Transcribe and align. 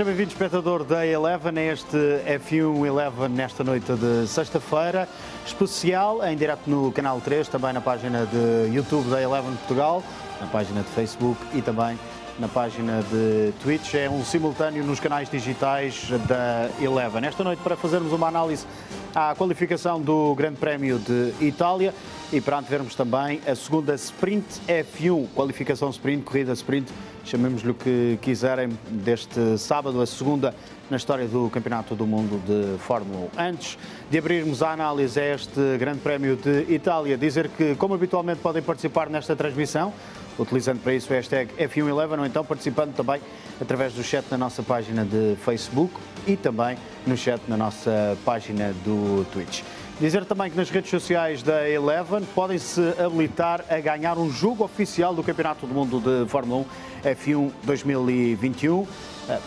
Seja 0.00 0.08
bem-vindo, 0.08 0.30
espectador 0.30 0.82
da 0.82 1.06
Eleven, 1.06 1.58
a 1.58 1.72
este 1.74 1.98
F1 2.48 2.86
Eleven 2.86 3.28
nesta 3.28 3.62
noite 3.62 3.92
de 3.92 4.26
sexta-feira, 4.26 5.06
especial 5.44 6.24
em 6.24 6.34
direto 6.34 6.70
no 6.70 6.90
canal 6.90 7.20
3, 7.20 7.46
também 7.48 7.74
na 7.74 7.82
página 7.82 8.24
de 8.24 8.74
YouTube 8.74 9.10
da 9.10 9.20
Eleven 9.20 9.54
Portugal, 9.56 10.02
na 10.40 10.46
página 10.46 10.80
de 10.80 10.88
Facebook 10.88 11.38
e 11.52 11.60
também 11.60 11.98
na 12.38 12.48
página 12.48 13.02
de 13.10 13.52
Twitch. 13.62 13.92
É 13.92 14.08
um 14.08 14.24
simultâneo 14.24 14.82
nos 14.84 14.98
canais 14.98 15.28
digitais 15.28 16.08
da 16.26 16.70
Eleven. 16.82 17.22
Esta 17.26 17.44
noite, 17.44 17.60
para 17.62 17.76
fazermos 17.76 18.10
uma 18.10 18.28
análise 18.28 18.64
à 19.14 19.34
qualificação 19.34 20.00
do 20.00 20.34
Grande 20.34 20.56
Prémio 20.56 20.98
de 20.98 21.34
Itália 21.42 21.92
e 22.32 22.40
para 22.40 22.58
antevermos 22.58 22.94
também 22.94 23.40
a 23.46 23.54
segunda 23.56 23.94
Sprint 23.94 24.46
F1, 24.68 25.28
qualificação 25.34 25.90
Sprint, 25.90 26.22
corrida 26.22 26.52
Sprint, 26.52 26.92
chamemos-lhe 27.24 27.70
o 27.70 27.74
que 27.74 28.18
quiserem, 28.22 28.68
deste 28.88 29.58
sábado, 29.58 30.00
a 30.00 30.06
segunda 30.06 30.54
na 30.88 30.96
história 30.96 31.26
do 31.26 31.50
Campeonato 31.50 31.94
do 31.94 32.06
Mundo 32.06 32.40
de 32.46 32.78
Fórmula 32.78 33.28
1. 33.36 33.40
Antes 33.40 33.78
de 34.08 34.18
abrirmos 34.18 34.62
a 34.62 34.72
análise 34.72 35.18
a 35.18 35.34
este 35.34 35.76
Grande 35.78 36.00
Prémio 36.00 36.36
de 36.36 36.72
Itália, 36.72 37.18
dizer 37.18 37.48
que, 37.48 37.74
como 37.74 37.94
habitualmente, 37.94 38.40
podem 38.40 38.62
participar 38.62 39.10
nesta 39.10 39.34
transmissão, 39.34 39.92
utilizando 40.38 40.80
para 40.80 40.94
isso 40.94 41.12
o 41.12 41.16
hashtag 41.16 41.52
F111 41.54 42.18
ou 42.18 42.26
então 42.26 42.44
participando 42.44 42.94
também 42.94 43.20
através 43.60 43.92
do 43.92 44.04
chat 44.04 44.24
na 44.30 44.38
nossa 44.38 44.62
página 44.62 45.04
de 45.04 45.36
Facebook 45.44 45.92
e 46.26 46.36
também 46.36 46.76
no 47.06 47.16
chat 47.16 47.40
na 47.48 47.56
nossa 47.56 48.16
página 48.24 48.72
do 48.84 49.26
Twitch. 49.32 49.62
Dizer 50.00 50.24
também 50.24 50.50
que 50.50 50.56
nas 50.56 50.70
redes 50.70 50.88
sociais 50.88 51.42
da 51.42 51.68
Eleven 51.68 52.22
podem-se 52.34 52.80
habilitar 52.98 53.62
a 53.68 53.78
ganhar 53.80 54.16
um 54.16 54.32
jogo 54.32 54.64
oficial 54.64 55.14
do 55.14 55.22
Campeonato 55.22 55.66
do 55.66 55.74
Mundo 55.74 56.00
de 56.00 56.26
Fórmula 56.26 56.64
1 57.04 57.10
F1 57.10 57.50
2021. 57.64 58.86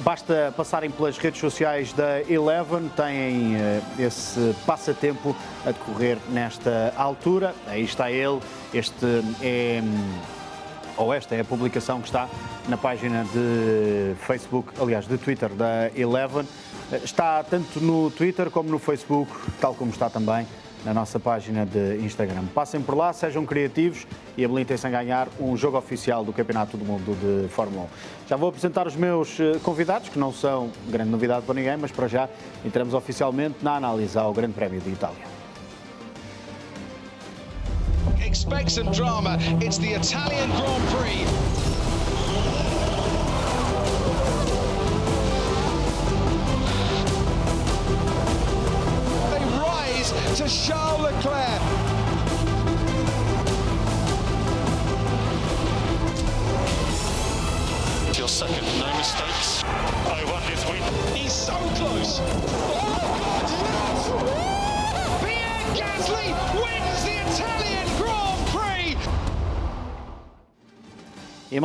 Basta 0.01 0.53
passarem 0.55 0.91
pelas 0.91 1.17
redes 1.17 1.41
sociais 1.41 1.91
da 1.93 2.21
Eleven, 2.29 2.87
têm 2.95 3.55
eh, 3.55 3.81
esse 3.97 4.55
passatempo 4.63 5.35
a 5.65 5.71
decorrer 5.71 6.19
nesta 6.29 6.93
altura. 6.95 7.55
Aí 7.65 7.83
está 7.83 8.11
ele, 8.11 8.39
este 8.71 9.23
é 9.41 9.81
ou 10.95 11.11
esta 11.11 11.33
é 11.33 11.39
a 11.39 11.43
publicação 11.45 11.99
que 11.99 12.05
está 12.05 12.29
na 12.67 12.77
página 12.77 13.25
de 13.33 14.13
Facebook, 14.27 14.71
aliás, 14.79 15.07
de 15.07 15.17
Twitter 15.17 15.49
da 15.49 15.89
Eleven. 15.95 16.45
Está 17.01 17.43
tanto 17.43 17.79
no 17.79 18.11
Twitter 18.11 18.49
como 18.49 18.69
no 18.69 18.77
Facebook, 18.77 19.31
tal 19.59 19.73
como 19.73 19.91
está 19.91 20.09
também 20.09 20.45
na 20.85 20.93
nossa 20.93 21.19
página 21.19 21.65
de 21.65 21.97
Instagram. 22.03 22.43
Passem 22.53 22.81
por 22.81 22.95
lá, 22.95 23.13
sejam 23.13 23.45
criativos 23.45 24.05
e 24.37 24.43
habilitem-se 24.43 24.85
a 24.85 24.89
ganhar 24.89 25.27
um 25.39 25.55
jogo 25.55 25.77
oficial 25.77 26.23
do 26.23 26.33
Campeonato 26.33 26.77
do 26.77 26.85
Mundo 26.85 27.15
de 27.15 27.47
Fórmula 27.49 27.85
1. 27.85 27.87
Já 28.27 28.35
vou 28.35 28.49
apresentar 28.49 28.85
os 28.85 28.95
meus 28.95 29.39
eh, 29.39 29.59
convidados, 29.63 30.09
que 30.09 30.19
não 30.19 30.33
são 30.33 30.69
grande 30.89 31.09
novidade 31.09 31.45
para 31.45 31.55
ninguém, 31.55 31.77
mas 31.77 31.91
para 31.91 32.07
já 32.07 32.29
entramos 32.65 32.93
oficialmente 32.93 33.57
na 33.61 33.75
análise 33.75 34.17
ao 34.17 34.33
Grande 34.33 34.53
Prémio 34.53 34.81
de 34.81 34.89
Itália. 34.89 35.33
Expect 38.19 38.71
some 38.71 38.91
drama. 38.91 39.37
It's 39.61 39.77
the 39.77 39.95
Italian 39.95 40.49
Grand 40.49 40.83
Prix. 40.91 41.62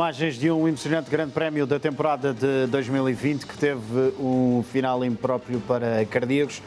Imagens 0.09 0.39
de 0.39 0.49
um 0.49 0.67
emocionante 0.67 1.07
grande 1.07 1.31
prémio 1.33 1.67
da 1.67 1.79
temporada 1.79 2.33
de 2.33 2.65
2020 2.71 3.45
que 3.45 3.55
teve 3.55 4.11
um 4.19 4.63
final 4.63 5.05
impróprio 5.05 5.59
para 5.59 6.03
cardíacos. 6.05 6.63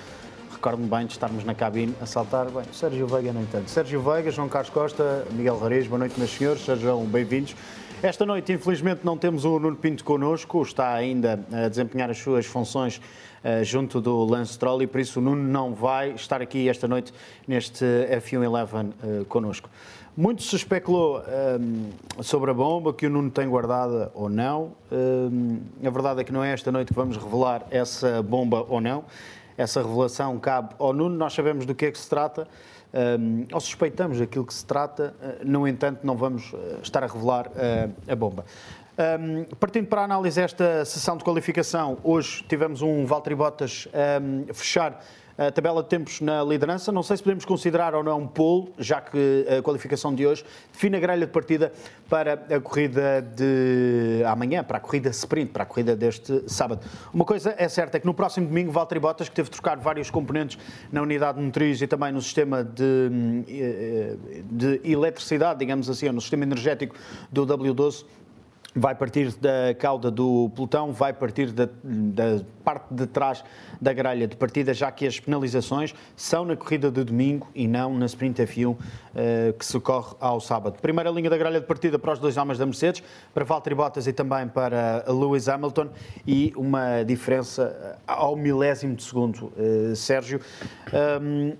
Recordo-me 0.52 0.88
bem 0.88 1.06
de 1.06 1.14
estarmos 1.14 1.42
na 1.42 1.52
cabine 1.52 1.92
a 2.00 2.06
saltar. 2.06 2.48
Bem, 2.48 2.62
Sérgio 2.72 3.04
Veiga, 3.08 3.32
nem 3.32 3.44
tanto. 3.46 3.68
Sérgio 3.68 4.00
Veiga, 4.00 4.30
João 4.30 4.48
Carlos 4.48 4.70
Costa, 4.70 5.26
Miguel 5.32 5.58
Rariz, 5.58 5.88
boa 5.88 5.98
noite, 5.98 6.16
meus 6.20 6.30
senhores, 6.30 6.64
sejam 6.64 7.04
bem-vindos. 7.04 7.56
Esta 8.00 8.24
noite, 8.24 8.52
infelizmente, 8.52 9.00
não 9.04 9.16
temos 9.16 9.44
o 9.44 9.58
Nuno 9.58 9.76
Pinto 9.76 10.04
connosco, 10.04 10.62
está 10.62 10.92
ainda 10.92 11.44
a 11.52 11.68
desempenhar 11.68 12.10
as 12.10 12.18
suas 12.18 12.46
funções 12.46 13.00
uh, 13.44 13.64
junto 13.64 14.00
do 14.00 14.24
Lance 14.24 14.54
Stroll 14.54 14.82
e 14.82 14.86
por 14.86 15.00
isso 15.00 15.18
o 15.18 15.22
Nuno 15.22 15.42
não 15.42 15.74
vai 15.74 16.10
estar 16.10 16.40
aqui 16.42 16.68
esta 16.68 16.86
noite 16.86 17.12
neste 17.46 17.84
F1 17.84 18.44
Eleven 18.44 18.92
uh, 19.02 19.24
connosco. 19.26 19.68
Muito 20.14 20.42
se 20.42 20.54
especulou 20.54 21.22
um, 21.58 22.22
sobre 22.22 22.50
a 22.50 22.54
bomba 22.54 22.92
que 22.92 23.06
o 23.06 23.10
Nuno 23.10 23.30
tem 23.30 23.48
guardada 23.48 24.12
ou 24.14 24.28
não. 24.28 24.72
Um, 24.92 25.62
a 25.82 25.88
verdade 25.88 26.20
é 26.20 26.24
que 26.24 26.30
não 26.30 26.44
é 26.44 26.52
esta 26.52 26.70
noite 26.70 26.88
que 26.88 26.94
vamos 26.94 27.16
revelar 27.16 27.64
essa 27.70 28.22
bomba 28.22 28.62
ou 28.68 28.78
não. 28.78 29.04
Essa 29.56 29.80
revelação 29.80 30.38
cabe 30.38 30.74
ao 30.78 30.92
Nuno, 30.92 31.16
nós 31.16 31.32
sabemos 31.32 31.64
do 31.64 31.74
que 31.74 31.86
é 31.86 31.90
que 31.90 31.98
se 31.98 32.10
trata, 32.10 32.46
um, 33.18 33.46
ou 33.54 33.58
suspeitamos 33.58 34.18
daquilo 34.18 34.44
que 34.44 34.52
se 34.52 34.66
trata, 34.66 35.14
uh, 35.18 35.48
no 35.48 35.66
entanto, 35.66 36.00
não 36.06 36.14
vamos 36.14 36.52
uh, 36.52 36.80
estar 36.82 37.02
a 37.02 37.06
revelar 37.06 37.46
uh, 37.46 37.90
a 38.06 38.14
bomba. 38.14 38.44
Um, 39.18 39.44
partindo 39.56 39.86
para 39.86 40.02
a 40.02 40.04
análise 40.04 40.38
desta 40.38 40.84
sessão 40.84 41.16
de 41.16 41.24
qualificação, 41.24 41.96
hoje 42.04 42.44
tivemos 42.46 42.82
um 42.82 43.06
Valtteri 43.06 43.34
Bottas 43.34 43.88
um, 44.20 44.52
fechar 44.52 45.02
a 45.36 45.50
tabela 45.50 45.82
de 45.82 45.88
tempos 45.88 46.20
na 46.20 46.42
liderança. 46.42 46.92
Não 46.92 47.02
sei 47.02 47.16
se 47.16 47.22
podemos 47.22 47.44
considerar 47.44 47.94
ou 47.94 48.02
não 48.02 48.20
um 48.20 48.26
pole, 48.26 48.72
já 48.78 49.00
que 49.00 49.46
a 49.58 49.62
qualificação 49.62 50.14
de 50.14 50.26
hoje 50.26 50.44
define 50.72 50.96
a 50.96 51.00
grelha 51.00 51.26
de 51.26 51.32
partida 51.32 51.72
para 52.08 52.34
a 52.34 52.60
corrida 52.60 53.22
de 53.22 54.22
amanhã, 54.26 54.62
para 54.62 54.78
a 54.78 54.80
corrida 54.80 55.08
sprint, 55.10 55.50
para 55.50 55.62
a 55.62 55.66
corrida 55.66 55.96
deste 55.96 56.42
sábado. 56.46 56.86
Uma 57.12 57.24
coisa 57.24 57.54
é 57.56 57.68
certa, 57.68 57.96
é 57.96 58.00
que 58.00 58.06
no 58.06 58.14
próximo 58.14 58.46
domingo, 58.46 58.70
Valtteri 58.70 59.00
Bottas, 59.00 59.28
que 59.28 59.34
teve 59.34 59.48
de 59.48 59.52
trocar 59.52 59.78
vários 59.78 60.10
componentes 60.10 60.58
na 60.90 61.02
unidade 61.02 61.40
motriz 61.40 61.80
e 61.80 61.86
também 61.86 62.12
no 62.12 62.20
sistema 62.20 62.62
de, 62.62 63.10
de 64.44 64.80
eletricidade, 64.84 65.58
digamos 65.58 65.88
assim, 65.88 66.08
no 66.10 66.20
sistema 66.20 66.42
energético 66.44 66.94
do 67.30 67.46
W12, 67.46 68.04
vai 68.74 68.94
partir 68.94 69.34
da 69.34 69.74
cauda 69.78 70.10
do 70.10 70.50
pelotão, 70.54 70.92
vai 70.92 71.12
partir 71.12 71.52
da, 71.52 71.68
da, 71.84 72.42
parte 72.64 72.92
de 72.92 73.06
trás 73.06 73.44
da 73.80 73.92
grelha 73.92 74.26
de 74.26 74.36
partida, 74.36 74.72
já 74.72 74.90
que 74.90 75.06
as 75.06 75.20
penalizações 75.20 75.94
são 76.16 76.44
na 76.44 76.56
corrida 76.56 76.90
de 76.90 77.04
domingo 77.04 77.48
e 77.54 77.68
não 77.68 77.96
na 77.98 78.06
Sprint 78.06 78.40
F1 78.42 78.70
uh, 78.70 78.78
que 79.58 79.64
se 79.64 79.78
corre 79.80 80.14
ao 80.20 80.40
sábado. 80.40 80.80
Primeira 80.80 81.10
linha 81.10 81.28
da 81.28 81.36
grelha 81.36 81.60
de 81.60 81.66
partida 81.66 81.98
para 81.98 82.12
os 82.12 82.18
dois 82.18 82.36
homens 82.36 82.58
da 82.58 82.64
Mercedes, 82.64 83.02
para 83.34 83.44
Valtteri 83.44 83.74
Bottas 83.74 84.06
e 84.06 84.12
também 84.12 84.48
para 84.48 85.04
Lewis 85.08 85.48
Hamilton 85.48 85.88
e 86.26 86.52
uma 86.56 87.02
diferença 87.02 87.98
ao 88.06 88.36
milésimo 88.36 88.94
de 88.94 89.02
segundo, 89.02 89.52
uh, 89.56 89.94
Sérgio. 89.94 90.40
Um, 91.20 91.56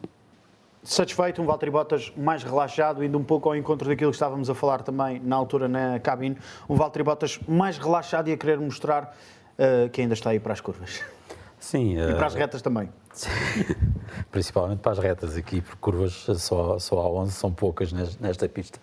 satisfeito, 0.82 1.40
um 1.40 1.46
Valtteri 1.46 1.70
Bottas 1.70 2.12
mais 2.16 2.42
relaxado, 2.42 3.04
indo 3.04 3.16
um 3.16 3.24
pouco 3.24 3.48
ao 3.48 3.56
encontro 3.56 3.88
daquilo 3.88 4.10
que 4.10 4.16
estávamos 4.16 4.50
a 4.50 4.54
falar 4.54 4.82
também 4.82 5.20
na 5.20 5.36
altura 5.36 5.68
na 5.68 6.00
cabine, 6.00 6.36
um 6.68 6.74
Valtteri 6.74 7.04
Bottas 7.04 7.38
mais 7.46 7.78
relaxado 7.78 8.28
e 8.28 8.32
a 8.32 8.36
querer 8.36 8.58
mostrar 8.58 9.14
uh, 9.58 9.88
que 9.90 10.00
ainda 10.00 10.14
está 10.14 10.30
aí 10.30 10.40
para 10.40 10.52
as 10.52 10.60
curvas. 10.60 11.02
Sim. 11.58 11.96
E 11.96 12.14
para 12.14 12.26
as 12.26 12.34
retas 12.34 12.60
também. 12.60 12.88
Sim. 13.12 13.30
Principalmente 14.32 14.80
para 14.80 14.92
as 14.92 14.98
retas 14.98 15.36
aqui, 15.36 15.60
porque 15.60 15.78
curvas 15.80 16.26
só, 16.36 16.78
só 16.78 16.98
há 16.98 17.08
11, 17.08 17.32
são 17.32 17.52
poucas 17.52 17.92
nesta 17.92 18.48
pista. 18.48 18.80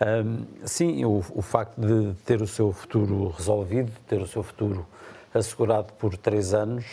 Um, 0.00 0.44
sim, 0.64 1.04
o, 1.04 1.22
o, 1.34 1.42
facto 1.42 1.80
de 1.80 2.14
ter 2.24 2.42
o 2.42 2.46
seu 2.46 2.72
futuro 2.72 3.28
resolvido, 3.28 3.92
ter 4.08 4.20
o 4.20 4.26
seu 4.26 4.42
futuro 4.42 4.84
assegurado 5.34 5.92
por 5.94 6.16
três 6.16 6.54
anos, 6.54 6.84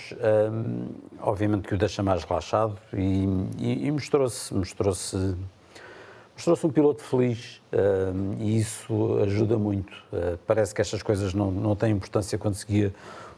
um, 0.51 0.87
obviamente 1.21 1.67
que 1.67 1.75
o 1.75 1.77
deixa 1.77 2.01
mais 2.01 2.23
relaxado 2.23 2.75
e, 2.91 3.27
e, 3.59 3.85
e 3.85 3.91
mostrou-se 3.91 4.51
mostrou-se 4.53 5.35
mostrou-se 6.35 6.65
um 6.65 6.71
piloto 6.71 7.03
feliz 7.03 7.61
um, 7.71 8.33
e 8.39 8.57
isso 8.57 9.19
ajuda 9.23 9.59
muito. 9.59 9.93
Uh, 10.11 10.39
parece 10.47 10.73
que 10.73 10.81
estas 10.81 11.03
coisas 11.03 11.35
não, 11.35 11.51
não 11.51 11.75
têm 11.75 11.91
importância 11.91 12.35
quando 12.37 12.55
se 12.55 12.65
guia 12.65 12.91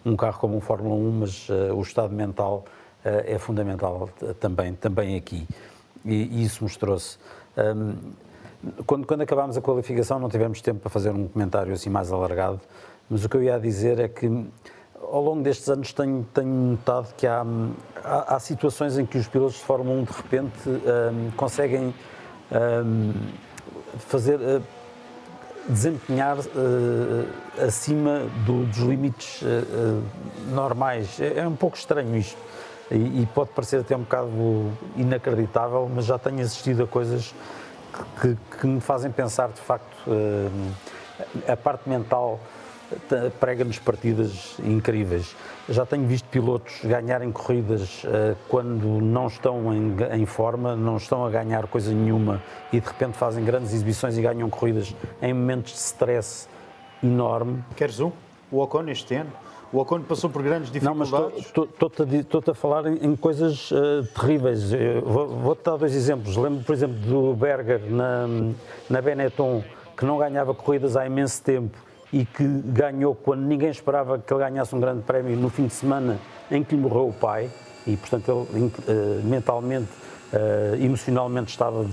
um 0.05 0.15
carro 0.15 0.39
como 0.39 0.55
um 0.55 0.61
Fórmula 0.61 0.95
1, 0.95 1.11
mas 1.11 1.50
uh, 1.50 1.75
o 1.75 1.81
estado 1.81 2.13
mental 2.13 2.63
uh, 3.03 3.23
é 3.25 3.38
fundamental 3.38 4.09
também, 4.39 4.73
também 4.73 5.17
aqui. 5.17 5.45
E, 6.05 6.13
e 6.13 6.44
isso 6.44 6.63
mostrou-se. 6.63 7.17
Um, 7.57 7.95
quando, 8.85 9.05
quando 9.05 9.21
acabámos 9.21 9.57
a 9.57 9.61
qualificação 9.61 10.17
não 10.17 10.29
tivemos 10.29 10.61
tempo 10.61 10.79
para 10.79 10.89
fazer 10.89 11.09
um 11.09 11.27
comentário 11.27 11.73
assim 11.73 11.89
mais 11.89 12.09
alargado, 12.09 12.61
mas 13.09 13.25
o 13.25 13.29
que 13.29 13.35
eu 13.35 13.44
ia 13.44 13.59
dizer 13.59 14.00
é 14.00 14.07
que 14.07 14.29
ao 15.13 15.21
longo 15.21 15.44
destes 15.44 15.69
anos 15.69 15.94
tenho, 15.94 16.25
tenho 16.33 16.48
notado 16.48 17.13
que 17.15 17.27
há, 17.27 17.45
há, 18.04 18.36
há, 18.36 18.39
situações 18.39 18.98
em 18.98 19.06
que 19.06 19.19
os 19.19 19.27
pilotos 19.27 19.57
de 19.57 19.62
Fórmula 19.62 20.01
1 20.01 20.04
de 20.06 20.12
repente 20.12 20.69
um, 20.69 21.31
conseguem 21.38 21.94
um, 22.51 23.13
fazer, 24.00 24.39
uh, 24.39 24.63
desempenhar 25.69 26.39
uh, 26.39 27.63
acima 27.63 28.21
do, 28.44 28.65
dos 28.65 28.80
limites 28.80 29.44
uh, 29.44 30.04
normais. 30.51 31.19
É, 31.19 31.42
é, 31.42 31.48
um 31.48 31.56
pouco 31.56 31.77
estranho 31.77 32.18
isto 32.18 32.42
e, 32.89 33.21
e, 33.21 33.30
pode 33.36 33.51
parecer 33.51 33.81
até 33.81 33.95
um 33.95 34.01
bocado 34.01 34.71
inacreditável, 34.98 35.88
mas 35.94 36.06
já 36.06 36.18
tenho 36.18 36.42
assistido 36.42 36.86
a 36.86 36.88
coisas 36.88 37.36
que, 38.19 38.36
que 38.60 38.65
me 38.65 38.81
fazem 38.81 39.12
pensar 39.12 39.50
de 39.50 39.62
facto 39.62 40.10
a 41.48 41.56
parte 41.56 41.88
mental 41.88 42.39
prega-nos 43.40 43.80
partidas 43.80 44.57
incríveis. 44.63 45.36
Já 45.69 45.86
tenho 45.86 46.06
visto 46.06 46.25
pilotos 46.30 46.81
ganharem 46.84 47.31
corridas 47.31 48.04
uh, 48.04 48.36
quando 48.50 49.01
não 49.01 49.28
estão 49.28 49.74
em, 49.74 49.95
em, 50.12 50.25
forma, 50.25 50.75
não 50.75 50.98
estão 50.98 51.25
a 51.25 51.30
ganhar 51.30 51.68
coisa 51.68 51.92
nenhuma 51.94 52.42
e 52.72 52.80
de 52.80 52.88
repente 52.88 53.18
fazem 53.18 53.44
grandes 53.45 53.74
exibições 53.74 54.18
e 54.18 54.22
ganham 54.22 54.50
corridas 54.50 54.94
em 55.22 55.34
momentos 55.34 55.74
de 55.74 55.80
stress 55.80 56.48
enorme. 57.01 57.63
Queres 57.75 58.00
um? 58.00 58.12
O 58.51 58.60
Ocon 58.60 58.88
este 58.90 59.16
ano? 59.16 59.31
O 59.72 59.80
Ocon 59.80 60.01
passou 60.01 60.30
por 60.30 60.44
grandes 60.44 60.69
dificuldades. 60.69 61.12
Não, 61.12 61.30
mas 61.31 62.19
estou-te 62.19 62.51
a, 62.51 62.54
falar 62.54 62.86
em, 62.86 62.98
em 63.06 63.16
coisas 63.16 63.72
uh, 63.72 64.04
terríveis. 64.13 64.69
Vou-te 65.04 65.34
vou 65.34 65.57
dar 65.63 65.78
dois 65.78 65.96
exemplos. 65.96 66.38
Lembro, 66.38 66.63
por 66.63 66.75
exemplo, 66.75 66.98
do 66.98 67.34
Berger 67.34 67.81
na, 67.89 68.28
na 68.89 69.01
Benetton, 69.01 69.63
que 69.98 70.06
não 70.06 70.18
ganhava 70.18 70.54
corridas 70.54 70.96
há 70.96 71.06
imenso 71.06 71.42
tempo 71.42 71.78
e 72.13 72.24
que 72.24 72.45
ganhou 72.45 73.15
quando 73.15 73.42
ninguém 73.42 73.69
esperava 73.69 74.19
que 74.19 74.31
ele 74.31 74.44
ganhasse 74.44 74.74
um 74.75 74.80
grande 74.80 75.01
prémio 75.01 75.36
no 75.36 75.50
fim 75.50 75.65
de 75.65 75.74
semana 75.74 76.19
em 76.51 76.63
que 76.63 76.75
lhe 76.75 76.81
morreu 76.81 77.10
o 77.10 77.13
pai 77.13 77.50
e, 77.88 77.98
portanto, 77.98 78.48
ele 78.54 78.65
uh, 78.65 79.24
mentalmente, 79.24 79.89
uh, 80.31 80.75
emocionalmente 80.80 81.50
estava 81.50 81.83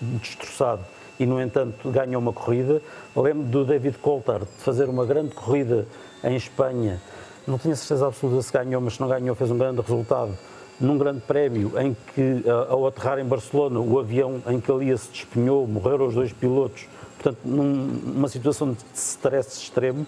destroçado 0.00 0.84
e, 1.20 1.24
no 1.24 1.40
entanto, 1.40 1.88
ganhou 1.88 2.20
uma 2.20 2.32
corrida. 2.32 2.82
Lembro 3.14 3.44
do 3.44 3.64
David 3.64 3.96
Coulthard 3.98 4.44
de 4.44 4.62
fazer 4.64 4.88
uma 4.88 5.06
grande 5.06 5.34
corrida 5.34 5.86
em 6.24 6.34
Espanha. 6.34 7.00
Não 7.46 7.56
tinha 7.56 7.76
certeza 7.76 8.08
absoluta 8.08 8.42
se 8.42 8.52
ganhou, 8.52 8.80
mas 8.80 8.94
se 8.94 9.00
não 9.00 9.08
ganhou, 9.08 9.36
fez 9.36 9.52
um 9.52 9.56
grande 9.56 9.80
resultado 9.80 10.36
num 10.80 10.98
grande 10.98 11.20
prémio 11.20 11.72
em 11.78 11.94
que, 12.14 12.42
ao 12.68 12.86
aterrar 12.86 13.18
em 13.18 13.24
Barcelona, 13.24 13.78
o 13.80 13.98
avião 13.98 14.42
em 14.48 14.58
que 14.58 14.72
ele 14.72 14.86
ia 14.86 14.96
se 14.96 15.10
despenhou, 15.10 15.66
morreram 15.66 16.06
os 16.06 16.14
dois 16.14 16.32
pilotos 16.32 16.88
portanto, 17.22 17.38
numa 17.44 18.28
situação 18.28 18.72
de 18.72 18.78
stress 18.94 19.60
extremo 19.60 20.06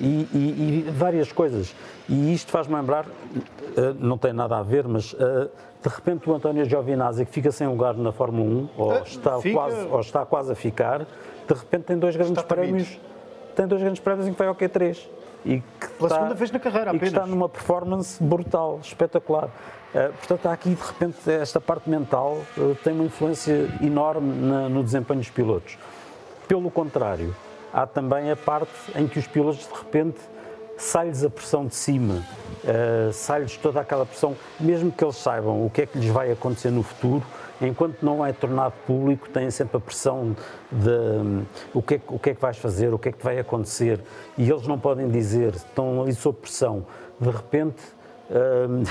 e, 0.00 0.26
e, 0.32 0.84
e 0.88 0.90
várias 0.90 1.30
coisas. 1.30 1.74
E 2.08 2.32
isto 2.32 2.50
faz-me 2.50 2.74
lembrar, 2.74 3.06
eh, 3.76 3.94
não 3.98 4.16
tem 4.16 4.32
nada 4.32 4.56
a 4.58 4.62
ver, 4.62 4.88
mas 4.88 5.14
eh, 5.18 5.48
de 5.82 5.88
repente 5.88 6.28
o 6.28 6.34
António 6.34 6.64
Giovinazzi, 6.64 7.26
que 7.26 7.32
fica 7.32 7.52
sem 7.52 7.66
lugar 7.66 7.94
na 7.94 8.12
Fórmula 8.12 8.48
1, 8.48 8.68
ou, 8.76 8.92
eh, 8.94 9.02
está, 9.04 9.38
fica... 9.40 9.54
quase, 9.54 9.86
ou 9.86 10.00
está 10.00 10.26
quase 10.26 10.52
a 10.52 10.54
ficar, 10.54 11.00
de 11.46 11.54
repente 11.54 11.84
tem 11.84 11.98
dois 11.98 12.16
grandes 12.16 12.42
prémios. 12.42 12.98
Tem 13.54 13.66
dois 13.66 13.82
grandes 13.82 14.00
prémios 14.00 14.26
em 14.28 14.32
que 14.32 14.38
vai 14.38 14.48
ao 14.48 14.54
Q3. 14.54 14.98
E 15.44 15.60
que 15.60 15.88
Pela 15.96 16.08
está, 16.08 16.14
segunda 16.14 16.34
vez 16.34 16.50
na 16.50 16.58
carreira, 16.58 16.90
apenas. 16.90 16.96
E 16.96 17.00
que 17.00 17.18
está 17.18 17.26
numa 17.26 17.48
performance 17.48 18.22
brutal, 18.22 18.78
espetacular. 18.82 19.50
Portanto, 20.18 20.46
há 20.46 20.52
aqui, 20.52 20.70
de 20.70 20.82
repente, 20.82 21.30
esta 21.30 21.60
parte 21.60 21.88
mental 21.88 22.38
tem 22.84 22.92
uma 22.92 23.04
influência 23.04 23.68
enorme 23.82 24.30
no 24.68 24.84
desempenho 24.84 25.20
dos 25.20 25.30
pilotos. 25.30 25.78
Pelo 26.48 26.70
contrário, 26.70 27.36
há 27.70 27.86
também 27.86 28.30
a 28.30 28.36
parte 28.36 28.72
em 28.96 29.06
que 29.06 29.18
os 29.18 29.26
pilotos 29.26 29.68
de 29.68 29.74
repente 29.74 30.18
sai-lhes 30.78 31.22
a 31.22 31.28
pressão 31.28 31.66
de 31.66 31.74
cima, 31.74 32.24
uh, 32.64 33.12
sai-lhes 33.12 33.56
toda 33.58 33.80
aquela 33.80 34.06
pressão, 34.06 34.34
mesmo 34.58 34.90
que 34.90 35.04
eles 35.04 35.16
saibam 35.16 35.66
o 35.66 35.68
que 35.68 35.82
é 35.82 35.86
que 35.86 35.98
lhes 35.98 36.08
vai 36.08 36.32
acontecer 36.32 36.70
no 36.70 36.82
futuro, 36.82 37.22
enquanto 37.60 38.02
não 38.02 38.24
é 38.24 38.32
tornado 38.32 38.72
público, 38.86 39.28
têm 39.28 39.50
sempre 39.50 39.76
a 39.76 39.80
pressão 39.80 40.34
de 40.72 40.88
um, 40.88 41.44
o, 41.74 41.82
que 41.82 41.96
é, 41.96 42.00
o 42.08 42.18
que 42.18 42.30
é 42.30 42.34
que 42.34 42.40
vais 42.40 42.56
fazer, 42.56 42.94
o 42.94 42.98
que 42.98 43.10
é 43.10 43.12
que 43.12 43.22
vai 43.22 43.38
acontecer, 43.38 44.00
e 44.38 44.48
eles 44.48 44.66
não 44.66 44.78
podem 44.78 45.08
dizer, 45.08 45.54
estão 45.54 46.00
ali 46.00 46.14
sob 46.14 46.38
pressão. 46.38 46.86
De 47.20 47.28
repente, 47.28 47.82
um, 48.30 48.82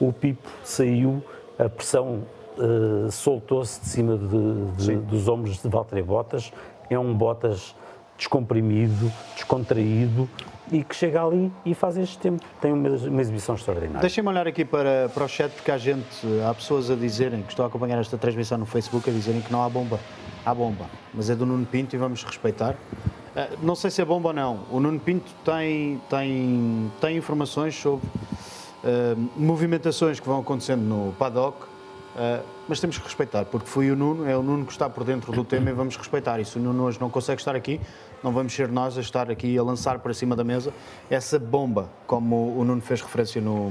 o 0.08 0.12
Pipo 0.12 0.48
saiu, 0.64 1.22
a 1.58 1.68
pressão 1.68 2.22
uh, 2.58 3.10
soltou-se 3.10 3.80
de 3.80 3.86
cima 3.86 4.16
de, 4.16 4.84
de, 4.84 4.96
dos 4.96 5.28
ombros 5.28 5.62
de 5.62 5.68
Valtteri 5.68 6.02
Bottas 6.02 6.52
é 6.88 6.98
um 6.98 7.14
Bottas 7.14 7.74
descomprimido, 8.16 9.12
descontraído 9.34 10.28
e 10.70 10.82
que 10.82 10.96
chega 10.96 11.22
ali 11.22 11.52
e 11.64 11.74
faz 11.74 11.96
este 11.96 12.18
tempo. 12.18 12.42
Tem 12.60 12.72
uma, 12.72 12.88
uma 12.88 13.20
exibição 13.20 13.54
extraordinária. 13.54 14.00
Deixem-me 14.00 14.28
olhar 14.28 14.46
aqui 14.46 14.64
para, 14.64 15.08
para 15.12 15.24
o 15.24 15.28
chat, 15.28 15.52
porque 15.52 15.70
há 15.70 15.78
gente, 15.78 16.26
há 16.48 16.52
pessoas 16.54 16.90
a 16.90 16.96
dizerem, 16.96 17.42
que 17.42 17.50
estão 17.50 17.64
a 17.64 17.68
acompanhar 17.68 17.98
esta 17.98 18.18
transmissão 18.18 18.58
no 18.58 18.66
Facebook, 18.66 19.08
a 19.08 19.12
dizerem 19.12 19.40
que 19.40 19.52
não 19.52 19.62
há 19.62 19.68
bomba. 19.68 20.00
Há 20.44 20.54
bomba, 20.54 20.86
mas 21.12 21.28
é 21.28 21.34
do 21.34 21.44
Nuno 21.44 21.66
Pinto 21.66 21.94
e 21.94 21.98
vamos 21.98 22.22
respeitar. 22.24 22.72
Uh, 22.74 23.58
não 23.62 23.74
sei 23.74 23.90
se 23.90 24.00
é 24.00 24.04
bomba 24.04 24.28
ou 24.28 24.34
não. 24.34 24.60
O 24.70 24.80
Nuno 24.80 24.98
Pinto 24.98 25.30
tem, 25.44 26.00
tem, 26.08 26.90
tem 27.00 27.16
informações 27.16 27.74
sobre 27.74 28.06
uh, 28.06 29.30
movimentações 29.36 30.18
que 30.20 30.26
vão 30.26 30.40
acontecendo 30.40 30.82
no 30.82 31.12
paddock 31.12 31.75
Uh, 32.16 32.42
mas 32.66 32.80
temos 32.80 32.96
que 32.96 33.04
respeitar, 33.04 33.44
porque 33.44 33.66
foi 33.66 33.90
o 33.90 33.96
Nuno, 33.96 34.26
é 34.26 34.34
o 34.34 34.42
Nuno 34.42 34.64
que 34.64 34.72
está 34.72 34.88
por 34.88 35.04
dentro 35.04 35.30
do 35.32 35.44
tema 35.44 35.68
e 35.68 35.72
vamos 35.74 35.98
respeitar. 35.98 36.40
E 36.40 36.46
se 36.46 36.56
o 36.56 36.60
Nuno 36.60 36.84
hoje 36.84 36.98
não 36.98 37.10
consegue 37.10 37.38
estar 37.38 37.54
aqui, 37.54 37.78
não 38.24 38.32
vamos 38.32 38.54
ser 38.54 38.68
nós 38.68 38.96
a 38.96 39.02
estar 39.02 39.30
aqui 39.30 39.56
a 39.58 39.62
lançar 39.62 39.98
para 39.98 40.14
cima 40.14 40.34
da 40.34 40.42
mesa 40.42 40.72
essa 41.10 41.38
bomba, 41.38 41.90
como 42.06 42.58
o 42.58 42.64
Nuno 42.64 42.80
fez 42.80 43.02
referência 43.02 43.42
no, 43.42 43.70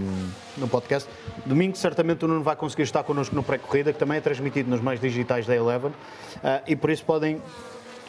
no 0.57 0.67
podcast. 0.67 1.09
Domingo, 1.43 1.75
certamente, 1.75 2.23
o 2.23 2.27
Nuno 2.27 2.43
vai 2.43 2.55
conseguir 2.55 2.83
estar 2.83 3.03
connosco 3.03 3.35
no 3.35 3.41
pré-corrida, 3.41 3.91
que 3.91 3.97
também 3.97 4.19
é 4.19 4.21
transmitido 4.21 4.69
nos 4.69 4.79
meios 4.79 5.01
digitais 5.01 5.47
da 5.47 5.55
Eleven, 5.55 5.89
uh, 5.89 6.61
e 6.67 6.75
por 6.75 6.91
isso 6.91 7.03
podem 7.03 7.41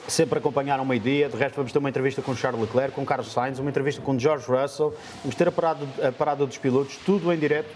sempre 0.06 0.38
acompanhar 0.38 0.78
ao 0.78 0.84
meio-dia. 0.84 1.30
De 1.30 1.36
resto, 1.36 1.56
vamos 1.56 1.72
ter 1.72 1.78
uma 1.78 1.88
entrevista 1.88 2.20
com 2.20 2.36
Charles 2.36 2.60
Leclerc, 2.60 2.94
com 2.94 3.06
Carlos 3.06 3.32
Sainz, 3.32 3.58
uma 3.58 3.70
entrevista 3.70 4.02
com 4.02 4.18
George 4.18 4.44
Russell, 4.46 4.94
vamos 5.22 5.34
ter 5.34 5.48
a 5.48 5.52
parada, 5.52 5.86
a 6.06 6.12
parada 6.12 6.44
dos 6.44 6.58
pilotos, 6.58 6.98
tudo 6.98 7.32
em 7.32 7.38
direto 7.38 7.74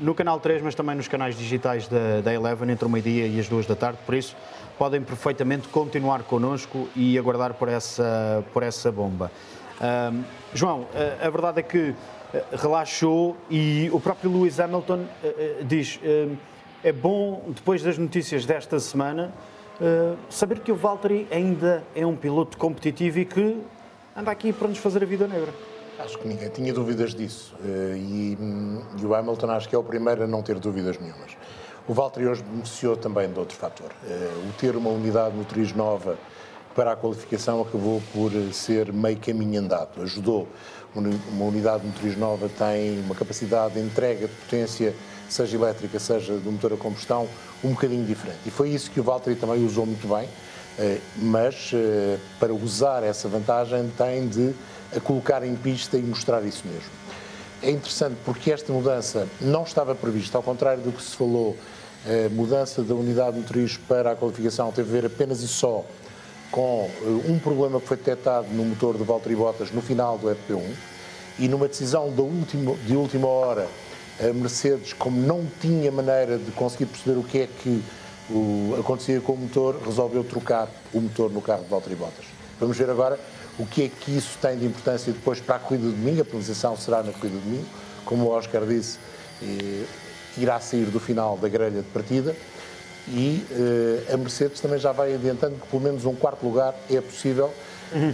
no 0.00 0.14
canal 0.14 0.40
3, 0.40 0.62
mas 0.62 0.74
também 0.74 0.94
nos 0.94 1.08
canais 1.08 1.36
digitais 1.36 1.88
da, 1.88 2.20
da 2.22 2.32
Eleven, 2.32 2.70
entre 2.70 2.86
o 2.86 2.90
meio-dia 2.90 3.26
e 3.26 3.38
as 3.38 3.48
duas 3.48 3.66
da 3.66 3.76
tarde. 3.76 3.98
Por 4.04 4.14
isso, 4.14 4.36
podem 4.78 5.00
perfeitamente 5.02 5.68
continuar 5.68 6.22
connosco 6.22 6.88
e 6.96 7.18
aguardar 7.18 7.54
por 7.54 7.68
essa, 7.68 8.44
por 8.52 8.62
essa 8.62 8.90
bomba. 8.90 9.30
Um, 9.80 10.22
João, 10.52 10.86
a, 10.94 11.26
a, 11.26 11.30
verdade 11.30 11.60
é 11.60 11.62
que 11.62 11.94
eh, 12.32 12.44
relaxou 12.52 13.36
e 13.50 13.90
o 13.92 14.00
próprio 14.00 14.30
Lewis 14.30 14.60
Hamilton 14.60 15.00
uh, 15.00 15.02
uh, 15.02 15.64
diz: 15.64 15.96
uh, 15.96 16.36
é 16.82 16.92
bom, 16.92 17.42
depois 17.48 17.82
das 17.82 17.98
notícias 17.98 18.46
desta 18.46 18.78
semana, 18.78 19.32
saber 20.30 20.60
que 20.60 20.70
o 20.70 20.76
Valtteri 20.76 21.26
ainda 21.32 21.82
é 21.96 22.06
um 22.06 22.14
piloto 22.14 22.56
competitivo 22.56 23.18
e 23.18 23.24
que 23.24 23.60
anda 24.14 24.30
aqui 24.30 24.52
para 24.52 24.68
nos 24.68 24.78
fazer 24.78 25.02
a 25.02 25.06
vida 25.06 25.26
negra. 25.26 25.52
Acho 25.98 26.18
que 26.18 26.26
ninguém 26.26 26.48
tinha 26.48 26.72
dúvidas 26.72 27.14
disso. 27.14 27.54
Eh, 27.64 27.96
e, 27.96 28.38
e, 29.00 29.06
o 29.06 29.14
Hamilton 29.14 29.50
acho 29.50 29.68
que 29.68 29.76
é 29.76 29.78
o 29.78 29.82
primeiro 29.82 30.24
a 30.24 30.26
não 30.26 30.42
ter 30.42 30.58
dúvidas 30.58 30.98
nenhumas. 30.98 31.36
O 31.86 31.94
Valtteri 31.94 32.26
hoje 32.26 32.42
beneficiou 32.42 32.96
também 32.96 33.30
de 33.30 33.38
outro 33.38 33.56
fator. 33.56 33.92
Eh, 34.08 34.32
o 34.48 34.52
ter 34.58 34.74
uma 34.74 34.90
unidade 34.90 35.36
motriz 35.36 35.72
nova 35.72 36.18
para 36.74 36.92
a 36.92 36.96
qualificação 36.96 37.62
acabou 37.62 38.02
por 38.12 38.32
ser 38.52 38.92
meio 38.92 39.18
caminho 39.18 39.60
andado. 39.60 40.02
Ajudou. 40.02 40.48
Uma 40.94 41.44
unidade 41.44 41.86
motriz 41.86 42.16
nova 42.16 42.48
tem 42.48 43.00
uma 43.00 43.14
capacidade 43.14 43.74
de 43.74 43.80
entrega 43.80 44.26
de 44.26 44.34
potência, 44.34 44.94
seja 45.28 45.56
elétrica, 45.56 45.98
seja 46.00 46.34
do 46.38 46.50
motor 46.50 46.72
a 46.72 46.76
combustão, 46.76 47.28
um 47.62 47.70
bocadinho 47.70 48.04
diferente. 48.04 48.38
E 48.46 48.50
foi 48.50 48.70
isso 48.70 48.90
que 48.90 48.98
o 48.98 49.02
Valtteri 49.02 49.36
também 49.36 49.64
usou 49.64 49.86
muito 49.86 50.08
bem, 50.08 50.28
eh, 50.78 50.98
mas 51.16 51.72
para 52.40 52.52
usar 52.52 53.04
essa 53.04 53.28
vantagem 53.28 53.92
tem 53.96 54.28
de 54.28 54.54
a 54.96 55.00
colocar 55.00 55.44
em 55.44 55.54
pista 55.56 55.96
e 55.96 56.02
mostrar 56.02 56.44
isso 56.44 56.62
mesmo. 56.66 56.90
É 57.62 57.70
interessante 57.70 58.16
porque 58.24 58.50
esta 58.50 58.72
mudança 58.72 59.26
não 59.40 59.62
estava 59.62 59.94
prevista, 59.94 60.36
ao 60.36 60.42
contrário 60.42 60.82
do 60.82 60.92
que 60.92 61.02
se 61.02 61.16
falou, 61.16 61.56
a 62.06 62.28
mudança 62.28 62.82
da 62.82 62.94
unidade 62.94 63.38
motriz 63.38 63.78
para 63.78 64.12
a 64.12 64.16
qualificação 64.16 64.70
teve 64.70 64.90
a 64.90 65.00
ver 65.00 65.06
apenas 65.06 65.40
e 65.40 65.48
só 65.48 65.84
com 66.50 66.90
eh, 67.02 67.30
um 67.30 67.38
problema 67.38 67.80
que 67.80 67.86
foi 67.86 67.96
detectado 67.96 68.46
no 68.52 68.64
motor 68.64 68.96
de 68.96 69.02
Valtteri 69.02 69.34
Bottas 69.34 69.72
no 69.72 69.80
final 69.80 70.18
do 70.18 70.28
FP1 70.28 70.74
e 71.38 71.48
numa 71.48 71.66
decisão 71.66 72.12
de 72.12 72.20
última, 72.20 72.74
de 72.86 72.94
última 72.94 73.26
hora, 73.26 73.66
a 74.20 74.32
Mercedes, 74.32 74.92
como 74.92 75.20
não 75.20 75.44
tinha 75.60 75.90
maneira 75.90 76.38
de 76.38 76.52
conseguir 76.52 76.86
perceber 76.86 77.18
o 77.18 77.24
que 77.24 77.38
é 77.40 77.48
que 77.48 77.82
o, 78.30 78.76
acontecia 78.78 79.20
com 79.20 79.32
o 79.32 79.36
motor, 79.36 79.80
resolveu 79.84 80.22
trocar 80.22 80.68
o 80.92 81.00
motor 81.00 81.32
no 81.32 81.42
carro 81.42 81.64
de 81.64 81.70
Valtteri 81.70 81.96
Bottas. 81.96 82.26
Vamos 82.60 82.76
ver 82.76 82.88
agora 82.88 83.18
o 83.58 83.66
que 83.66 83.84
é 83.84 83.88
que 83.88 84.16
isso 84.16 84.38
tem 84.40 84.58
de 84.58 84.66
importância 84.66 85.12
depois 85.12 85.40
para 85.40 85.56
a 85.56 85.58
corrida 85.58 85.88
de 85.88 85.92
domingo? 85.92 86.22
A 86.22 86.24
penalização 86.24 86.76
será 86.76 87.02
na 87.02 87.12
corrida 87.12 87.38
de 87.38 87.44
domingo, 87.44 87.66
como 88.04 88.26
o 88.26 88.30
Oscar 88.30 88.64
disse, 88.66 88.98
eh, 89.42 89.84
irá 90.36 90.58
sair 90.60 90.86
do 90.86 90.98
final 90.98 91.36
da 91.36 91.48
grelha 91.48 91.82
de 91.82 91.88
partida 91.88 92.34
e 93.08 93.44
eh, 93.50 94.12
a 94.12 94.16
Mercedes 94.16 94.60
também 94.60 94.78
já 94.78 94.92
vai 94.92 95.14
adiantando 95.14 95.56
que 95.56 95.66
pelo 95.68 95.82
menos 95.82 96.04
um 96.04 96.14
quarto 96.14 96.44
lugar 96.44 96.74
é 96.90 97.00
possível 97.00 97.52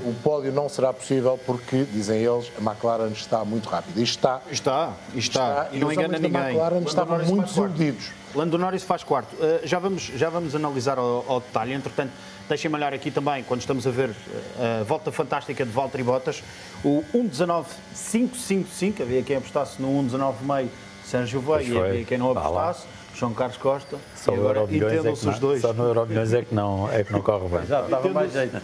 O 0.04 0.14
pódio 0.22 0.52
não 0.52 0.68
será 0.68 0.92
possível 0.92 1.38
porque, 1.46 1.84
dizem 1.90 2.22
eles, 2.22 2.50
a 2.58 2.60
McLaren 2.60 3.08
está 3.12 3.44
muito 3.44 3.68
rápida. 3.68 4.00
Está. 4.00 4.42
Está, 4.50 4.92
está. 5.14 5.66
Está, 5.66 5.68
E 5.72 5.78
não 5.78 5.90
engana 5.90 6.18
ninguém. 6.18 6.40
McLaren 6.40 6.74
Lando 6.74 6.88
estavam 6.88 7.16
Norris 7.16 7.30
muito 7.30 7.46
desiludidos. 7.46 8.10
Lando 8.34 8.58
Norris 8.58 8.82
faz 8.82 9.02
quarto. 9.02 9.34
Uh, 9.36 9.66
já, 9.66 9.78
vamos, 9.78 10.02
já 10.02 10.28
vamos 10.28 10.54
analisar 10.54 10.98
ao, 10.98 11.24
ao 11.26 11.40
detalhe. 11.40 11.72
Entretanto, 11.72 12.12
deixem-me 12.50 12.76
olhar 12.76 12.92
aqui 12.92 13.10
também, 13.12 13.42
quando 13.44 13.60
estamos 13.60 13.86
a 13.86 13.90
ver 13.90 14.10
uh, 14.10 14.80
a 14.80 14.84
volta 14.84 15.12
fantástica 15.12 15.64
de 15.64 15.70
Valtteri 15.70 16.02
Bottas, 16.02 16.42
o 16.84 17.04
1.19.555, 17.14 19.02
havia 19.02 19.22
quem 19.22 19.36
apostasse 19.36 19.80
no 19.80 19.88
1.19.5 20.02 20.68
Sérgio 21.04 21.40
e 21.40 21.42
foi. 21.44 21.88
havia 21.88 22.04
quem 22.04 22.18
não 22.18 22.32
apostasse, 22.32 22.86
João 23.14 23.32
Carlos 23.34 23.56
Costa, 23.56 23.96
Só 24.16 24.32
e 24.32 24.36
no 24.36 24.42
agora 24.42 24.58
Euromilhões 24.60 24.92
é 24.92 24.94
que 24.94 25.00
entendam-se 25.00 25.26
não- 25.26 25.32
os 25.32 25.38
dois. 25.38 25.62
Só 25.62 25.72
no 25.72 25.84
Euromilhões 25.84 26.32
é 26.32 26.42
que 26.42 26.54
não, 26.54 26.90
é 26.92 27.04
que 27.04 27.12
não 27.12 27.22
corre 27.22 27.48
bem. 27.48 27.66
Já 27.66 27.82
dava 27.82 28.08
mais 28.08 28.32
jeito. 28.32 28.56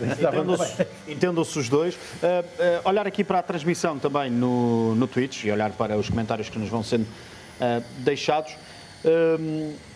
Entendam-se 1.08 1.58
os 1.58 1.68
dois. 1.68 1.94
Uh, 1.94 1.98
uh, 1.98 2.88
olhar 2.88 3.06
aqui 3.06 3.22
para 3.22 3.38
a 3.38 3.42
transmissão 3.42 3.98
também 3.98 4.30
no, 4.30 4.94
no 4.96 5.06
Twitch 5.06 5.44
e 5.44 5.50
olhar 5.52 5.70
para 5.70 5.96
os 5.96 6.08
comentários 6.08 6.48
que 6.48 6.58
nos 6.58 6.68
vão 6.68 6.82
sendo 6.82 7.02
uh, 7.04 7.82
deixados. 7.98 8.56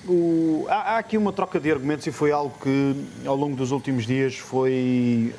O- 0.08 0.66
há, 0.68 0.94
há 0.94 0.98
aqui 0.98 1.16
uma 1.18 1.32
troca 1.32 1.58
de 1.60 1.70
argumentos 1.70 2.06
e 2.06 2.12
foi 2.12 2.32
algo 2.32 2.54
que 2.62 2.94
ao 3.26 3.36
longo 3.36 3.56
dos 3.56 3.70
últimos 3.70 4.06
dias 4.06 4.36
foi, 4.36 5.34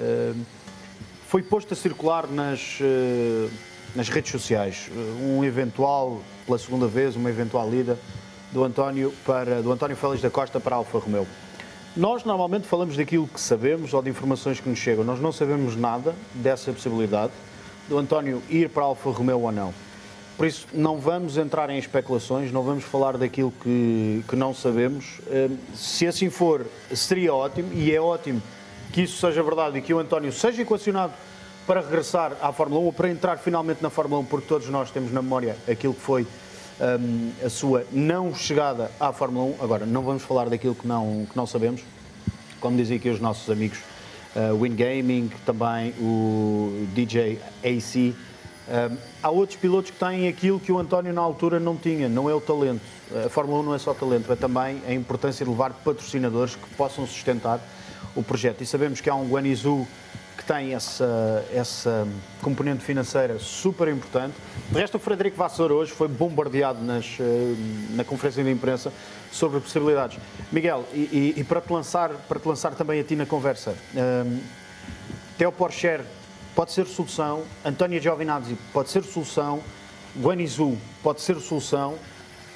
foi 1.27 1.41
posto 1.41 1.73
a 1.73 1.77
circular 1.77 2.27
nas, 2.27 2.79
uh, 2.81 3.49
nas 3.95 4.09
redes 4.09 4.31
sociais. 4.31 4.89
Uh, 4.93 5.37
Um 5.39 5.43
eventual, 5.43 6.21
pela 6.45 6.57
segunda 6.59 6.87
vez, 6.87 7.15
uma 7.15 7.29
eventual 7.29 7.73
ida 7.73 7.97
do 8.51 8.63
António, 8.63 9.13
para, 9.25 9.61
do 9.61 9.71
António 9.71 9.95
Félix 9.95 10.21
da 10.21 10.29
Costa 10.29 10.59
para 10.59 10.75
Alfa 10.75 10.99
Romeo. 10.99 11.25
Nós 11.95 12.23
normalmente 12.23 12.67
falamos 12.67 12.95
daquilo 12.97 13.27
que 13.27 13.39
sabemos 13.39 13.93
ou 13.93 14.01
de 14.01 14.09
informações 14.09 14.59
que 14.59 14.69
nos 14.69 14.79
chegam. 14.79 15.03
Nós 15.03 15.19
não 15.19 15.31
sabemos 15.31 15.75
nada 15.75 16.13
dessa 16.35 16.71
possibilidade 16.71 17.31
do 17.89 17.97
António 17.97 18.41
ir 18.49 18.69
para 18.69 18.83
Alfa 18.83 19.09
Romeo 19.09 19.39
ou 19.41 19.51
não. 19.51 19.73
Por 20.37 20.47
isso, 20.47 20.67
não 20.73 20.97
vamos 20.97 21.37
entrar 21.37 21.69
em 21.69 21.77
especulações, 21.77 22.51
não 22.51 22.63
vamos 22.63 22.83
falar 22.83 23.17
daquilo 23.17 23.51
que, 23.61 24.23
que 24.27 24.35
não 24.35 24.53
sabemos. 24.53 25.19
Hum, 25.29 25.57
Se 25.75 26.07
assim 26.07 26.29
for, 26.29 26.65
seria 26.93 27.33
ótimo 27.33 27.71
e 27.73 27.93
é 27.93 28.01
ótimo 28.01 28.41
que 28.91 29.01
isso 29.01 29.17
seja 29.19 29.43
verdade 29.43 29.77
e 29.77 29.81
que 29.81 29.93
o 29.93 29.99
António 29.99 30.31
seja 30.31 30.61
equacionado 30.61 31.13
para 31.67 31.81
regressar 31.81 32.33
à 32.41 32.51
Fórmula 32.51 32.81
1 32.81 32.85
ou 32.85 32.93
para 32.93 33.09
entrar 33.09 33.37
finalmente 33.37 33.81
na 33.83 33.89
Fórmula 33.89 34.21
1, 34.21 34.25
porque 34.25 34.47
todos 34.47 34.67
nós 34.69 34.89
temos 34.89 35.11
na 35.11 35.21
memória 35.21 35.55
aquilo 35.69 35.93
que 35.93 36.01
foi 36.01 36.23
hum, 36.99 37.31
a 37.45 37.49
sua 37.49 37.85
não 37.91 38.33
chegada 38.33 38.91
à 38.99 39.13
Fórmula 39.13 39.55
1. 39.59 39.63
Agora, 39.63 39.85
não 39.85 40.01
vamos 40.01 40.23
falar 40.23 40.49
daquilo 40.49 40.75
que 40.75 40.87
não, 40.87 41.27
que 41.29 41.37
não 41.37 41.45
sabemos, 41.45 41.81
como 42.59 42.77
dizem 42.77 42.97
aqui 42.97 43.09
os 43.09 43.19
nossos 43.19 43.49
amigos, 43.49 43.79
uh, 44.35 44.59
Win 44.59 44.75
Gaming, 44.75 45.31
também 45.45 45.93
o 45.99 46.87
DJ 46.93 47.39
AC. 47.63 48.15
Um, 48.69 48.97
há 49.23 49.29
outros 49.29 49.57
pilotos 49.57 49.91
que 49.91 49.97
têm 49.97 50.27
aquilo 50.27 50.59
que 50.59 50.71
o 50.71 50.77
António 50.79 51.11
na 51.11 51.21
altura 51.21 51.59
não 51.59 51.75
tinha, 51.75 52.07
não 52.07 52.29
é 52.29 52.33
o 52.33 52.39
talento. 52.39 52.81
A 53.25 53.29
Fórmula 53.29 53.59
1 53.59 53.63
não 53.63 53.75
é 53.75 53.79
só 53.79 53.93
talento, 53.93 54.31
é 54.31 54.35
também 54.35 54.81
a 54.87 54.93
importância 54.93 55.43
de 55.43 55.51
levar 55.51 55.73
patrocinadores 55.73 56.55
que 56.55 56.69
possam 56.75 57.05
sustentar 57.05 57.59
o 58.15 58.23
projeto. 58.23 58.61
E 58.61 58.65
sabemos 58.65 59.01
que 59.01 59.09
há 59.09 59.15
um 59.15 59.27
Guanizu 59.27 59.85
que 60.37 60.45
tem 60.45 60.73
essa, 60.73 61.45
essa 61.53 62.07
componente 62.41 62.83
financeira 62.83 63.37
super 63.39 63.87
importante. 63.89 64.33
De 64.71 64.79
resto, 64.79 64.95
o 64.95 64.99
Frederico 64.99 65.37
Vassoura 65.37 65.73
hoje 65.73 65.91
foi 65.91 66.07
bombardeado 66.07 66.81
nas, 66.81 67.17
eh, 67.19 67.55
na 67.91 68.03
conferência 68.03 68.43
de 68.43 68.49
imprensa 68.49 68.91
sobre 69.31 69.59
possibilidades. 69.59 70.17
Miguel, 70.51 70.85
e, 70.93 71.33
e- 71.37 71.39
e 71.41 71.43
para, 71.43 71.61
te 71.61 71.71
lançar, 71.71 72.09
para 72.27 72.39
te 72.39 72.47
lançar 72.47 72.73
também 72.73 72.99
a 72.99 73.03
ti 73.03 73.15
na 73.15 73.25
conversa, 73.25 73.75
hum, 73.95 74.39
Theo 75.37 75.51
Porcher 75.51 76.01
pode 76.55 76.71
ser 76.71 76.85
solução, 76.85 77.43
António 77.63 78.01
Giovinazzi 78.01 78.57
pode 78.73 78.89
ser 78.89 79.03
solução, 79.03 79.61
Guanizu 80.17 80.77
pode 81.01 81.21
ser 81.21 81.39
solução, 81.39 81.97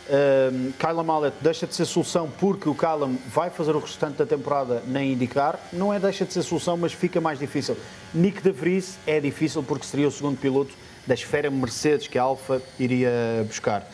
um, 0.08 0.72
Kyla 0.74 1.04
Mallet 1.04 1.36
deixa 1.42 1.66
de 1.66 1.74
ser 1.74 1.86
solução 1.86 2.30
porque 2.40 2.70
o 2.70 2.76
Callum 2.76 3.18
vai 3.28 3.50
fazer 3.50 3.76
o 3.76 3.80
restante 3.80 4.18
da 4.18 4.26
temporada 4.26 4.84
na 4.86 5.02
IndyCar. 5.02 5.60
Não 5.74 5.92
é 5.92 6.00
deixa 6.00 6.26
de 6.26 6.34
ser 6.34 6.44
solução, 6.44 6.78
mas 6.78 6.94
fica 6.94 7.20
mais 7.20 7.40
difícil. 7.40 7.76
Nick 8.14 8.42
de 8.42 8.52
Vries 8.52 9.00
é 9.08 9.20
difícil 9.20 9.64
porque 9.64 9.86
seria 9.86 10.08
o 10.08 10.12
segundo 10.12 10.38
piloto 10.38 10.74
da 11.08 11.16
esfera 11.16 11.50
Mercedes 11.50 12.08
que 12.08 12.20
a 12.20 12.24
Alfa 12.24 12.62
iria 12.80 13.12
buscar. 13.48 13.88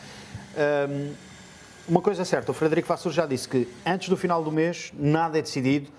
Um, 0.90 1.12
uma 1.88 2.00
coisa 2.00 2.22
é 2.22 2.24
certa, 2.24 2.52
o 2.52 2.54
Frederico 2.54 2.88
Vasseur 2.88 3.12
já 3.12 3.26
disse 3.26 3.48
que 3.48 3.66
antes 3.84 4.08
do 4.08 4.16
final 4.16 4.42
do 4.44 4.52
mês 4.52 4.92
nada 4.96 5.38
é 5.38 5.42
decidido, 5.42 5.90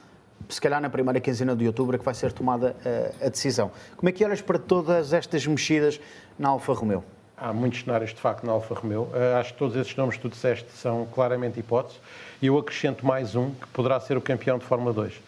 se 0.49 0.61
calhar 0.61 0.81
na 0.81 0.89
primeira 0.89 1.19
quinzena 1.19 1.55
de 1.55 1.65
outubro 1.65 1.95
é 1.95 1.99
que 1.99 2.05
vai 2.05 2.13
ser 2.13 2.31
tomada 2.31 2.75
eh, 2.85 3.11
a 3.21 3.29
decisão. 3.29 3.71
Como 3.95 4.09
é 4.09 4.11
que 4.11 4.23
olhas 4.23 4.41
para 4.41 4.59
todas 4.59 5.13
estas 5.13 5.45
mexidas 5.47 5.99
na 6.37 6.49
Alfa 6.49 6.73
Romeo? 6.73 7.03
Há 7.35 7.51
muitos 7.51 7.81
cenários, 7.81 8.11
de 8.11 8.21
facto, 8.21 8.45
na 8.45 8.53
Alfa 8.53 8.75
Romeo. 8.75 9.03
Uh, 9.03 9.37
acho 9.39 9.53
que 9.53 9.59
todos 9.59 9.75
esses 9.75 9.95
nomes 9.95 10.15
que 10.15 10.21
tu 10.21 10.29
disseste 10.29 10.71
são 10.71 11.05
claramente 11.13 11.59
hipóteses. 11.59 11.99
E 12.41 12.47
eu 12.47 12.57
acrescento 12.57 13.05
mais 13.05 13.35
um, 13.35 13.51
que 13.51 13.67
poderá 13.67 13.99
ser 13.99 14.15
o 14.15 14.21
campeão 14.21 14.57
de 14.57 14.65
Fórmula 14.65 14.93
2. 14.93 15.13
Uh, 15.13 15.21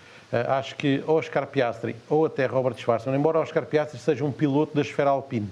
acho 0.49 0.75
que 0.75 1.03
Oscar 1.07 1.47
Piastri 1.47 1.95
ou 2.09 2.25
até 2.25 2.45
Robert 2.45 2.77
Schwarzman, 2.77 3.17
embora 3.17 3.39
Oscar 3.39 3.65
Piastri 3.65 3.99
seja 3.99 4.23
um 4.23 4.31
piloto 4.31 4.75
da 4.75 4.81
esfera 4.81 5.09
alpine, 5.09 5.49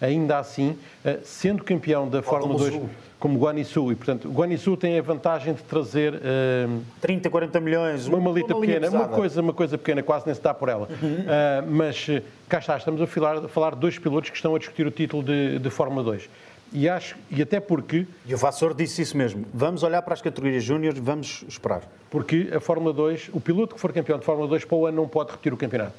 ainda 0.00 0.38
assim, 0.38 0.78
uh, 1.04 1.18
sendo 1.24 1.64
campeão 1.64 2.08
da 2.08 2.22
Fórmula 2.22 2.58
2 2.58 2.80
como 3.18 3.38
Guanizu, 3.38 3.92
e 3.92 3.94
portanto, 3.94 4.28
Guanizu 4.28 4.76
tem 4.76 4.98
a 4.98 5.02
vantagem 5.02 5.54
de 5.54 5.62
trazer 5.62 6.14
uh, 6.14 6.82
30, 7.00 7.30
40 7.30 7.60
milhões, 7.60 8.06
uma 8.06 8.20
malita 8.20 8.52
linha 8.54 8.74
pequena, 8.74 8.90
uma 8.90 9.08
coisa, 9.08 9.40
uma 9.40 9.52
coisa 9.52 9.78
pequena, 9.78 10.02
quase 10.02 10.26
nem 10.26 10.34
se 10.34 10.42
dá 10.42 10.52
por 10.52 10.68
ela. 10.68 10.88
Ah, 11.26 11.64
mas 11.66 12.06
eh, 12.08 12.22
cá 12.48 12.58
está, 12.58 12.76
estamos 12.76 13.00
a 13.00 13.06
falar, 13.06 13.36
a 13.38 13.48
falar 13.48 13.74
de 13.74 13.80
dois 13.80 13.98
pilotos 13.98 14.30
que 14.30 14.36
estão 14.36 14.54
a 14.54 14.58
discutir 14.58 14.86
o 14.86 14.90
título 14.90 15.22
de, 15.22 15.58
de 15.58 15.70
Fórmula 15.70 16.02
2. 16.02 16.28
E 16.72 16.88
acho, 16.88 17.16
e 17.30 17.40
até 17.40 17.60
porque, 17.60 18.06
E 18.26 18.34
o 18.34 18.36
Vassor 18.36 18.74
disse 18.74 19.00
isso 19.00 19.16
mesmo. 19.16 19.46
Vamos 19.54 19.82
olhar 19.82 20.02
para 20.02 20.14
as 20.14 20.20
categorias 20.20 20.62
júniores, 20.62 20.98
vamos 20.98 21.44
esperar. 21.48 21.82
porque 22.10 22.50
a 22.54 22.60
Fórmula 22.60 22.92
2, 22.92 23.30
o 23.32 23.40
piloto 23.40 23.74
que 23.74 23.80
for 23.80 23.92
campeão 23.92 24.18
de 24.18 24.24
Fórmula 24.24 24.48
2 24.48 24.64
para 24.64 24.76
o 24.76 24.86
ano 24.86 24.96
não 24.96 25.08
pode 25.08 25.30
repetir 25.30 25.54
o 25.54 25.56
campeonato. 25.56 25.94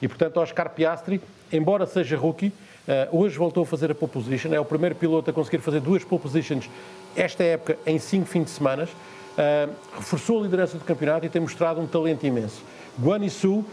E 0.00 0.08
portanto, 0.08 0.38
Oscar 0.38 0.70
Piastri, 0.70 1.20
embora 1.52 1.86
seja 1.86 2.16
rookie, 2.16 2.52
ah, 2.88 3.08
hoje 3.12 3.36
voltou 3.36 3.62
a 3.62 3.66
fazer 3.66 3.90
a 3.90 3.94
pole 3.94 4.10
position, 4.10 4.52
é 4.52 4.60
o 4.60 4.64
primeiro 4.64 4.94
piloto 4.94 5.30
a 5.30 5.32
conseguir 5.32 5.58
fazer 5.58 5.80
duas 5.80 6.04
pole 6.04 6.20
positions 6.20 6.68
esta 7.14 7.44
época 7.44 7.76
em 7.86 7.98
cinco 7.98 8.26
fins 8.26 8.44
de 8.44 8.50
semana. 8.50 8.88
Ah, 9.36 9.68
reforçou 9.96 10.40
a 10.40 10.42
liderança 10.42 10.78
do 10.78 10.84
campeonato 10.84 11.26
e 11.26 11.28
tem 11.28 11.40
mostrado 11.40 11.80
um 11.80 11.86
talento 11.86 12.24
imenso. 12.26 12.62
Guanizu 12.98 13.64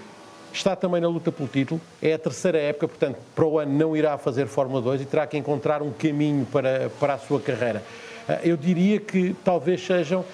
está 0.53 0.75
também 0.75 1.01
na 1.01 1.07
luta 1.07 1.31
pelo 1.31 1.47
título, 1.47 1.79
é 2.01 2.13
a 2.13 2.19
terceira 2.19 2.57
época, 2.57 2.87
portanto, 2.87 3.17
para 3.35 3.45
o 3.45 3.59
ano 3.59 3.71
não 3.77 3.95
irá 3.95 4.17
fazer 4.17 4.47
Fórmula 4.47 4.81
2 4.81 5.01
e 5.01 5.05
terá 5.05 5.27
que 5.27 5.37
encontrar 5.37 5.81
um 5.81 5.91
caminho 5.91 6.45
para, 6.45 6.89
para 6.99 7.13
a 7.13 7.17
sua 7.17 7.39
carreira. 7.39 7.83
Ah, 8.27 8.39
Eu 8.43 8.57
diria 8.57 8.99
que 8.99 9.35
talvez 9.43 9.85
sejam 9.85 10.25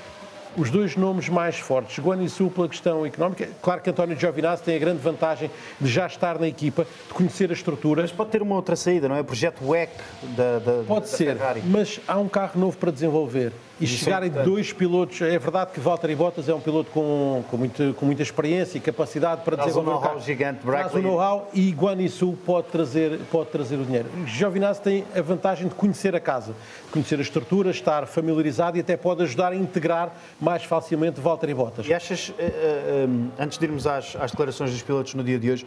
os 0.58 0.70
dois 0.70 0.96
nomes 0.96 1.30
mais 1.30 1.58
fortes. 1.58 2.00
Guanizu 2.00 2.50
pela 2.50 2.68
questão 2.70 3.06
económica. 3.06 3.48
Claro 3.62 3.82
que 3.82 3.90
António 3.90 4.20
Giovinazzi 4.20 4.64
tem 4.64 4.76
a 4.76 4.80
grande 4.80 5.00
vantagem 5.00 5.50
de 5.80 5.90
já 5.90 6.06
estar 6.08 6.40
na 6.40 6.48
equipa, 6.48 6.86
de 7.08 7.14
conhecer 7.14 7.50
a 7.50 7.54
estrutura. 7.54 8.02
Mas 8.02 8.12
pode 8.12 8.30
ter 8.32 8.42
uma 8.42 8.56
outra 8.56 8.76
saída, 8.76 9.08
não 9.10 9.16
é? 9.16 9.22
O 9.22 9.26
projeto 9.26 9.66
WEC 9.68 9.92
da, 10.36 10.60
da, 10.60 10.84
Pode 10.88 11.02
da 11.02 11.18
ser, 11.18 11.36
Ferrari. 11.38 11.62
mas 11.66 12.00
há 12.08 12.18
um 12.18 12.28
carro 12.28 12.60
novo 12.60 12.78
para 12.78 12.92
desenvolver. 12.92 13.52
E 13.80 13.86
é 13.86 13.88
chegarem 13.88 14.30
importante. 14.30 14.50
dois 14.50 14.72
pilotos, 14.72 15.20
é 15.22 15.38
verdade 15.40 15.72
que 15.72 15.80
Valtteri 15.80 16.16
Bottas 16.16 16.48
é 16.48 16.54
um 16.54 16.60
piloto 16.60 16.92
com, 16.92 17.44
com, 17.50 17.58
muito, 17.58 17.94
com 17.96 18.06
muita 18.06 18.22
experiência 18.22 18.78
e 18.78 18.82
capacidade 18.82 19.42
para 19.42 19.58
Traz 19.58 19.76
um 19.76 19.80
desenvolver 19.82 19.98
o 19.98 20.02
know-how 20.10 20.22
gigante, 20.22 20.60
Traz 20.60 20.94
o 20.94 21.00
know-how 21.00 21.50
e 21.54 21.72
Guanizu 21.72 22.38
pode 22.46 22.68
trazer, 22.68 23.20
pode 23.32 23.50
trazer 23.50 23.78
o 23.78 23.84
dinheiro. 23.84 24.08
Giovinazzi 24.28 24.82
tem 24.82 25.04
a 25.16 25.22
vantagem 25.22 25.68
de 25.68 25.74
conhecer 25.74 26.16
a 26.16 26.20
casa, 26.20 26.54
de 26.86 26.92
conhecer 26.92 27.18
a 27.18 27.22
estrutura, 27.22 27.72
estar 27.72 28.06
familiarizado 28.06 28.78
e 28.78 28.82
até 28.82 28.96
pode 28.96 29.24
ajudar 29.24 29.54
a 29.54 29.56
integrar 29.56 30.16
mais 30.40 30.64
facilmente 30.64 31.20
Valtteri 31.20 31.54
Bottas. 31.54 31.88
E 31.88 31.94
achas, 31.94 32.32
eh, 32.38 32.44
eh, 32.46 33.08
eh, 33.08 33.44
antes 33.44 33.58
de 33.58 33.66
irmos 33.66 33.88
às, 33.88 34.16
às 34.16 34.30
declarações 34.32 34.72
dos 34.72 34.84
pilotos 34.84 35.16
no 35.16 35.24
dia 35.24 35.40
de 35.40 35.50
hoje, 35.50 35.66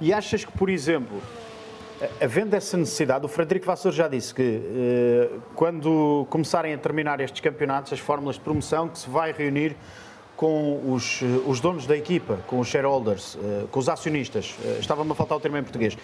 e 0.00 0.12
achas 0.12 0.44
que, 0.44 0.52
por 0.52 0.70
exemplo, 0.70 1.20
havendo 2.20 2.54
essa 2.54 2.76
necessidade, 2.76 3.24
o 3.24 3.28
Frederico 3.28 3.66
Vasseur 3.66 3.92
já 3.92 4.08
disse 4.08 4.34
que 4.34 4.42
eh, 4.42 5.30
quando 5.54 6.26
começarem 6.30 6.72
a 6.72 6.78
terminar 6.78 7.20
estes 7.20 7.40
campeonatos, 7.40 7.92
as 7.92 7.98
fórmulas 7.98 8.36
de 8.36 8.42
promoção, 8.42 8.88
que 8.88 8.98
se 8.98 9.10
vai 9.10 9.32
reunir 9.32 9.76
com 10.36 10.92
os, 10.92 11.20
eh, 11.22 11.26
os 11.46 11.60
donos 11.60 11.86
da 11.86 11.96
equipa, 11.96 12.38
com 12.46 12.58
os 12.58 12.68
shareholders, 12.68 13.36
eh, 13.42 13.64
com 13.70 13.78
os 13.78 13.88
acionistas, 13.88 14.56
estava-me 14.78 15.12
a 15.12 15.14
faltar 15.14 15.36
o 15.36 15.40
termo 15.40 15.58
em 15.58 15.62
português, 15.62 15.96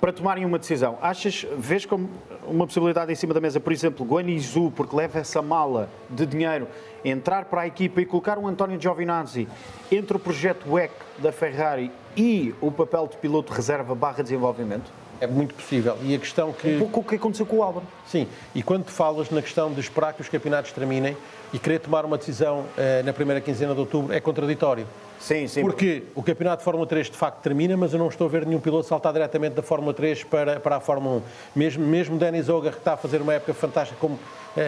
para 0.00 0.12
tomarem 0.12 0.44
uma 0.44 0.58
decisão. 0.58 0.98
Achas, 1.00 1.46
vês 1.56 1.86
como 1.86 2.10
uma 2.44 2.66
possibilidade 2.66 3.12
em 3.12 3.14
cima 3.14 3.32
da 3.32 3.40
mesa, 3.40 3.60
por 3.60 3.72
exemplo, 3.72 4.04
Guanizu, 4.04 4.72
porque 4.74 4.96
leva 4.96 5.20
essa 5.20 5.40
mala 5.40 5.88
de 6.10 6.26
dinheiro, 6.26 6.66
entrar 7.04 7.44
para 7.44 7.60
a 7.60 7.66
equipa 7.68 8.00
e 8.00 8.06
colocar 8.06 8.36
um 8.36 8.48
António 8.48 8.80
Giovinazzi 8.80 9.46
entre 9.92 10.16
o 10.16 10.18
projeto 10.18 10.72
WEC 10.72 10.92
da 11.18 11.30
Ferrari 11.30 11.92
e 12.16 12.52
o 12.60 12.72
papel 12.72 13.06
de 13.06 13.16
piloto 13.18 13.52
reserva 13.52 13.94
barra 13.94 14.24
desenvolvimento? 14.24 15.01
É 15.22 15.26
muito 15.28 15.54
possível. 15.54 15.96
E 16.02 16.16
a 16.16 16.18
questão 16.18 16.52
que. 16.52 16.66
Um 16.74 16.78
pouco 16.80 16.98
o 16.98 17.04
que 17.04 17.14
aconteceu 17.14 17.46
com 17.46 17.58
o 17.58 17.62
Albon. 17.62 17.82
Sim, 18.04 18.26
e 18.52 18.60
quando 18.60 18.86
tu 18.86 18.90
falas 18.90 19.30
na 19.30 19.40
questão 19.40 19.72
de 19.72 19.78
esperar 19.78 20.12
que 20.14 20.20
os 20.20 20.28
campeonatos 20.28 20.72
terminem 20.72 21.16
e 21.52 21.60
querer 21.60 21.78
tomar 21.78 22.04
uma 22.04 22.18
decisão 22.18 22.64
eh, 22.76 23.04
na 23.04 23.12
primeira 23.12 23.40
quinzena 23.40 23.72
de 23.72 23.78
outubro, 23.78 24.12
é 24.12 24.18
contraditório. 24.18 24.84
Sim, 25.20 25.46
sim. 25.46 25.60
Porque 25.60 26.02
o 26.16 26.24
campeonato 26.24 26.58
de 26.58 26.64
Fórmula 26.64 26.88
3 26.88 27.08
de 27.08 27.16
facto 27.16 27.40
termina, 27.40 27.76
mas 27.76 27.92
eu 27.92 28.00
não 28.00 28.08
estou 28.08 28.26
a 28.26 28.30
ver 28.30 28.44
nenhum 28.44 28.58
piloto 28.58 28.88
saltar 28.88 29.12
diretamente 29.12 29.54
da 29.54 29.62
Fórmula 29.62 29.94
3 29.94 30.24
para, 30.24 30.58
para 30.58 30.76
a 30.76 30.80
Fórmula 30.80 31.18
1. 31.18 31.22
Mesmo, 31.54 31.86
mesmo 31.86 32.18
Denis 32.18 32.48
Ogar, 32.48 32.72
que 32.72 32.78
está 32.78 32.94
a 32.94 32.96
fazer 32.96 33.22
uma 33.22 33.32
época 33.32 33.54
fantástica, 33.54 33.96
como 34.00 34.18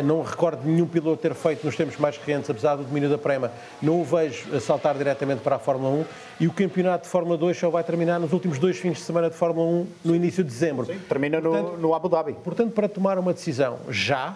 não 0.05 0.23
recordo 0.23 0.61
nenhum 0.65 0.87
piloto 0.87 1.21
ter 1.21 1.35
feito 1.35 1.65
nos 1.65 1.77
tempos 1.77 1.97
mais 1.97 2.17
recentes, 2.17 2.49
apesar 2.49 2.77
do 2.77 2.85
domínio 2.85 3.09
da 3.09 3.19
Prema, 3.19 3.53
não 3.83 4.01
o 4.01 4.05
vejo 4.05 4.55
a 4.55 4.61
saltar 4.61 4.95
diretamente 4.97 5.43
para 5.43 5.57
a 5.57 5.59
Fórmula 5.59 5.95
1. 5.95 6.05
E 6.41 6.47
o 6.47 6.53
campeonato 6.53 7.05
de 7.05 7.11
Fórmula 7.11 7.37
2 7.37 7.57
só 7.57 7.71
vai 7.71 7.85
terminar 7.85 8.19
nos 8.19 8.33
últimos 8.33 8.59
dois 8.59 8.79
fins 8.79 8.99
de 8.99 9.03
semana 9.03 9.31
de 9.31 9.37
Fórmula 9.37 9.67
1, 9.67 9.87
no 10.05 10.15
início 10.15 10.43
de 10.43 10.51
dezembro. 10.51 10.87
Termina 11.09 11.41
no, 11.41 11.51
Portanto, 11.51 11.77
no 11.79 11.95
Abu 11.95 12.09
Dhabi. 12.09 12.33
Portanto, 12.33 12.73
para 12.73 12.89
tomar 12.89 13.19
uma 13.19 13.33
decisão 13.33 13.79
já, 13.89 14.35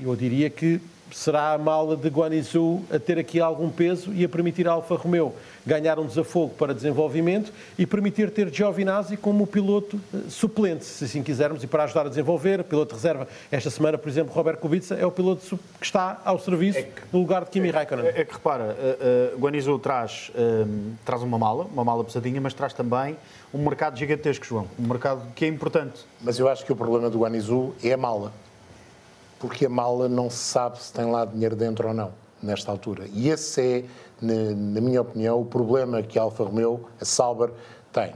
eu 0.00 0.14
diria 0.16 0.48
que 0.50 0.80
será 1.12 1.52
a 1.52 1.58
mala 1.58 1.96
de 1.96 2.08
Guanizu 2.08 2.82
a 2.90 2.98
ter 2.98 3.18
aqui 3.18 3.40
algum 3.40 3.70
peso 3.70 4.12
e 4.12 4.24
a 4.24 4.28
permitir 4.28 4.68
à 4.68 4.72
Alfa 4.72 4.94
Romeo 4.94 5.34
ganhar 5.66 5.98
um 5.98 6.06
desafogo 6.06 6.54
para 6.58 6.74
desenvolvimento 6.74 7.52
e 7.78 7.86
permitir 7.86 8.30
ter 8.30 8.48
Giovinazzi 8.52 9.16
como 9.16 9.46
piloto 9.46 10.00
eh, 10.14 10.18
suplente, 10.28 10.84
se 10.84 11.04
assim 11.04 11.22
quisermos, 11.22 11.62
e 11.62 11.66
para 11.66 11.84
ajudar 11.84 12.06
a 12.06 12.08
desenvolver, 12.08 12.64
piloto 12.64 12.94
de 12.94 12.94
reserva. 12.94 13.28
Esta 13.50 13.68
semana, 13.70 13.98
por 13.98 14.08
exemplo, 14.08 14.32
Robert 14.32 14.56
Kubica 14.56 14.94
é 14.94 15.04
o 15.04 15.10
piloto 15.10 15.58
que 15.78 15.84
está 15.84 16.20
ao 16.24 16.38
serviço 16.38 16.82
no 17.12 17.18
lugar 17.18 17.44
de 17.44 17.50
Kimi 17.50 17.70
Raikkonen. 17.70 18.06
É 18.06 18.24
que 18.24 18.32
repara, 18.32 18.74
uh, 18.74 19.34
uh, 19.34 19.38
Guanizu 19.38 19.78
traz, 19.78 20.30
um, 20.34 20.94
traz 21.04 21.22
uma 21.22 21.38
mala, 21.38 21.64
uma 21.64 21.84
mala 21.84 22.04
pesadinha, 22.04 22.40
mas 22.40 22.54
traz 22.54 22.72
também 22.72 23.16
um 23.52 23.62
mercado 23.62 23.98
gigantesco, 23.98 24.44
João. 24.44 24.66
Um 24.78 24.86
mercado 24.86 25.22
que 25.34 25.44
é 25.44 25.48
importante. 25.48 26.06
Mas 26.20 26.38
eu 26.38 26.48
acho 26.48 26.64
que 26.64 26.72
o 26.72 26.76
problema 26.76 27.10
do 27.10 27.18
Guanizu 27.18 27.74
é 27.82 27.92
a 27.92 27.96
mala. 27.96 28.32
Porque 29.38 29.66
a 29.66 29.68
mala 29.68 30.08
não 30.08 30.28
se 30.28 30.38
sabe 30.38 30.78
se 30.78 30.92
tem 30.92 31.04
lá 31.04 31.24
dinheiro 31.24 31.54
dentro 31.54 31.88
ou 31.88 31.94
não, 31.94 32.12
nesta 32.42 32.70
altura. 32.70 33.06
E 33.12 33.28
esse 33.28 33.60
é, 33.60 33.84
na, 34.20 34.54
na 34.54 34.80
minha 34.80 35.00
opinião, 35.00 35.40
o 35.40 35.44
problema 35.44 36.02
que 36.02 36.18
a 36.18 36.22
Alfa 36.22 36.44
Romeo, 36.44 36.88
a 37.00 37.04
Sauber, 37.04 37.50
tem. 37.92 38.12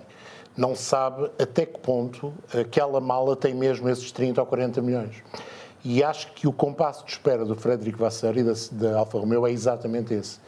Não 0.56 0.76
sabe 0.76 1.30
até 1.38 1.64
que 1.64 1.78
ponto 1.78 2.32
aquela 2.52 3.00
mala 3.00 3.34
tem 3.34 3.54
mesmo 3.54 3.88
esses 3.88 4.12
30 4.12 4.40
ou 4.40 4.46
40 4.46 4.82
milhões. 4.82 5.22
E 5.84 6.02
acho 6.02 6.32
que 6.32 6.46
o 6.46 6.52
compasso 6.52 7.04
de 7.04 7.10
espera 7.10 7.44
do 7.44 7.56
Frederico 7.56 7.98
Vasseur 7.98 8.36
e 8.36 8.44
da, 8.44 8.52
da 8.72 8.98
Alfa 8.98 9.18
Romeo 9.18 9.46
é 9.46 9.50
exatamente 9.50 10.14
esse. 10.14 10.38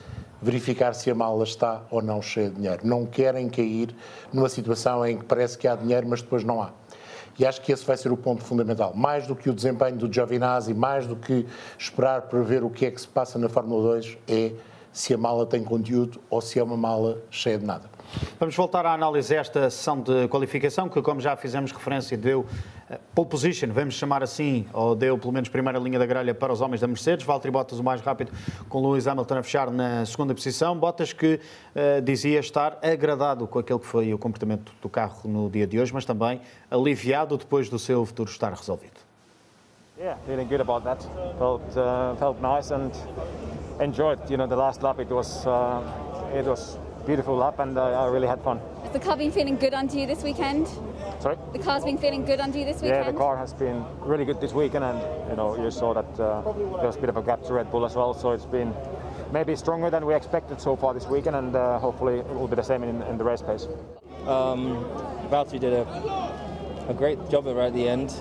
Verificar 0.40 0.94
se 0.94 1.10
a 1.10 1.14
mala 1.14 1.42
está 1.42 1.82
ou 1.90 2.02
não 2.02 2.20
cheia 2.20 2.50
de 2.50 2.56
dinheiro. 2.56 2.86
Não 2.86 3.06
querem 3.06 3.48
cair 3.48 3.94
numa 4.32 4.48
situação 4.48 5.04
em 5.04 5.18
que 5.18 5.24
parece 5.24 5.56
que 5.56 5.66
há 5.66 5.74
dinheiro, 5.74 6.06
mas 6.08 6.20
depois 6.22 6.44
não 6.44 6.62
há. 6.62 6.70
E 7.38 7.44
acho 7.44 7.60
que 7.60 7.72
esse 7.72 7.84
vai 7.84 7.96
ser 7.96 8.12
o 8.12 8.16
ponto 8.16 8.42
fundamental. 8.42 8.92
Mais 8.94 9.26
do 9.26 9.34
que 9.34 9.50
o 9.50 9.52
desempenho 9.52 9.96
do 9.96 10.12
Giovinazzi, 10.12 10.72
mais 10.72 11.06
do 11.06 11.16
que 11.16 11.46
esperar 11.78 12.22
para 12.22 12.40
ver 12.40 12.62
o 12.62 12.70
que 12.70 12.86
é 12.86 12.90
que 12.90 13.00
se 13.00 13.08
passa 13.08 13.38
na 13.38 13.48
Fórmula 13.48 13.94
2, 13.94 14.18
é 14.28 14.52
se 14.92 15.12
a 15.12 15.18
mala 15.18 15.44
tem 15.44 15.64
conteúdo 15.64 16.20
ou 16.30 16.40
se 16.40 16.58
é 16.58 16.62
uma 16.62 16.76
mala 16.76 17.18
cheia 17.28 17.58
de 17.58 17.66
nada. 17.66 17.90
Vamos 18.38 18.54
voltar 18.54 18.86
à 18.86 18.92
análise 18.92 19.30
desta 19.30 19.68
sessão 19.68 20.00
de 20.00 20.28
qualificação, 20.28 20.88
que, 20.88 21.02
como 21.02 21.20
já 21.20 21.34
fizemos 21.34 21.72
referência, 21.72 22.16
deu 22.16 22.46
pole 23.14 23.28
position, 23.28 23.68
vamos 23.72 23.94
chamar 23.94 24.22
assim, 24.22 24.66
ou 24.72 24.94
deu 24.94 25.16
pelo 25.18 25.32
menos 25.32 25.48
primeira 25.48 25.78
linha 25.78 25.98
da 25.98 26.06
grelha 26.06 26.34
para 26.34 26.52
os 26.52 26.60
homens 26.60 26.80
da 26.80 26.86
Mercedes. 26.86 27.24
Valtteri 27.24 27.50
Bottas 27.50 27.78
o 27.78 27.84
mais 27.84 28.00
rápido, 28.00 28.32
com 28.68 28.80
Lewis 28.80 29.06
Hamilton 29.06 29.38
a 29.38 29.42
fechar 29.42 29.70
na 29.70 30.04
segunda 30.04 30.34
posição. 30.34 30.76
Bottas 30.78 31.12
que 31.12 31.40
eh, 31.74 32.00
dizia 32.00 32.40
estar 32.40 32.78
agradado 32.82 33.46
com 33.46 33.58
aquele 33.58 33.78
que 33.78 33.86
foi 33.86 34.12
o 34.12 34.18
comportamento 34.18 34.72
do 34.82 34.88
carro 34.88 35.28
no 35.28 35.48
dia 35.48 35.66
de 35.66 35.78
hoje, 35.78 35.92
mas 35.92 36.04
também 36.04 36.40
aliviado 36.70 37.36
depois 37.36 37.68
do 37.68 37.78
seu 37.78 38.04
futuro 38.04 38.30
estar 38.30 38.52
resolvido. 38.52 39.04
Yeah, 39.96 40.18
feeling 40.26 40.48
good 40.48 40.60
about 40.60 40.82
that. 40.84 41.00
Felt 41.38 41.62
uh, 41.76 42.16
felt 42.16 42.40
nice 42.40 42.74
and 42.74 42.90
enjoyed. 43.80 44.18
You 44.28 44.36
know, 44.36 44.48
the 44.48 44.56
last 44.56 44.82
lap 44.82 44.98
it 44.98 45.08
was 45.08 45.46
uh, 45.46 45.80
it 46.36 46.44
was 46.44 46.78
beautiful 47.06 47.36
lap 47.36 47.60
and 47.60 47.78
uh, 47.78 48.04
I 48.04 48.10
really 48.10 48.26
had 48.26 48.40
fun. 48.42 48.60
Has 48.94 49.00
the 49.00 49.06
car 49.08 49.16
has 49.16 49.24
been 49.24 49.32
feeling 49.32 49.56
good 49.56 49.74
under 49.74 49.98
you 49.98 50.06
this 50.06 50.22
weekend? 50.22 50.68
Sorry. 51.18 51.36
The 51.52 51.58
car's 51.58 51.82
been 51.82 51.98
feeling 51.98 52.24
good 52.24 52.38
under 52.38 52.56
you 52.56 52.64
this 52.64 52.76
weekend? 52.76 53.04
Yeah, 53.04 53.10
the 53.10 53.18
car 53.18 53.36
has 53.36 53.52
been 53.52 53.84
really 53.98 54.24
good 54.24 54.40
this 54.40 54.52
weekend, 54.52 54.84
and 54.84 55.30
you 55.30 55.34
know 55.34 55.60
you 55.60 55.68
saw 55.72 55.94
that 55.94 56.20
uh, 56.20 56.42
there 56.52 56.86
was 56.86 56.94
a 56.94 57.00
bit 57.00 57.08
of 57.08 57.16
a 57.16 57.22
gap 57.22 57.42
to 57.42 57.54
Red 57.54 57.72
Bull 57.72 57.84
as 57.84 57.96
well. 57.96 58.14
So 58.14 58.30
it's 58.30 58.46
been 58.46 58.72
maybe 59.32 59.56
stronger 59.56 59.90
than 59.90 60.06
we 60.06 60.14
expected 60.14 60.60
so 60.60 60.76
far 60.76 60.94
this 60.94 61.06
weekend, 61.08 61.34
and 61.34 61.56
uh, 61.56 61.80
hopefully 61.80 62.20
it 62.20 62.34
will 62.34 62.46
be 62.46 62.54
the 62.54 62.62
same 62.62 62.84
in, 62.84 63.02
in 63.02 63.18
the 63.18 63.24
race 63.24 63.42
pace. 63.42 63.66
Um, 64.28 64.84
Valtteri 65.28 65.58
did 65.58 65.72
a, 65.72 66.86
a 66.88 66.94
great 66.94 67.18
job 67.30 67.46
right 67.46 67.66
at 67.66 67.74
the 67.74 67.88
end. 67.88 68.14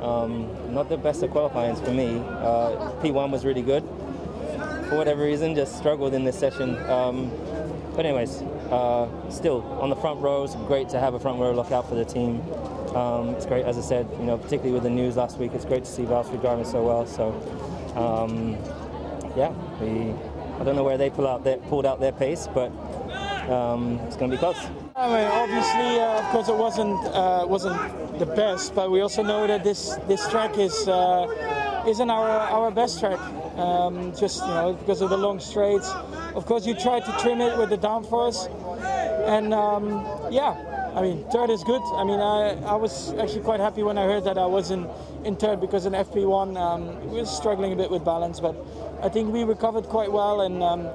Um, 0.00 0.48
not 0.72 0.88
the 0.88 0.96
best 0.96 1.22
of 1.22 1.32
qualifying 1.32 1.76
for 1.76 1.90
me. 1.90 2.16
Uh, 2.16 2.92
P1 3.02 3.30
was 3.30 3.44
really 3.44 3.60
good. 3.60 3.82
For 4.88 4.96
whatever 4.96 5.22
reason, 5.22 5.54
just 5.54 5.76
struggled 5.76 6.14
in 6.14 6.24
this 6.24 6.38
session. 6.38 6.78
Um, 6.88 7.30
but 7.94 8.06
anyways, 8.06 8.42
uh, 8.70 9.08
still 9.30 9.62
on 9.80 9.90
the 9.90 9.96
front 9.96 10.20
row, 10.20 10.46
great 10.66 10.88
to 10.90 11.00
have 11.00 11.14
a 11.14 11.20
front 11.20 11.40
row 11.40 11.52
lookout 11.52 11.88
for 11.88 11.94
the 11.94 12.04
team. 12.04 12.40
Um, 12.94 13.30
it's 13.30 13.46
great, 13.46 13.64
as 13.64 13.76
I 13.76 13.80
said, 13.80 14.08
you 14.18 14.24
know, 14.24 14.36
particularly 14.36 14.72
with 14.72 14.84
the 14.84 14.90
news 14.90 15.16
last 15.16 15.38
week. 15.38 15.52
It's 15.54 15.64
great 15.64 15.84
to 15.84 15.90
see 15.90 16.02
Valtteri 16.02 16.40
driving 16.40 16.64
so 16.64 16.82
well. 16.82 17.06
So, 17.06 17.32
um, 17.96 18.56
yeah, 19.36 19.52
we. 19.80 20.14
I 20.60 20.62
don't 20.62 20.76
know 20.76 20.84
where 20.84 20.96
they 20.96 21.10
pull 21.10 21.26
out 21.26 21.42
their, 21.42 21.56
pulled 21.56 21.84
out 21.84 21.98
their 21.98 22.12
pace, 22.12 22.46
but 22.54 22.70
um, 23.50 23.98
it's 24.06 24.16
going 24.16 24.30
to 24.30 24.36
be 24.36 24.38
close. 24.38 24.56
I 24.94 25.08
mean, 25.08 25.26
obviously, 25.26 26.00
uh, 26.00 26.20
of 26.20 26.24
course, 26.26 26.48
it 26.48 26.56
wasn't 26.56 27.04
uh, 27.06 27.44
wasn't 27.48 28.18
the 28.20 28.26
best, 28.26 28.74
but 28.74 28.92
we 28.92 29.00
also 29.00 29.22
know 29.22 29.48
that 29.48 29.64
this 29.64 29.96
this 30.06 30.28
track 30.30 30.56
is 30.56 30.86
uh, 30.86 31.84
isn't 31.88 32.08
our 32.10 32.28
our 32.30 32.70
best 32.70 33.00
track. 33.00 33.18
Um, 33.58 34.12
just 34.16 34.42
you 34.42 34.54
know 34.54 34.74
because 34.74 35.02
of 35.02 35.10
the 35.10 35.16
long 35.16 35.40
straights. 35.40 35.90
Of 36.34 36.46
course, 36.46 36.66
you 36.66 36.74
try 36.74 37.00
to 37.00 37.12
trim 37.20 37.40
it 37.40 37.56
with 37.56 37.70
the 37.70 37.78
downforce, 37.78 38.50
and 39.26 39.54
um, 39.54 40.04
yeah, 40.32 40.56
I 40.94 41.02
mean, 41.02 41.24
third 41.30 41.50
is 41.50 41.64
good. 41.64 41.82
I 41.94 42.04
mean, 42.04 42.20
I, 42.20 42.54
I 42.64 42.74
was 42.74 43.12
actually 43.14 43.42
quite 43.42 43.60
happy 43.60 43.82
when 43.82 43.98
I 43.98 44.04
heard 44.04 44.24
that 44.24 44.38
I 44.38 44.46
was 44.46 44.70
in, 44.70 44.88
in 45.24 45.36
third 45.36 45.60
because 45.60 45.86
in 45.86 45.92
FP1 45.92 46.56
um, 46.56 47.10
we 47.10 47.18
were 47.18 47.26
struggling 47.26 47.72
a 47.72 47.76
bit 47.76 47.90
with 47.90 48.04
balance, 48.04 48.40
but 48.40 48.54
I 49.02 49.08
think 49.08 49.32
we 49.32 49.44
recovered 49.44 49.84
quite 49.84 50.10
well. 50.10 50.40
And 50.42 50.62
um, 50.62 50.88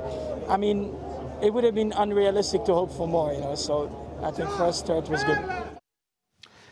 I 0.47 0.57
mean, 0.57 0.95
it 1.41 1.53
would 1.53 1.63
have 1.63 1.75
been 1.75 1.91
unrealistic 1.93 2.65
to 2.65 2.73
hope 2.73 2.91
for 2.93 3.07
more, 3.07 3.33
you 3.33 3.39
know. 3.39 3.55
So 3.55 3.91
I 4.23 4.31
think 4.31 4.49
first, 4.51 4.87
third 4.87 5.07
was 5.09 5.23
good. 5.23 5.68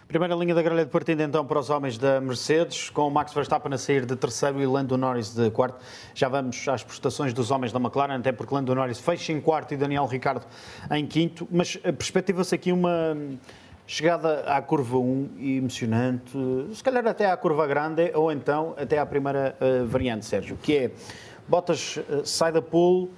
Primeira 0.08 0.34
linha 0.36 0.56
da 0.56 0.62
grelha 0.62 0.86
de 0.86 0.90
partida 0.90 1.22
então 1.22 1.46
para 1.46 1.60
os 1.60 1.70
homens 1.70 1.98
da 1.98 2.22
Mercedes, 2.22 2.90
com 2.90 3.10
o 3.10 3.12
Max 3.12 3.34
Verstappen 3.34 3.74
a 3.74 3.78
sair 3.78 4.06
de 4.06 4.16
terceiro 4.16 4.62
e 4.62 4.66
Lando 4.66 4.98
Norris 4.98 5.34
de 5.36 5.52
quarto. 5.52 5.84
Já 6.16 6.30
vamos 6.30 6.66
às 6.66 6.82
prestações 6.82 7.34
dos 7.34 7.52
homens 7.52 7.74
da 7.74 7.80
McLaren, 7.80 8.16
até 8.16 8.32
porque 8.32 8.56
Lando 8.56 8.74
Norris 8.74 9.00
fecha 9.00 9.34
em 9.34 9.42
quarto 9.42 9.74
e 9.74 9.78
Daniel 9.78 10.06
Ricciardo 10.06 10.46
em 10.92 11.06
quinto, 11.06 11.46
mas 11.52 11.76
perspectiva-se 11.76 12.56
aqui 12.56 12.72
uma 12.72 13.18
chegada 13.86 14.46
à 14.46 14.62
curva 14.62 14.98
1 14.98 15.30
emocionante, 15.40 16.38
se 16.74 16.82
calhar 16.82 17.06
até 17.06 17.30
à 17.30 17.36
curva 17.36 17.68
grande 17.68 18.10
ou 18.16 18.32
então 18.32 18.76
até 18.78 19.00
à 19.00 19.06
primeira 19.06 19.58
uh, 19.60 19.86
variante, 19.86 20.26
Sérgio, 20.26 20.58
que 20.64 20.78
é 20.78 20.92
Bottas 21.50 21.98
uh, 21.98 22.26
sai 22.26 22.54
da 22.54 22.62
pole, 22.62 23.10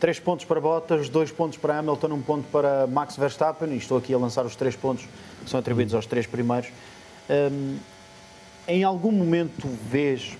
Três 0.00 0.20
pontos 0.20 0.44
para 0.44 0.60
Bottas, 0.60 1.08
dois 1.08 1.32
pontos 1.32 1.58
para 1.58 1.78
Hamilton, 1.78 2.08
um 2.08 2.22
ponto 2.22 2.46
para 2.52 2.86
Max 2.86 3.16
Verstappen. 3.16 3.72
E 3.72 3.78
estou 3.78 3.98
aqui 3.98 4.14
a 4.14 4.18
lançar 4.18 4.46
os 4.46 4.54
três 4.54 4.76
pontos 4.76 5.04
que 5.42 5.50
são 5.50 5.58
atribuídos 5.58 5.92
aos 5.92 6.06
três 6.06 6.26
primeiros. 6.26 6.70
Um, 7.28 7.78
em 8.68 8.84
algum 8.84 9.10
momento 9.10 9.66
vês 9.90 10.36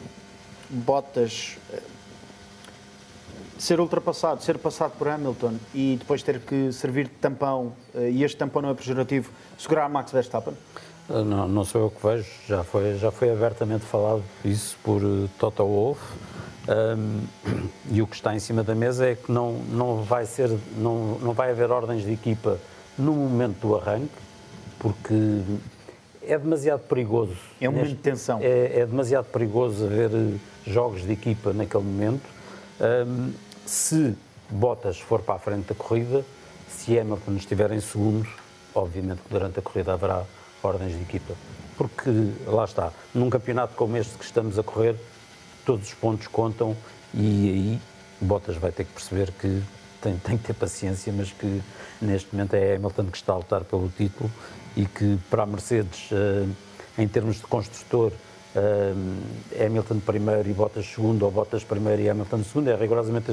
Bottas 0.70 1.56
uh, 1.72 1.80
ser 3.58 3.80
ultrapassado, 3.80 4.42
ser 4.42 4.58
passado 4.58 4.92
por 4.96 5.08
Hamilton 5.08 5.54
e 5.74 5.96
depois 5.98 6.22
ter 6.22 6.38
que 6.38 6.70
servir 6.70 7.06
de 7.06 7.14
tampão, 7.14 7.72
uh, 7.94 8.02
e 8.02 8.22
este 8.22 8.36
tampão 8.36 8.62
não 8.62 8.70
é 8.70 8.74
pejorativo, 8.74 9.30
segurar 9.56 9.88
Max 9.88 10.12
Verstappen? 10.12 10.54
Uh, 11.08 11.24
não, 11.24 11.48
não 11.48 11.64
sou 11.64 11.80
eu 11.80 11.90
que 11.90 12.06
vejo, 12.06 12.30
já 12.46 12.62
foi, 12.62 12.96
já 12.96 13.10
foi 13.10 13.30
abertamente 13.30 13.84
falado 13.84 14.22
isso 14.44 14.76
por 14.84 15.00
Toto 15.38 15.64
Wolff. 15.64 16.00
Um, 16.68 17.22
e 17.90 18.02
o 18.02 18.06
que 18.06 18.14
está 18.14 18.34
em 18.34 18.38
cima 18.38 18.62
da 18.62 18.74
mesa 18.74 19.06
é 19.06 19.14
que 19.14 19.32
não, 19.32 19.54
não, 19.70 20.02
vai 20.02 20.26
ser, 20.26 20.50
não, 20.76 21.18
não 21.18 21.32
vai 21.32 21.50
haver 21.50 21.70
ordens 21.70 22.04
de 22.04 22.12
equipa 22.12 22.58
no 22.98 23.12
momento 23.12 23.58
do 23.60 23.74
arranque, 23.74 24.12
porque 24.78 25.14
é 26.22 26.36
demasiado 26.36 26.80
perigoso. 26.80 27.36
É 27.58 27.68
um 27.68 27.72
momento 27.72 27.88
de 27.88 27.94
tensão. 27.96 28.40
É, 28.42 28.80
é, 28.80 28.86
demasiado 28.86 29.24
perigoso 29.26 29.86
haver 29.86 30.10
jogos 30.66 31.02
de 31.02 31.12
equipa 31.12 31.54
naquele 31.54 31.84
momento. 31.84 32.28
Um, 32.80 33.32
se 33.64 34.14
Bottas 34.50 34.98
for 34.98 35.20
para 35.20 35.36
a 35.36 35.38
frente 35.38 35.68
da 35.68 35.74
corrida, 35.74 36.24
se 36.68 36.98
Hamilton 36.98 37.36
estiver 37.36 37.72
em 37.72 37.80
segundo, 37.80 38.28
obviamente 38.74 39.20
que 39.22 39.30
durante 39.30 39.58
a 39.58 39.62
corrida 39.62 39.94
haverá 39.94 40.24
ordens 40.62 40.92
de 40.92 41.02
equipa. 41.02 41.34
Porque, 41.76 42.10
lá 42.46 42.64
está, 42.64 42.92
num 43.14 43.30
campeonato 43.30 43.74
como 43.74 43.96
este 43.96 44.16
que 44.18 44.24
estamos 44.24 44.58
a 44.58 44.62
correr, 44.62 44.96
todos 45.68 45.88
os 45.88 45.94
pontos 45.94 46.26
contam 46.28 46.74
e 47.12 47.50
aí 47.50 47.80
Bottas 48.22 48.56
vai 48.56 48.72
ter 48.72 48.84
que 48.84 48.92
perceber 48.94 49.30
que 49.32 49.62
tem, 50.00 50.16
tem 50.16 50.38
que 50.38 50.44
ter 50.44 50.54
paciência, 50.54 51.12
mas 51.12 51.30
que 51.30 51.60
neste 52.00 52.34
momento 52.34 52.54
é 52.54 52.76
Hamilton 52.76 53.04
que 53.06 53.18
está 53.18 53.34
a 53.34 53.36
lutar 53.36 53.64
pelo 53.64 53.90
título 53.90 54.30
e 54.74 54.86
que 54.86 55.18
para 55.28 55.42
a 55.42 55.46
Mercedes, 55.46 56.08
em 56.96 57.06
termos 57.06 57.36
de 57.36 57.42
construtor, 57.42 58.12
uh, 58.56 59.62
Hamilton 59.62 60.00
primeiro 60.00 60.48
e 60.48 60.54
Bottas 60.54 60.86
segundo, 60.86 61.26
ou 61.26 61.30
Bottas 61.30 61.64
primeiro 61.64 62.00
e 62.00 62.08
Hamilton 62.08 62.42
segundo, 62.44 62.70
é 62.70 62.74
rigorosamente 62.74 63.30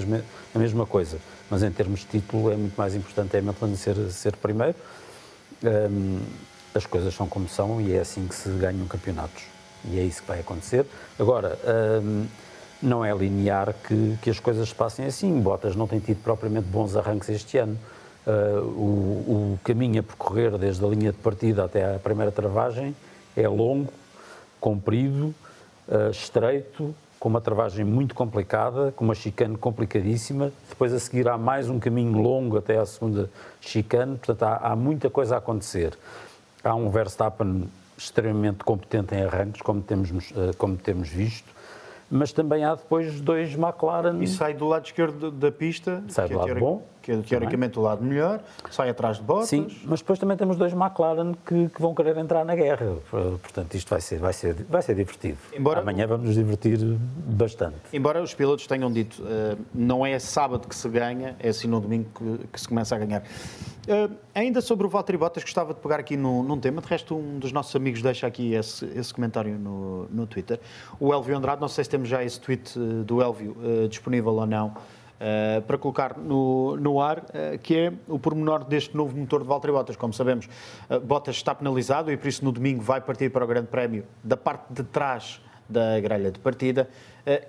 a 0.54 0.60
mesma 0.60 0.86
coisa. 0.86 1.18
Mas 1.50 1.64
em 1.64 1.72
termos 1.72 2.02
de 2.02 2.08
título 2.08 2.52
é 2.52 2.58
muito 2.58 2.76
mais 2.76 2.96
importante 2.96 3.38
Hamilton 3.38 3.76
ser, 3.78 4.12
ser 4.12 4.36
primeiro. 4.36 4.76
Um, 5.64 6.20
as 6.74 6.86
coisas 6.86 7.14
são 7.14 7.30
como 7.30 7.48
são 7.48 7.80
e 7.80 7.94
é 7.94 8.02
assim 8.02 8.28
que 8.28 8.36
se 8.36 8.50
ganham 8.50 8.86
campeonatos. 8.88 9.55
E 9.92 10.00
é 10.00 10.04
isso 10.04 10.22
que 10.22 10.28
vai 10.28 10.40
acontecer. 10.40 10.86
Agora, 11.20 11.58
um, 12.04 12.26
não 12.82 13.04
é 13.04 13.14
linear 13.14 13.74
que, 13.74 14.18
que 14.22 14.30
as 14.30 14.40
coisas 14.40 14.70
se 14.70 14.76
passem 14.76 15.06
assim. 15.06 15.40
Bottas 15.40 15.76
não 15.76 15.88
tem 15.88 16.00
tido 16.00 16.22
propriamente 16.24 16.68
bons 16.68 16.96
arranques 16.96 17.30
este 17.30 17.58
ano. 17.58 17.78
Uh, 18.26 18.60
o, 18.60 19.54
o, 19.54 19.60
caminho 19.64 20.00
a 20.00 20.04
percorrer 20.04 20.58
desde 20.58 20.84
a 20.84 20.88
linha 20.88 21.12
de 21.12 21.18
partida 21.20 21.64
até 21.64 21.96
à 21.96 22.00
primeira 22.00 22.32
travagem 22.32 22.96
é 23.38 23.48
longo, 23.48 23.94
comprido, 24.60 25.34
uh, 25.88 26.10
estreito, 26.10 26.96
com 27.20 27.30
uma 27.30 27.40
travagem 27.40 27.86
muito 27.86 28.16
complicada, 28.16 28.92
com 28.96 29.06
uma 29.06 29.14
chicane 29.14 29.56
complicadíssima. 29.58 30.52
Depois 30.68 30.92
a 30.92 31.00
seguir 31.00 31.28
há 31.28 31.38
mais 31.38 31.70
um 31.70 31.80
caminho 31.80 32.20
longo 32.20 32.58
até 32.58 32.78
à 32.78 32.86
segunda 32.86 33.30
chicane, 33.62 34.18
portanto 34.18 34.44
há, 34.44 34.58
há 34.72 34.76
muita 34.76 35.10
coisa 35.10 35.36
a 35.36 35.38
acontecer. 35.38 35.96
Há 36.64 36.74
um 36.74 36.90
Verstappen 36.90 37.70
extremamente 37.98 38.64
competente 38.64 39.16
em 39.16 39.24
arranques, 39.24 39.62
como 39.62 39.82
temos, 39.82 40.10
uh, 40.12 40.56
como 40.58 40.78
temos 40.78 41.10
visto 41.10 41.56
mas 42.10 42.32
também 42.32 42.64
há 42.64 42.76
depois 42.76 43.20
dois 43.20 43.54
McLaren. 43.56 44.22
E 44.22 44.28
sai 44.28 44.54
do 44.54 44.68
lado 44.68 44.86
esquerdo 44.86 45.32
da 45.32 45.52
pista, 45.52 46.04
sai 46.08 46.28
do 46.28 46.36
é 46.36 46.38
lado 46.38 46.56
bom, 46.60 46.84
que 47.06 47.12
é 47.12 47.18
teoricamente 47.22 47.78
o 47.78 47.84
lado 47.84 48.04
melhor, 48.04 48.42
sai 48.72 48.90
atrás 48.90 49.18
de 49.18 49.24
Bottas. 49.24 49.50
Sim, 49.50 49.68
mas 49.86 50.00
depois 50.00 50.18
também 50.18 50.36
temos 50.36 50.58
dois 50.58 50.74
McLaren 50.74 51.34
que, 51.46 51.70
que, 51.70 51.80
vão 51.80 51.94
querer 51.94 52.18
entrar 52.18 52.44
na 52.44 52.56
guerra. 52.56 52.98
Portanto, 53.12 53.76
isto 53.76 53.88
vai 53.88 54.02
ser, 54.02 54.18
vai 54.18 54.34
ser, 54.34 54.56
vai 54.68 54.82
ser 54.82 54.96
divertido. 54.96 55.38
Embora, 55.54 55.82
Amanhã 55.82 56.08
vamos 56.08 56.26
nos 56.26 56.36
divertir 56.36 56.80
bastante. 57.28 57.76
Embora 57.94 58.24
os 58.24 58.34
pilotos 58.34 58.66
tenham 58.66 58.92
dito, 58.92 59.22
uh, 59.22 59.56
não 59.72 60.04
é 60.04 60.18
sábado 60.18 60.68
que 60.68 60.76
se 60.76 60.90
ganha, 60.90 61.36
é 61.40 61.50
assim 61.50 61.68
no 61.68 61.80
domingo 61.80 62.10
que, 62.16 62.48
que 62.48 62.60
se 62.60 62.68
começa 62.68 62.96
a 62.96 62.98
ganhar. 62.98 63.22
Uh, 63.22 64.12
ainda 64.34 64.62
sobre 64.62 64.88
o 64.88 64.90
Valtteri 64.90 65.16
Bottas, 65.16 65.44
gostava 65.44 65.76
de 65.76 65.80
pegar 65.80 66.00
aqui 66.00 66.18
no, 66.18 66.42
num 66.42 66.60
tema. 66.60 66.82
De 66.82 66.88
resto, 66.88 67.16
um 67.16 67.38
dos 67.38 67.52
nossos 67.52 67.76
amigos 67.76 68.02
deixa 68.02 68.26
aqui 68.26 68.56
esse, 68.56 68.84
esse 68.96 69.14
comentário 69.14 69.60
no, 69.60 70.08
no 70.10 70.26
Twitter. 70.26 70.60
O 71.00 71.14
Elvio 71.14 71.38
Andrade, 71.38 71.62
não 71.62 71.68
sei 71.68 71.84
se 71.84 71.90
temos 71.92 72.10
já 72.10 72.24
esse 72.24 72.40
tweet 72.40 72.80
uh, 72.80 73.04
do 73.04 73.22
Elvio 73.22 73.56
uh, 73.60 73.88
disponível 73.88 74.34
ou 74.34 74.48
não, 74.48 74.74
para 75.66 75.78
colocar 75.78 76.18
no, 76.18 76.76
no 76.78 77.02
ar, 77.02 77.24
que 77.64 77.76
é 77.76 77.94
o 78.08 78.20
pormenor 78.20 78.64
deste 78.64 78.96
novo 78.96 79.18
motor 79.18 79.42
de 79.42 79.48
Valtteri 79.48 79.72
Bottas. 79.72 79.96
Como 79.96 80.14
sabemos, 80.14 80.50
Bottas 81.04 81.36
está 81.36 81.56
penalizado 81.56 82.12
e 82.12 82.18
por 82.18 82.28
isso 82.28 82.44
no 82.44 82.52
domingo 82.52 82.82
vai 82.82 83.00
partir 83.00 83.30
para 83.30 83.46
o 83.46 83.48
Grande 83.48 83.68
Prémio 83.68 84.04
da 84.24 84.36
parte 84.36 84.74
de 84.74 84.84
trás 84.84 85.42
da 85.68 86.00
grelha 86.00 86.32
de 86.32 86.40
partida. 86.40 86.90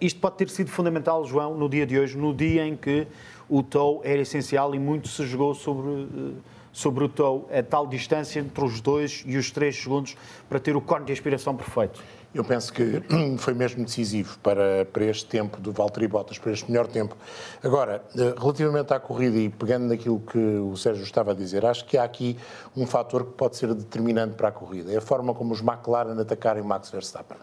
isto 0.00 0.20
pode 0.20 0.36
ter 0.36 0.48
sido 0.48 0.70
fundamental, 0.70 1.24
João, 1.24 1.54
no 1.54 1.68
dia 1.68 1.86
de 1.86 1.98
hoje, 1.98 2.16
no 2.16 2.32
dia 2.32 2.66
em 2.66 2.76
que 2.76 3.06
o 3.48 3.62
tow 3.62 4.00
era 4.04 4.20
essencial 4.20 4.74
e 4.74 4.78
muito 4.78 5.08
se 5.08 5.24
jogou 5.26 5.54
sobre, 5.54 6.02
eh, 6.02 6.32
sobre 6.72 7.04
o 7.04 7.08
tow, 7.08 7.48
a 7.52 7.62
tal 7.62 7.86
distância 7.86 8.40
entre 8.40 8.64
os 8.64 8.80
dois 8.80 9.22
e 9.26 9.36
os 9.36 9.50
três 9.50 9.80
segundos 9.80 10.16
para 10.48 10.58
ter 10.58 10.76
o 10.76 10.80
cone 10.80 11.04
de 11.04 11.12
aspiração 11.12 11.54
perfeito. 11.56 12.02
Eu 12.36 12.44
penso 12.44 12.70
que 12.70 13.02
foi 13.38 13.54
mesmo 13.54 13.82
decisivo 13.82 14.38
para, 14.40 14.84
para 14.92 15.06
este 15.06 15.24
tempo 15.24 15.58
do 15.58 15.72
Valtteri 15.72 16.06
Bottas, 16.06 16.36
para 16.36 16.52
este 16.52 16.70
melhor 16.70 16.86
tempo. 16.86 17.16
Agora, 17.62 18.04
eh, 18.14 18.34
relativamente 18.38 18.92
à 18.92 19.00
corrida 19.00 19.38
e 19.38 19.48
pegando 19.48 19.86
naquilo 19.86 20.20
que 20.20 20.36
o 20.36 20.76
Sérgio 20.76 21.02
estava 21.02 21.30
a 21.30 21.34
dizer, 21.34 21.64
acho 21.64 21.86
que 21.86 21.96
há 21.96 22.04
aqui 22.04 22.36
um 22.76 22.86
fator 22.86 23.24
que 23.24 23.32
pode 23.32 23.56
ser 23.56 23.72
determinante 23.72 24.34
para 24.34 24.48
a 24.48 24.52
corrida. 24.52 24.92
É 24.92 24.98
a 24.98 25.00
forma 25.00 25.32
como 25.32 25.54
os 25.54 25.62
McLaren 25.62 26.20
atacarem 26.20 26.62
o 26.62 26.66
Max 26.66 26.90
Verstappen. 26.90 27.38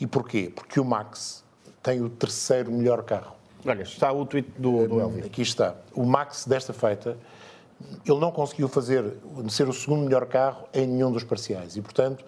E 0.00 0.06
porquê? 0.06 0.50
Porque 0.54 0.80
o 0.80 0.84
Max 0.86 1.44
tem 1.82 2.00
o 2.00 2.08
terceiro 2.08 2.72
melhor 2.72 3.02
carro. 3.02 3.36
Olha, 3.66 3.82
está 3.82 4.10
o 4.10 4.24
tweet 4.24 4.50
do, 4.56 4.88
do 4.88 5.00
Elvio. 5.00 5.26
Aqui 5.26 5.42
está. 5.42 5.74
O 5.94 6.02
Max, 6.02 6.46
desta 6.46 6.72
feita, 6.72 7.18
ele 8.06 8.18
não 8.18 8.32
conseguiu 8.32 8.68
fazer, 8.68 9.04
ser 9.50 9.68
o 9.68 9.72
segundo 9.74 10.04
melhor 10.04 10.24
carro 10.24 10.66
em 10.72 10.86
nenhum 10.86 11.12
dos 11.12 11.24
parciais. 11.24 11.76
E, 11.76 11.82
portanto, 11.82 12.24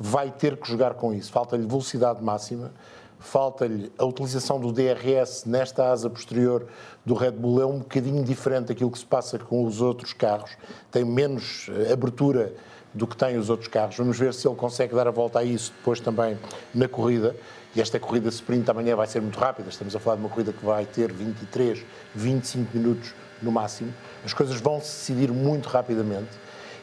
vai 0.00 0.30
ter 0.30 0.56
que 0.56 0.66
jogar 0.66 0.94
com 0.94 1.12
isso. 1.12 1.30
Falta-lhe 1.30 1.66
velocidade 1.66 2.24
máxima, 2.24 2.72
falta-lhe 3.18 3.92
a 3.98 4.04
utilização 4.06 4.58
do 4.58 4.72
DRS 4.72 5.44
nesta 5.44 5.90
asa 5.90 6.08
posterior 6.08 6.66
do 7.04 7.12
Red 7.12 7.32
Bull. 7.32 7.60
É 7.60 7.66
um 7.66 7.80
bocadinho 7.80 8.24
diferente 8.24 8.68
daquilo 8.68 8.90
que 8.90 8.98
se 8.98 9.04
passa 9.04 9.38
com 9.38 9.62
os 9.66 9.82
outros 9.82 10.14
carros. 10.14 10.52
Tem 10.90 11.04
menos 11.04 11.68
eh, 11.68 11.92
abertura 11.92 12.54
do 12.94 13.06
que 13.06 13.14
têm 13.14 13.36
os 13.36 13.50
outros 13.50 13.68
carros. 13.68 13.96
Vamos 13.98 14.18
ver 14.18 14.32
se 14.32 14.48
ele 14.48 14.56
consegue 14.56 14.94
dar 14.94 15.06
a 15.06 15.10
volta 15.10 15.40
a 15.40 15.44
isso 15.44 15.70
depois 15.76 16.00
também 16.00 16.38
na 16.74 16.88
corrida. 16.88 17.36
E 17.76 17.80
esta 17.80 18.00
corrida 18.00 18.30
sprint 18.30 18.68
amanhã 18.70 18.96
vai 18.96 19.06
ser 19.06 19.20
muito 19.20 19.38
rápida. 19.38 19.68
Estamos 19.68 19.94
a 19.94 20.00
falar 20.00 20.16
de 20.16 20.22
uma 20.22 20.30
corrida 20.30 20.52
que 20.52 20.64
vai 20.64 20.86
ter 20.86 21.12
23, 21.12 21.84
25 22.14 22.76
minutos 22.76 23.14
no 23.42 23.52
máximo. 23.52 23.92
As 24.24 24.32
coisas 24.32 24.58
vão 24.60 24.80
se 24.80 25.12
decidir 25.12 25.30
muito 25.30 25.68
rapidamente. 25.68 26.30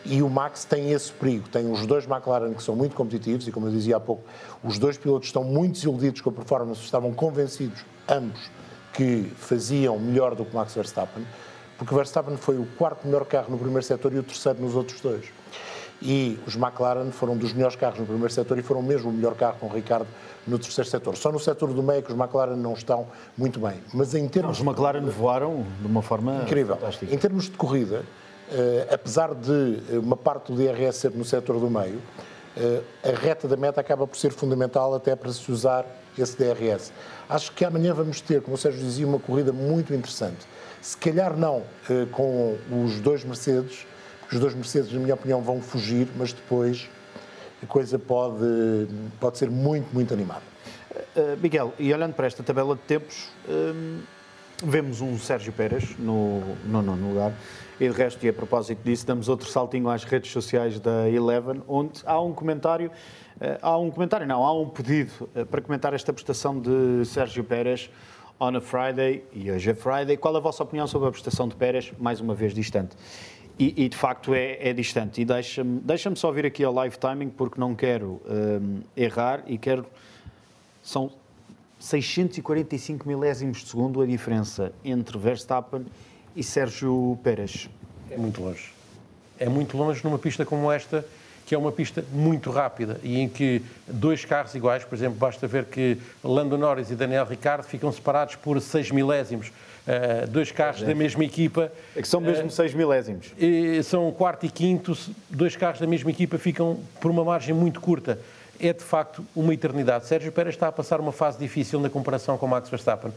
E 0.09 0.21
o 0.21 0.29
Max 0.29 0.63
tem 0.63 0.91
esse 0.91 1.11
perigo. 1.11 1.49
Tem 1.49 1.69
os 1.69 1.85
dois 1.85 2.05
McLaren 2.05 2.53
que 2.53 2.63
são 2.63 2.75
muito 2.75 2.95
competitivos 2.95 3.45
e, 3.47 3.51
como 3.51 3.67
eu 3.67 3.71
dizia 3.71 3.97
há 3.97 3.99
pouco, 3.99 4.23
os 4.63 4.79
dois 4.79 4.97
pilotos 4.97 5.27
estão 5.27 5.43
muito 5.43 5.73
desiludidos 5.73 6.21
com 6.21 6.29
a 6.29 6.33
performance, 6.33 6.81
estavam 6.81 7.13
convencidos, 7.13 7.83
ambos, 8.07 8.49
que 8.93 9.29
faziam 9.35 9.99
melhor 9.99 10.33
do 10.33 10.45
que 10.45 10.55
Max 10.55 10.73
Verstappen, 10.73 11.27
porque 11.77 11.93
o 11.93 11.97
Verstappen 11.97 12.37
foi 12.37 12.57
o 12.57 12.65
quarto 12.77 13.05
melhor 13.05 13.25
carro 13.25 13.51
no 13.51 13.57
primeiro 13.57 13.83
setor 13.83 14.13
e 14.13 14.17
o 14.19 14.23
terceiro 14.23 14.61
nos 14.61 14.75
outros 14.75 14.99
dois. 15.01 15.25
E 16.01 16.39
os 16.45 16.55
McLaren 16.55 17.11
foram 17.11 17.35
dos 17.35 17.53
melhores 17.53 17.75
carros 17.75 17.99
no 17.99 18.05
primeiro 18.05 18.31
setor 18.31 18.57
e 18.57 18.61
foram 18.61 18.81
mesmo 18.81 19.09
o 19.09 19.13
melhor 19.13 19.35
carro 19.35 19.57
com 19.59 19.65
o 19.65 19.69
Ricardo 19.69 20.07
no 20.45 20.57
terceiro 20.57 20.89
setor. 20.89 21.17
Só 21.17 21.31
no 21.31 21.39
setor 21.39 21.73
do 21.73 21.83
meio 21.83 21.99
é 21.99 22.01
que 22.01 22.11
os 22.11 22.17
McLaren 22.17 22.55
não 22.55 22.73
estão 22.73 23.07
muito 23.35 23.59
bem. 23.59 23.81
Mas 23.93 24.13
em 24.13 24.27
termos... 24.27 24.59
Os 24.59 24.65
McLaren 24.65 25.01
voaram 25.05 25.65
de 25.81 25.87
uma 25.87 26.03
forma 26.03 26.43
incrível. 26.43 26.75
Fantástica. 26.75 27.13
Em 27.13 27.17
termos 27.17 27.45
de 27.45 27.51
corrida, 27.51 28.03
apesar 28.91 29.33
de 29.33 29.97
uma 29.97 30.15
parte 30.15 30.51
do 30.51 30.57
DRS 30.57 30.97
ser 30.97 31.11
no 31.11 31.25
setor 31.25 31.59
do 31.59 31.69
meio, 31.69 31.97
uh, 32.57 32.83
a 33.03 33.19
reta 33.19 33.47
da 33.47 33.57
meta 33.57 33.81
acaba 33.81 34.07
por 34.07 34.17
ser 34.17 34.31
fundamental 34.31 34.93
até 34.93 35.15
para 35.15 35.31
se 35.31 35.51
usar 35.51 35.85
esse 36.17 36.37
DRS. 36.37 36.91
Acho 37.29 37.51
que 37.51 37.63
amanhã 37.63 37.93
vamos 37.93 38.21
ter, 38.21 38.41
como 38.41 38.55
o 38.55 38.57
Sérgio 38.57 38.81
dizia, 38.81 39.05
uma 39.05 39.19
corrida 39.19 39.51
muito 39.51 39.93
interessante. 39.93 40.47
Se 40.81 40.97
calhar 40.97 41.35
não 41.37 41.63
com 42.11 42.57
os 42.83 42.99
dois 42.99 43.23
Mercedes, 43.23 43.85
porque 44.21 44.35
os 44.35 44.41
dois 44.41 44.55
Mercedes, 44.55 44.91
na 44.91 44.99
minha 44.99 45.13
opinião, 45.13 45.41
vão 45.41 45.61
fugir, 45.61 46.07
mas 46.15 46.33
depois 46.33 46.89
a 47.61 47.65
coisa 47.67 47.99
pode, 47.99 48.87
pode 49.19 49.37
ser 49.37 49.49
muito, 49.49 49.93
muito 49.93 50.13
animada. 50.13 50.41
Miguel, 51.41 51.73
e 51.77 51.93
olhando 51.93 52.13
para 52.13 52.25
esta 52.25 52.41
tabela 52.41 52.75
de 52.75 52.81
tempos, 52.81 53.29
vemos 54.63 55.01
um 55.01 55.17
Sérgio 55.17 55.53
Pérez 55.53 55.97
no, 55.97 56.41
no 56.65 56.81
nono 56.81 57.09
lugar. 57.09 57.33
E 57.79 57.87
de 57.87 57.93
resto, 57.93 58.25
e 58.25 58.29
a 58.29 58.33
propósito 58.33 58.79
disso, 58.83 59.05
damos 59.05 59.29
outro 59.29 59.47
saltinho 59.47 59.87
às 59.87 60.03
redes 60.03 60.31
sociais 60.31 60.79
da 60.79 61.07
Eleven, 61.07 61.61
onde 61.67 62.01
há 62.05 62.19
um 62.19 62.33
comentário, 62.33 62.89
uh, 62.89 63.57
há 63.61 63.77
um 63.77 63.91
comentário, 63.91 64.25
não, 64.25 64.43
há 64.43 64.51
um 64.51 64.67
pedido 64.67 65.29
uh, 65.35 65.45
para 65.45 65.61
comentar 65.61 65.93
esta 65.93 66.11
prestação 66.11 66.59
de 66.59 67.05
Sérgio 67.05 67.43
Pérez 67.43 67.89
on 68.39 68.55
a 68.55 68.61
Friday, 68.61 69.23
e 69.31 69.51
hoje 69.51 69.69
é 69.69 69.75
Friday. 69.75 70.17
Qual 70.17 70.35
a 70.35 70.39
vossa 70.39 70.63
opinião 70.63 70.87
sobre 70.87 71.07
a 71.07 71.11
prestação 71.11 71.47
de 71.47 71.55
Pérez, 71.55 71.91
mais 71.99 72.19
uma 72.19 72.33
vez 72.33 72.53
distante? 72.53 72.95
E, 73.59 73.85
e, 73.85 73.89
de 73.89 73.97
facto 73.97 74.33
é, 74.33 74.57
é 74.59 74.73
distante. 74.73 75.21
E 75.21 75.25
deixa-me 75.25 75.79
deixa 75.79 76.15
só 76.15 76.31
vir 76.31 76.45
aqui 76.45 76.63
ao 76.63 76.73
live 76.73 76.97
timing, 76.97 77.29
porque 77.29 77.59
não 77.59 77.73
quero 77.73 78.21
um, 78.27 78.81
errar 78.95 79.43
e 79.47 79.57
quero. 79.57 79.85
São 80.83 81.11
645 81.79 83.07
milésimos 83.07 83.59
de 83.59 83.69
segundo 83.69 84.01
a 84.01 84.05
diferença 84.05 84.71
entre 84.83 85.17
Verstappen 85.17 85.85
e 86.35 86.43
Sérgio 86.43 87.17
Pérez. 87.23 87.69
É 88.09 88.17
muito 88.17 88.41
longe. 88.41 88.73
É 89.39 89.47
muito 89.47 89.77
longe 89.77 90.03
numa 90.03 90.17
pista 90.17 90.45
como 90.45 90.71
esta, 90.71 91.05
que 91.45 91.53
é 91.53 91.57
uma 91.57 91.71
pista 91.71 92.03
muito 92.11 92.49
rápida 92.49 92.99
e 93.03 93.19
em 93.19 93.29
que 93.29 93.61
dois 93.87 94.25
carros 94.25 94.53
iguais, 94.55 94.83
por 94.83 94.95
exemplo, 94.95 95.17
basta 95.17 95.47
ver 95.47 95.65
que 95.65 95.97
Lando 96.23 96.57
Norris 96.57 96.89
e 96.91 96.95
Daniel 96.95 97.25
Ricciardo 97.25 97.63
ficam 97.63 97.91
separados 97.91 98.35
por 98.35 98.59
6 98.59 98.91
milésimos 98.91 99.51
uh, 99.87 100.27
dois 100.27 100.51
carros 100.51 100.83
é. 100.83 100.85
da 100.85 100.93
mesma 100.93 101.23
equipa. 101.23 101.71
É 101.95 102.01
que 102.01 102.07
são 102.07 102.19
mesmo 102.19 102.51
6 102.51 102.73
uh, 102.73 102.77
milésimos. 102.77 103.33
E 103.37 103.81
são 103.83 104.11
quarto 104.11 104.45
e 104.45 104.49
quinto, 104.49 104.95
dois 105.29 105.55
carros 105.55 105.79
da 105.79 105.87
mesma 105.87 106.11
equipa 106.11 106.37
ficam 106.37 106.79
por 106.99 107.09
uma 107.09 107.23
margem 107.23 107.55
muito 107.55 107.79
curta. 107.79 108.19
É 108.59 108.73
de 108.73 108.83
facto 108.83 109.25
uma 109.35 109.53
eternidade. 109.53 110.05
Sérgio 110.07 110.31
Pérez 110.31 110.55
está 110.55 110.67
a 110.67 110.71
passar 110.71 110.99
uma 110.99 111.11
fase 111.11 111.37
difícil 111.37 111.79
na 111.79 111.89
comparação 111.89 112.37
com 112.37 112.47
Max 112.47 112.69
Verstappen. 112.69 113.11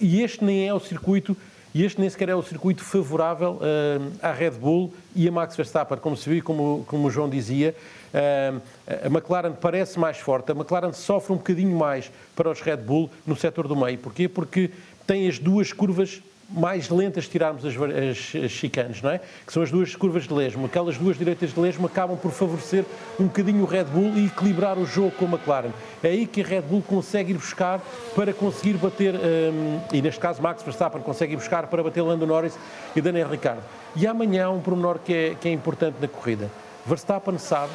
E 0.00 0.22
este 0.22 0.44
nem 0.44 0.68
é 0.68 0.74
o 0.74 0.80
circuito 0.80 1.36
e 1.72 1.84
este 1.84 2.00
nem 2.00 2.10
sequer 2.10 2.30
é 2.30 2.34
o 2.34 2.42
circuito 2.42 2.82
favorável 2.82 3.60
uh, 3.60 4.12
à 4.20 4.32
Red 4.32 4.52
Bull 4.52 4.92
e 5.14 5.28
a 5.28 5.32
Max 5.32 5.54
Verstappen, 5.54 5.98
como 5.98 6.16
se 6.16 6.28
viu, 6.28 6.42
como, 6.42 6.84
como 6.88 7.06
o 7.06 7.10
João 7.10 7.28
dizia. 7.28 7.76
Uh, 8.12 8.60
a 9.04 9.06
McLaren 9.06 9.52
parece 9.52 9.96
mais 9.96 10.18
forte, 10.18 10.50
a 10.50 10.54
McLaren 10.54 10.92
sofre 10.92 11.32
um 11.32 11.36
bocadinho 11.36 11.76
mais 11.76 12.10
para 12.34 12.50
os 12.50 12.60
Red 12.60 12.78
Bull 12.78 13.08
no 13.24 13.36
setor 13.36 13.68
do 13.68 13.76
meio. 13.76 13.98
Porquê? 13.98 14.28
Porque 14.28 14.70
tem 15.06 15.28
as 15.28 15.38
duas 15.38 15.72
curvas 15.72 16.20
mais 16.52 16.88
lentas 16.88 17.24
de 17.24 17.30
tirarmos 17.30 17.64
as, 17.64 17.74
as, 17.74 18.44
as 18.44 18.50
chicanes, 18.50 19.00
não 19.00 19.10
é? 19.10 19.20
Que 19.46 19.52
são 19.52 19.62
as 19.62 19.70
duas 19.70 19.94
curvas 19.94 20.24
de 20.24 20.34
lesmo. 20.34 20.66
Aquelas 20.66 20.96
duas 20.98 21.16
direitas 21.16 21.52
de 21.54 21.60
lesmo 21.60 21.86
acabam 21.86 22.16
por 22.16 22.32
favorecer 22.32 22.84
um 23.18 23.24
bocadinho 23.24 23.62
o 23.62 23.66
Red 23.66 23.84
Bull 23.84 24.12
e 24.16 24.26
equilibrar 24.26 24.78
o 24.78 24.84
jogo 24.84 25.12
com 25.12 25.26
a 25.26 25.28
McLaren. 25.28 25.70
É 26.02 26.08
aí 26.08 26.26
que 26.26 26.42
a 26.42 26.44
Red 26.44 26.62
Bull 26.62 26.82
consegue 26.82 27.32
ir 27.32 27.36
buscar 27.36 27.80
para 28.14 28.32
conseguir 28.32 28.74
bater, 28.74 29.14
hum, 29.14 29.80
e 29.92 30.02
neste 30.02 30.20
caso 30.20 30.42
Max 30.42 30.62
Verstappen 30.62 31.02
consegue 31.02 31.34
ir 31.34 31.36
buscar 31.36 31.66
para 31.66 31.82
bater 31.82 32.02
Lando 32.02 32.26
Norris 32.26 32.58
e 32.94 33.00
Daniel 33.00 33.28
Ricciardo. 33.28 33.62
E 33.94 34.06
amanhã 34.06 34.46
há 34.46 34.50
um 34.50 34.60
pormenor 34.60 34.98
que 34.98 35.12
é, 35.12 35.36
que 35.40 35.48
é 35.48 35.52
importante 35.52 35.96
na 36.00 36.08
corrida. 36.08 36.50
Verstappen 36.86 37.38
sabe 37.38 37.72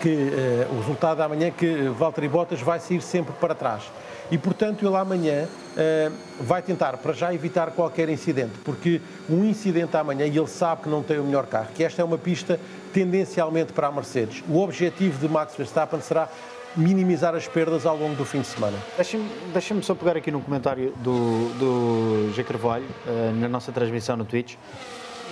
que 0.00 0.08
eh, 0.08 0.66
o 0.70 0.78
resultado 0.78 1.18
da 1.18 1.26
amanhã 1.26 1.48
é 1.48 1.50
que 1.50 1.88
Valtteri 1.88 2.28
Bottas 2.28 2.60
vai 2.60 2.80
sair 2.80 3.02
sempre 3.02 3.34
para 3.38 3.54
trás. 3.54 3.82
E, 4.30 4.38
portanto, 4.38 4.86
ele 4.86 4.96
amanhã 4.96 5.48
eh, 5.76 6.10
vai 6.40 6.62
tentar, 6.62 6.96
para 6.98 7.12
já, 7.12 7.34
evitar 7.34 7.70
qualquer 7.72 8.08
incidente, 8.08 8.52
porque 8.64 9.00
um 9.28 9.44
incidente 9.44 9.96
amanhã, 9.96 10.26
e 10.26 10.36
ele 10.36 10.46
sabe 10.46 10.82
que 10.82 10.88
não 10.88 11.02
tem 11.02 11.18
o 11.18 11.24
melhor 11.24 11.46
carro, 11.46 11.68
que 11.74 11.82
esta 11.82 12.00
é 12.00 12.04
uma 12.04 12.18
pista 12.18 12.58
tendencialmente 12.92 13.72
para 13.72 13.88
a 13.88 13.92
Mercedes. 13.92 14.42
O 14.48 14.58
objetivo 14.58 15.18
de 15.18 15.32
Max 15.32 15.54
Verstappen 15.56 16.00
será 16.00 16.28
minimizar 16.76 17.34
as 17.34 17.48
perdas 17.48 17.84
ao 17.84 17.96
longo 17.96 18.14
do 18.14 18.24
fim 18.24 18.40
de 18.40 18.46
semana. 18.46 18.76
Deixa-me 18.96 19.28
deixa 19.52 19.82
só 19.82 19.94
pegar 19.94 20.16
aqui 20.16 20.30
num 20.30 20.40
comentário 20.40 20.92
do, 20.98 21.48
do 21.58 22.32
G. 22.34 22.44
Carvalho, 22.44 22.86
eh, 23.06 23.32
na 23.34 23.48
nossa 23.48 23.72
transmissão 23.72 24.16
no 24.16 24.24
Twitch. 24.24 24.54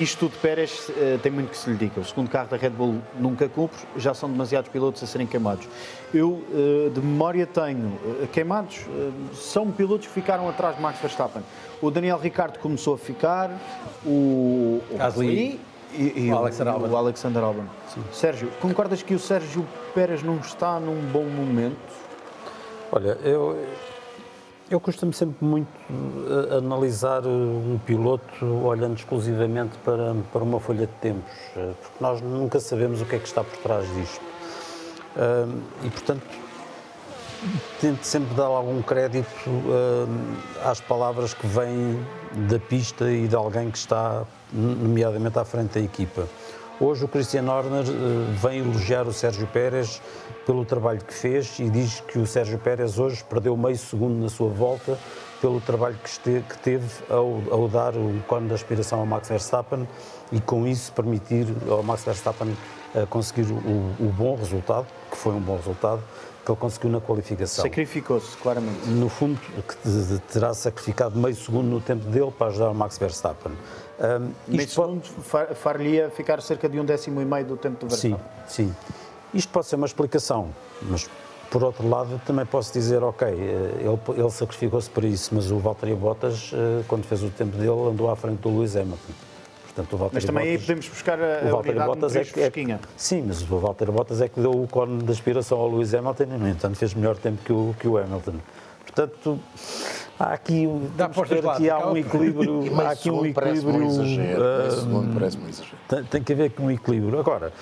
Isto 0.00 0.28
tudo, 0.28 0.40
Pérez, 0.40 0.92
eh, 0.96 1.18
tem 1.20 1.32
muito 1.32 1.50
que 1.50 1.56
se 1.56 1.68
lhe 1.68 1.76
diga. 1.76 2.00
O 2.00 2.04
segundo 2.04 2.30
carro 2.30 2.48
da 2.48 2.56
Red 2.56 2.70
Bull 2.70 3.00
nunca 3.18 3.48
cumpre, 3.48 3.78
já 3.96 4.14
são 4.14 4.30
demasiados 4.30 4.70
pilotos 4.70 5.02
a 5.02 5.06
serem 5.08 5.26
queimados. 5.26 5.66
Eu, 6.14 6.40
eh, 6.52 6.90
de 6.90 7.00
memória, 7.00 7.44
tenho 7.44 7.98
eh, 8.22 8.28
queimados, 8.32 8.87
são 9.34 9.72
pilotos 9.72 10.06
que 10.06 10.12
ficaram 10.12 10.48
atrás 10.48 10.76
de 10.76 10.82
Max 10.82 11.00
Verstappen. 11.00 11.42
O 11.82 11.90
Daniel 11.90 12.18
Ricciardo 12.18 12.61
começou 12.61 12.94
a 12.94 12.98
ficar, 12.98 13.50
o, 14.06 14.80
o 14.88 14.96
Gasly 14.98 15.61
e, 15.92 16.26
e 16.26 16.32
o 16.32 16.37
Alexander 16.37 16.74
Albon. 16.74 16.88
o 16.88 16.96
Alexander 16.96 17.42
Albon. 17.42 17.64
Sérgio, 18.12 18.50
concordas 18.61 19.02
que 19.02 19.14
o 19.14 19.18
Sérgio 19.18 19.66
Pérez 19.96 20.22
não 20.22 20.37
está 20.37 20.78
num 20.78 21.00
bom 21.11 21.24
momento? 21.24 21.76
Olha, 22.92 23.18
eu, 23.24 23.58
eu 24.70 24.78
costumo 24.78 25.12
sempre 25.12 25.44
muito 25.44 25.68
uh, 25.90 26.59
analisar 26.59 27.24
uh, 27.24 27.28
um 27.28 27.81
piloto 27.87 28.44
olhando 28.44 28.96
exclusivamente 28.96 29.78
para, 29.78 30.14
para 30.31 30.42
uma 30.42 30.61
folha 30.61 30.87
de 30.87 30.92
tempos, 31.00 31.33
uh, 31.57 31.74
porque 31.81 31.96
nós 32.00 32.20
nunca 32.20 32.61
sabemos 32.61 33.00
o 33.00 33.07
que 33.07 33.16
é 33.16 33.18
que 33.18 33.26
está 33.26 33.42
por 33.42 33.57
trás 33.59 33.87
disto. 33.94 34.28
E, 35.83 35.90
portanto, 35.90 36.22
tento 37.81 38.04
sempre 38.04 38.37
dar 38.37 38.44
algum 38.44 38.81
crédito 38.83 39.26
às 40.64 40.81
palavras 40.81 41.35
que 41.35 41.44
vêm 41.44 41.98
da 42.48 42.61
pista 42.61 43.11
e 43.11 43.26
de 43.26 43.35
alguém 43.35 43.68
que 43.68 43.78
está, 43.78 44.22
nomeadamente, 44.52 45.37
à 45.37 45.44
frente 45.44 45.72
da 45.72 45.81
equipa. 45.81 46.28
Hoje 46.81 47.04
o 47.04 47.09
Christian 47.09 47.50
Horner 47.50 47.83
vem 48.40 48.61
elogiar 48.61 49.09
o 49.09 49.12
Sérgio 49.12 49.48
Pérez 49.48 50.00
pelo 50.48 50.64
trabalho 50.64 50.98
que 50.98 51.12
fez 51.12 51.58
e 51.58 51.68
diz 51.68 52.00
que 52.00 52.18
o 52.18 52.26
Sérgio 52.26 52.58
Pérez 52.58 52.98
hoje 52.98 53.22
perdeu 53.22 53.54
meio 53.54 53.76
segundo 53.76 54.18
na 54.18 54.30
sua 54.30 54.48
volta 54.48 54.98
pelo 55.42 55.61
trabalho 55.61 55.94
que, 56.02 56.08
este, 56.08 56.42
que 56.48 56.58
teve 56.61 56.88
ao, 57.11 57.42
ao, 57.50 57.68
dar 57.68 57.94
o 57.94 58.18
cone 58.26 58.48
de 58.48 58.54
aspiração 58.54 59.00
ao 59.00 59.04
Max 59.04 59.28
Verstappen 59.28 59.87
e 60.32 60.40
com 60.40 60.66
isso 60.66 60.90
permitir 60.94 61.46
ao 61.68 61.82
Max 61.82 62.02
Verstappen 62.02 62.56
uh, 62.94 63.06
conseguir 63.08 63.42
o, 63.52 63.56
o 64.00 64.11
bom 64.16 64.37
resultado, 64.37 64.87
que 65.11 65.18
foi 65.18 65.34
um 65.34 65.40
bom 65.40 65.54
resultado, 65.56 66.02
que 66.42 66.50
ele 66.50 66.58
conseguiu 66.58 66.90
na 66.92 67.00
qualificação. 67.02 67.62
Sacrificou-se, 67.64 68.34
claramente. 68.38 68.88
No 68.88 69.11
fundo, 69.11 69.38
que 69.38 70.32
terá 70.32 70.54
sacrificado 70.54 71.18
meio 71.18 71.37
segundo 71.37 71.68
no 71.68 71.78
tempo 71.78 72.06
dele 72.06 72.30
para 72.30 72.46
ajudar 72.46 72.70
o 72.70 72.74
Max 72.74 72.96
Verstappen. 72.96 73.52
Um, 74.00 74.30
meio 74.48 74.66
segundo 74.66 75.02
pode... 75.30 75.54
far-lhe 75.56 76.08
ficar 76.08 76.40
cerca 76.40 76.70
de 76.70 76.80
um 76.80 76.87
décimo 76.87 77.20
e 77.20 77.24
meio 77.26 77.44
do 77.44 77.56
tempo 77.58 77.84
do 77.84 77.88
Verstappen. 77.90 78.18
Sim, 78.46 78.72
sim. 78.72 78.74
Isto 79.34 79.52
pode 79.52 79.66
ser 79.66 79.76
uma 79.76 79.86
explicação, 79.86 80.48
mas 80.82 81.08
por 81.50 81.64
outro 81.64 81.88
lado 81.88 82.20
também 82.26 82.44
posso 82.44 82.72
dizer, 82.72 83.02
ok, 83.02 83.26
eh, 83.26 83.32
ele, 83.80 84.20
ele 84.20 84.30
sacrificou-se 84.30 84.88
para 84.88 85.06
isso, 85.06 85.34
mas 85.34 85.50
o 85.50 85.58
Valtteri 85.58 85.94
Bottas, 85.94 86.50
eh, 86.52 86.82
quando 86.86 87.04
fez 87.04 87.22
o 87.22 87.30
tempo 87.30 87.56
dele, 87.56 87.90
andou 87.90 88.10
à 88.10 88.16
frente 88.16 88.38
do 88.40 88.50
Lewis 88.50 88.76
Hamilton. 88.76 89.12
Portanto, 89.64 89.96
o 89.96 90.10
Mas 90.12 90.24
também 90.24 90.44
Bottas, 90.44 90.60
aí 90.60 90.66
podemos 90.66 90.88
buscar 90.88 91.18
a, 91.20 91.46
o 91.46 91.50
Valtteri 91.50 91.78
Bottas 91.78 92.16
é 92.16 92.24
que, 92.24 92.40
é, 92.40 92.78
Sim, 92.96 93.24
mas 93.28 93.42
o 93.42 93.58
Valtteri 93.58 93.90
Bottas 93.90 94.20
é 94.20 94.28
que 94.28 94.40
deu 94.40 94.50
o 94.50 94.66
cone 94.66 95.02
de 95.02 95.12
aspiração 95.12 95.58
ao 95.58 95.70
Lewis 95.70 95.94
Hamilton 95.94 96.24
e, 96.24 96.38
no 96.38 96.48
entanto, 96.48 96.76
fez 96.76 96.94
melhor 96.94 97.16
tempo 97.16 97.42
que 97.44 97.52
o, 97.52 97.74
que 97.78 97.88
o 97.88 97.96
Hamilton. 97.96 98.34
Portanto, 98.84 99.38
há 100.18 100.32
aqui, 100.32 100.66
Dá 100.96 101.08
ver 101.08 101.48
aqui 101.48 101.70
há 101.70 101.86
um 101.86 101.96
equilíbrio. 101.96 102.80
há 102.80 102.90
aqui 102.90 103.10
um 103.10 103.24
equilíbrio. 103.24 103.86
Uh, 103.88 105.14
parece 105.14 105.38
um 105.38 105.50
tem, 105.88 106.04
tem 106.04 106.22
que 106.22 106.32
haver 106.32 106.46
aqui 106.46 106.60
um 106.60 106.70
equilíbrio. 106.70 107.20
Agora, 107.20 107.52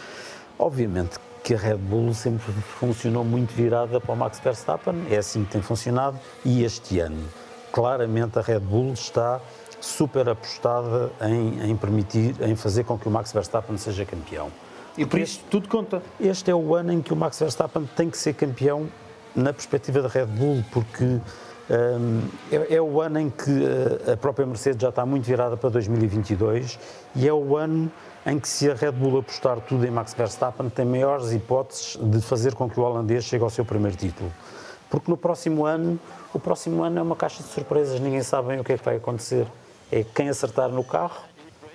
obviamente 0.58 1.18
que 1.46 1.54
a 1.54 1.58
Red 1.58 1.76
Bull 1.76 2.12
sempre 2.12 2.52
funcionou 2.80 3.24
muito 3.24 3.54
virada 3.54 4.00
para 4.00 4.12
o 4.12 4.16
Max 4.16 4.40
Verstappen, 4.40 5.06
é 5.08 5.16
assim 5.16 5.44
que 5.44 5.52
tem 5.52 5.62
funcionado, 5.62 6.18
e 6.44 6.64
este 6.64 6.98
ano, 6.98 7.22
claramente 7.70 8.36
a 8.36 8.42
Red 8.42 8.58
Bull 8.58 8.92
está 8.92 9.40
super 9.80 10.28
apostada 10.28 11.12
em, 11.20 11.70
em, 11.70 11.76
permitir, 11.76 12.34
em 12.40 12.56
fazer 12.56 12.82
com 12.82 12.98
que 12.98 13.06
o 13.06 13.12
Max 13.12 13.32
Verstappen 13.32 13.78
seja 13.78 14.04
campeão. 14.04 14.50
E 14.98 15.06
por 15.06 15.20
isso 15.20 15.40
tudo 15.48 15.68
conta. 15.68 16.02
Este 16.18 16.50
é 16.50 16.54
o 16.54 16.74
ano 16.74 16.92
em 16.92 17.00
que 17.00 17.12
o 17.12 17.16
Max 17.16 17.38
Verstappen 17.38 17.88
tem 17.94 18.10
que 18.10 18.18
ser 18.18 18.34
campeão 18.34 18.88
na 19.32 19.52
perspectiva 19.52 20.02
da 20.02 20.08
Red 20.08 20.26
Bull, 20.26 20.64
porque 20.72 21.04
um, 21.04 22.22
é, 22.50 22.74
é, 22.74 22.82
o 22.82 23.00
ano 23.00 23.20
em 23.20 23.30
que 23.30 23.52
a 24.12 24.16
própria 24.16 24.44
Mercedes 24.44 24.82
já 24.82 24.88
está 24.88 25.06
muito 25.06 25.24
virada 25.24 25.56
para 25.56 25.70
2022 25.70 26.76
e 27.14 27.28
é 27.28 27.32
o 27.32 27.56
ano 27.56 27.88
em 28.26 28.38
que 28.40 28.48
se 28.48 28.70
a 28.70 28.74
Red 28.74 28.92
Bull 28.92 29.20
apostar 29.20 29.60
tudo 29.60 29.86
em 29.86 29.90
Max 29.90 30.12
Verstappen 30.12 30.68
tem 30.68 30.84
maiores 30.84 31.32
hipóteses 31.32 31.96
de 32.00 32.20
fazer 32.20 32.54
com 32.54 32.68
que 32.68 32.78
o 32.78 32.82
holandês 32.82 33.24
chegue 33.24 33.44
ao 33.44 33.50
seu 33.50 33.64
primeiro 33.64 33.96
título. 33.96 34.32
Porque 34.90 35.10
no 35.10 35.16
próximo 35.16 35.64
ano, 35.64 35.98
o 36.34 36.38
próximo 36.38 36.82
ano 36.82 36.98
é 36.98 37.02
uma 37.02 37.16
caixa 37.16 37.42
de 37.42 37.48
surpresas, 37.48 38.00
ninguém 38.00 38.22
sabe 38.22 38.48
bem 38.48 38.60
o 38.60 38.64
que 38.64 38.72
é 38.72 38.78
que 38.78 38.84
vai 38.84 38.96
acontecer 38.96 39.46
é 39.90 40.02
quem 40.02 40.28
acertar 40.28 40.68
no 40.68 40.82
carro 40.82 41.22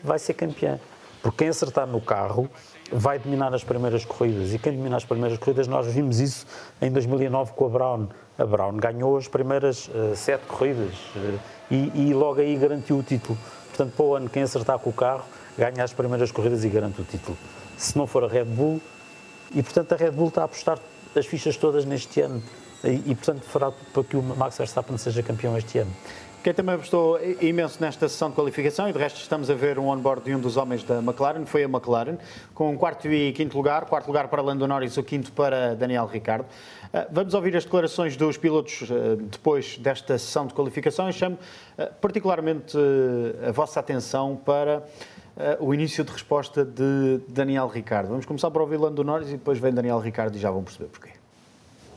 vai 0.03 0.19
ser 0.19 0.33
campeão. 0.33 0.79
Porque 1.21 1.39
quem 1.39 1.49
acertar 1.49 1.85
no 1.85 2.01
carro 2.01 2.49
vai 2.91 3.19
dominar 3.19 3.53
as 3.53 3.63
primeiras 3.63 4.03
corridas. 4.03 4.53
E 4.53 4.59
quem 4.59 4.75
domina 4.75 4.97
as 4.97 5.05
primeiras 5.05 5.37
corridas, 5.37 5.67
nós 5.67 5.85
vimos 5.87 6.19
isso 6.19 6.45
em 6.81 6.91
2009 6.91 7.53
com 7.53 7.65
a 7.65 7.69
Brown. 7.69 8.07
A 8.37 8.45
Brown 8.45 8.75
ganhou 8.77 9.17
as 9.17 9.27
primeiras 9.27 9.87
uh, 9.87 10.15
sete 10.15 10.45
corridas 10.47 10.93
uh, 11.15 11.39
e, 11.69 12.09
e, 12.09 12.13
logo 12.13 12.41
aí 12.41 12.55
garantiu 12.57 12.97
o 12.97 13.03
título. 13.03 13.37
Portanto, 13.67 13.93
para 13.95 14.05
o 14.05 14.15
ano, 14.15 14.29
quem 14.29 14.41
acertar 14.41 14.79
com 14.79 14.89
o 14.89 14.93
carro 14.93 15.23
ganha 15.61 15.83
as 15.83 15.93
primeiras 15.93 16.31
corridas 16.31 16.63
e 16.63 16.69
garante 16.69 16.99
o 17.01 17.03
título. 17.03 17.37
Se 17.77 17.95
não 17.95 18.07
for 18.07 18.23
a 18.23 18.27
Red 18.27 18.45
Bull, 18.45 18.81
e 19.53 19.61
portanto 19.61 19.93
a 19.93 19.95
Red 19.95 20.09
Bull 20.09 20.29
está 20.29 20.41
a 20.41 20.45
apostar 20.45 20.79
as 21.15 21.25
fichas 21.27 21.55
todas 21.55 21.85
neste 21.85 22.19
ano. 22.19 22.41
E, 22.83 23.11
e 23.11 23.15
portanto 23.15 23.43
fará 23.43 23.71
para 23.93 24.03
que 24.03 24.17
o 24.17 24.23
Max 24.23 24.57
Verstappen 24.57 24.97
seja 24.97 25.21
campeão 25.21 25.55
este 25.55 25.77
ano. 25.77 25.91
Quem 26.43 26.55
também 26.55 26.73
apostou 26.73 27.19
imenso 27.39 27.77
nesta 27.79 28.09
sessão 28.09 28.31
de 28.31 28.35
qualificação, 28.35 28.89
e 28.89 28.93
de 28.93 28.97
resto 28.97 29.21
estamos 29.21 29.51
a 29.51 29.53
ver 29.53 29.77
um 29.77 29.89
on-board 29.89 30.23
de 30.23 30.33
um 30.33 30.39
dos 30.39 30.57
homens 30.57 30.81
da 30.81 30.97
McLaren, 30.97 31.45
foi 31.45 31.63
a 31.63 31.67
McLaren, 31.67 32.17
com 32.55 32.75
quarto 32.75 33.07
e 33.07 33.31
quinto 33.31 33.55
lugar, 33.55 33.85
quarto 33.85 34.07
lugar 34.07 34.27
para 34.27 34.41
Lando 34.41 34.67
Norris, 34.67 34.97
o 34.97 35.03
quinto 35.03 35.31
para 35.33 35.75
Daniel 35.75 36.07
Ricciardo. 36.07 36.47
Ah, 36.91 37.05
vamos 37.11 37.35
ouvir 37.35 37.55
as 37.55 37.63
declarações 37.63 38.17
dos 38.17 38.37
pilotos 38.37 38.89
ah, 38.89 39.15
depois 39.31 39.77
desta 39.77 40.17
sessão 40.17 40.47
de 40.47 40.55
qualificação 40.55 41.07
e 41.07 41.13
chamo 41.13 41.37
ah, 41.77 41.91
particularmente 42.01 42.75
a 43.47 43.51
vossa 43.51 43.79
atenção 43.79 44.35
para 44.35 44.83
o 45.59 45.73
início 45.73 46.03
de 46.03 46.11
resposta 46.11 46.63
de 46.63 47.19
Daniel 47.27 47.67
Ricciardo. 47.67 48.09
Vamos 48.09 48.25
começar 48.25 48.51
por 48.51 48.61
ouvir 48.61 48.77
Lando 48.77 49.03
Norris 49.03 49.29
e 49.29 49.33
depois 49.33 49.59
vem 49.59 49.73
Daniel 49.73 49.99
Ricciardo 49.99 50.37
e 50.37 50.39
já 50.39 50.51
vão 50.51 50.63
perceber 50.63 50.89
porquê. 50.89 51.11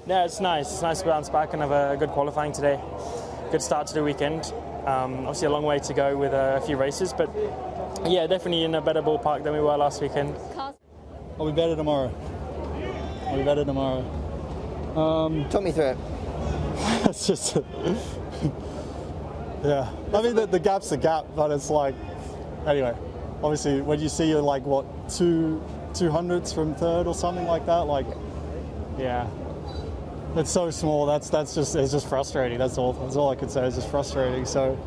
Yeah, 0.06 0.26
it's 0.26 0.38
nice. 0.38 0.70
It's 0.70 0.82
nice 0.82 1.02
to 1.02 1.08
bounce 1.08 1.30
back 1.30 1.54
and 1.54 1.62
have 1.62 1.72
a 1.72 1.96
good 1.96 2.12
qualifying 2.12 2.52
today. 2.52 2.78
good 3.54 3.62
start 3.62 3.86
to 3.86 3.94
the 3.94 4.02
weekend. 4.02 4.52
Um, 4.84 5.26
obviously, 5.26 5.46
a 5.46 5.50
long 5.50 5.64
way 5.64 5.78
to 5.78 5.94
go 5.94 6.16
with 6.16 6.32
a, 6.32 6.60
few 6.66 6.76
races, 6.76 7.12
but 7.12 7.30
yeah, 8.04 8.26
definitely 8.26 8.64
in 8.64 8.74
a 8.74 8.80
better 8.80 9.00
ballpark 9.00 9.44
than 9.44 9.52
we 9.52 9.60
were 9.60 9.76
last 9.76 10.02
weekend. 10.02 10.34
I'll 10.58 11.46
be 11.46 11.52
better 11.52 11.76
tomorrow. 11.76 12.12
I'll 13.28 13.36
be 13.36 13.44
better 13.44 13.64
tomorrow. 13.64 14.00
Um, 14.96 15.48
Talk 15.50 15.62
me 15.62 15.70
through 15.70 15.90
it. 15.90 15.98
it's 17.04 17.28
just, 17.28 17.56
yeah. 19.64 19.88
I 20.12 20.22
mean, 20.22 20.34
the, 20.34 20.46
the 20.46 20.58
gap's 20.58 20.90
a 20.90 20.96
gap, 20.96 21.26
but 21.36 21.52
it's 21.52 21.70
like, 21.70 21.94
anyway. 22.66 22.96
Obviously, 23.44 23.82
when 23.82 24.00
you 24.00 24.08
see 24.08 24.30
you're 24.30 24.40
like 24.40 24.64
what 24.64 24.86
two 25.10 25.62
two 25.92 26.10
hundredths 26.10 26.50
from 26.50 26.74
third 26.74 27.06
or 27.06 27.14
something 27.14 27.44
like 27.44 27.66
that, 27.66 27.80
like, 27.80 28.06
yeah, 28.98 29.28
it's 30.34 30.50
so 30.50 30.70
small. 30.70 31.04
That's 31.04 31.28
that's 31.28 31.54
just 31.54 31.76
it's 31.76 31.92
just 31.92 32.08
frustrating. 32.08 32.56
That's 32.56 32.78
all. 32.78 32.94
That's 32.94 33.16
all 33.16 33.28
I 33.28 33.36
could 33.36 33.50
say. 33.50 33.66
It's 33.66 33.76
just 33.76 33.90
frustrating. 33.90 34.46
So 34.46 34.78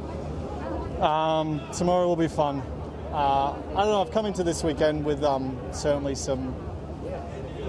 um, 1.00 1.62
tomorrow 1.72 2.08
will 2.08 2.16
be 2.16 2.28
fun. 2.28 2.64
Uh, 3.12 3.52
I 3.52 3.56
don't 3.76 3.90
know. 3.90 4.02
I've 4.02 4.10
come 4.12 4.26
into 4.26 4.44
this 4.44 4.64
weekend 4.64 5.06
with 5.06 5.24
um, 5.24 5.56
certainly 5.72 6.16
some 6.16 6.56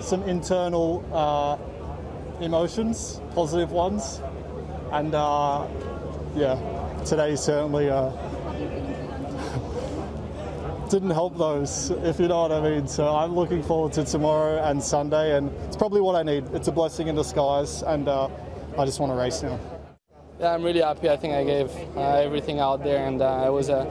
some 0.01 0.23
internal 0.23 1.05
uh, 1.13 1.59
emotions, 2.43 3.21
positive 3.35 3.73
ones, 3.73 4.23
and 4.91 5.15
uh, 5.15 5.67
yeah, 6.35 6.57
today 7.05 7.37
certainly 7.37 7.91
uh, 7.91 8.11
didn't 10.89 11.11
help 11.11 11.37
those, 11.37 11.91
if 12.03 12.19
you 12.19 12.29
know 12.29 12.43
what 12.43 12.53
I 12.53 12.61
mean. 12.61 12.89
So 12.89 13.15
I'm 13.15 13.35
looking 13.35 13.63
forward 13.63 13.93
to 13.95 14.05
tomorrow 14.05 14.63
and 14.63 14.83
Sunday, 14.83 15.37
and 15.37 15.51
it's 15.67 15.77
probably 15.77 16.01
what 16.01 16.17
I 16.17 16.23
need. 16.23 16.45
It's 16.55 16.69
a 16.69 16.73
blessing 16.73 17.09
in 17.09 17.15
disguise, 17.15 17.83
and 17.83 18.09
uh, 18.09 18.29
I 18.79 18.85
just 18.85 19.01
want 19.01 19.13
to 19.13 19.17
race 19.17 19.43
now. 19.43 19.59
Yeah, 20.41 20.55
I'm 20.55 20.63
really 20.63 20.81
happy. 20.81 21.11
I 21.11 21.17
think 21.17 21.35
I 21.35 21.45
gave 21.45 21.71
uh, 21.97 22.25
everything 22.25 22.61
out 22.61 22.83
there, 22.85 23.07
and 23.07 23.21
uh, 23.21 23.45
it 23.47 23.51
was 23.51 23.69
a 23.69 23.87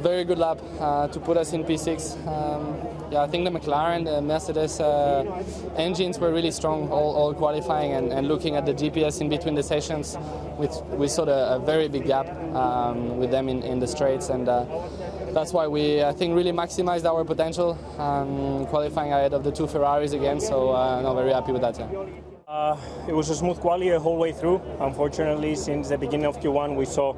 very 0.00 0.24
good 0.24 0.38
lap 0.38 0.58
uh, 0.80 1.08
to 1.08 1.20
put 1.20 1.36
us 1.36 1.52
in 1.52 1.64
P6. 1.64 2.26
Um, 2.26 2.76
yeah, 3.12 3.22
I 3.22 3.26
think 3.26 3.44
the 3.44 3.50
McLaren, 3.50 4.04
the 4.04 4.20
Mercedes 4.20 4.80
uh, 4.80 5.44
engines 5.76 6.18
were 6.18 6.32
really 6.32 6.50
strong 6.50 6.88
all, 6.88 7.14
all 7.14 7.34
qualifying, 7.34 7.92
and, 7.92 8.12
and, 8.12 8.26
looking 8.26 8.56
at 8.56 8.64
the 8.64 8.72
GPS 8.72 9.20
in 9.20 9.28
between 9.28 9.54
the 9.54 9.62
sessions, 9.62 10.16
we, 10.58 10.66
we 10.96 11.08
saw 11.08 11.24
a, 11.24 11.56
a 11.56 11.58
very 11.58 11.88
big 11.88 12.06
gap 12.06 12.26
um, 12.54 13.18
with 13.18 13.30
them 13.30 13.48
in, 13.48 13.62
in 13.62 13.78
the 13.78 13.86
straights, 13.86 14.30
and 14.30 14.48
uh, 14.48 14.64
that's 15.32 15.52
why 15.52 15.66
we, 15.66 16.02
I 16.02 16.12
think, 16.12 16.34
really 16.36 16.52
maximized 16.52 17.04
our 17.04 17.24
potential, 17.24 17.78
um, 17.98 18.66
qualifying 18.66 19.12
ahead 19.12 19.32
of 19.32 19.44
the 19.44 19.50
two 19.50 19.66
Ferraris 19.66 20.12
again. 20.12 20.40
So, 20.40 20.70
uh, 20.70 21.00
no, 21.02 21.14
very 21.14 21.32
happy 21.32 21.52
with 21.52 21.62
that. 21.62 21.78
Yeah. 21.78 22.04
Uh, 22.46 22.76
it 23.08 23.14
was 23.14 23.30
a 23.30 23.34
smooth 23.34 23.58
quality 23.60 23.88
the 23.88 23.98
whole 23.98 24.18
way 24.18 24.32
through. 24.32 24.60
Unfortunately, 24.80 25.54
since 25.54 25.88
the 25.88 25.96
beginning 25.96 26.26
of 26.26 26.38
Q1, 26.38 26.76
we 26.76 26.84
saw 26.84 27.14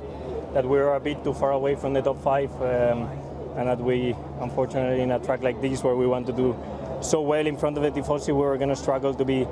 that 0.53 0.65
we 0.65 0.79
were 0.79 0.95
a 0.95 1.01
bit 1.01 1.25
too 1.25 1.35
far 1.35 1.51
away 1.51 1.75
from 1.75 1.93
the 1.93 2.03
top 2.03 2.23
five, 2.23 2.51
um, 2.63 3.09
and 3.57 3.69
that 3.69 3.81
we, 3.81 4.15
unfortunately, 4.41 5.03
in 5.03 5.11
a 5.11 5.19
track 5.19 5.43
like 5.43 5.61
this 5.61 5.83
where 5.83 5.97
we 5.97 6.07
want 6.07 6.27
to 6.27 6.33
do 6.33 6.57
so 7.01 7.21
well 7.21 7.47
in 7.47 7.57
front 7.57 7.77
of 7.77 7.83
the 7.83 7.91
Tifosi, 7.91 8.29
we 8.29 8.35
were 8.35 8.57
going 8.57 8.69
to 8.69 8.77
struggle 8.77 9.13
to 9.13 9.25
be 9.25 9.47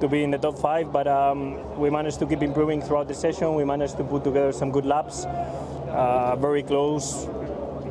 to 0.00 0.06
be 0.06 0.22
in 0.22 0.30
the 0.30 0.38
top 0.38 0.58
five. 0.58 0.92
But 0.92 1.06
um, 1.06 1.78
we 1.78 1.90
managed 1.90 2.18
to 2.20 2.26
keep 2.26 2.42
improving 2.42 2.82
throughout 2.82 3.08
the 3.08 3.14
session. 3.14 3.54
We 3.54 3.64
managed 3.64 3.96
to 3.98 4.04
put 4.04 4.24
together 4.24 4.52
some 4.52 4.70
good 4.72 4.86
laps, 4.86 5.24
uh, 5.24 6.36
very 6.36 6.62
close 6.62 7.28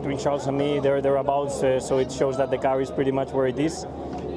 between 0.07 0.23
Charles 0.23 0.47
and 0.47 0.57
me. 0.57 0.79
There, 0.79 1.01
thereabouts. 1.01 1.61
Uh, 1.61 1.79
so 1.81 1.97
it 1.97 2.11
shows 2.11 2.37
that 2.37 2.49
the 2.49 2.57
car 2.57 2.79
is 2.79 2.89
pretty 2.89 3.11
much 3.11 3.31
where 3.31 3.47
it 3.47 3.59
is. 3.59 3.85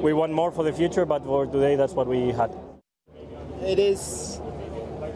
We 0.01 0.11
want 0.11 0.33
more 0.33 0.51
for 0.51 0.63
the 0.63 0.73
future, 0.73 1.05
but 1.05 1.23
for 1.23 1.45
today, 1.45 1.77
that's 1.77 1.93
what 1.93 2.07
we 2.07 2.31
had. 2.31 2.51
It 3.61 3.79
is 3.79 4.41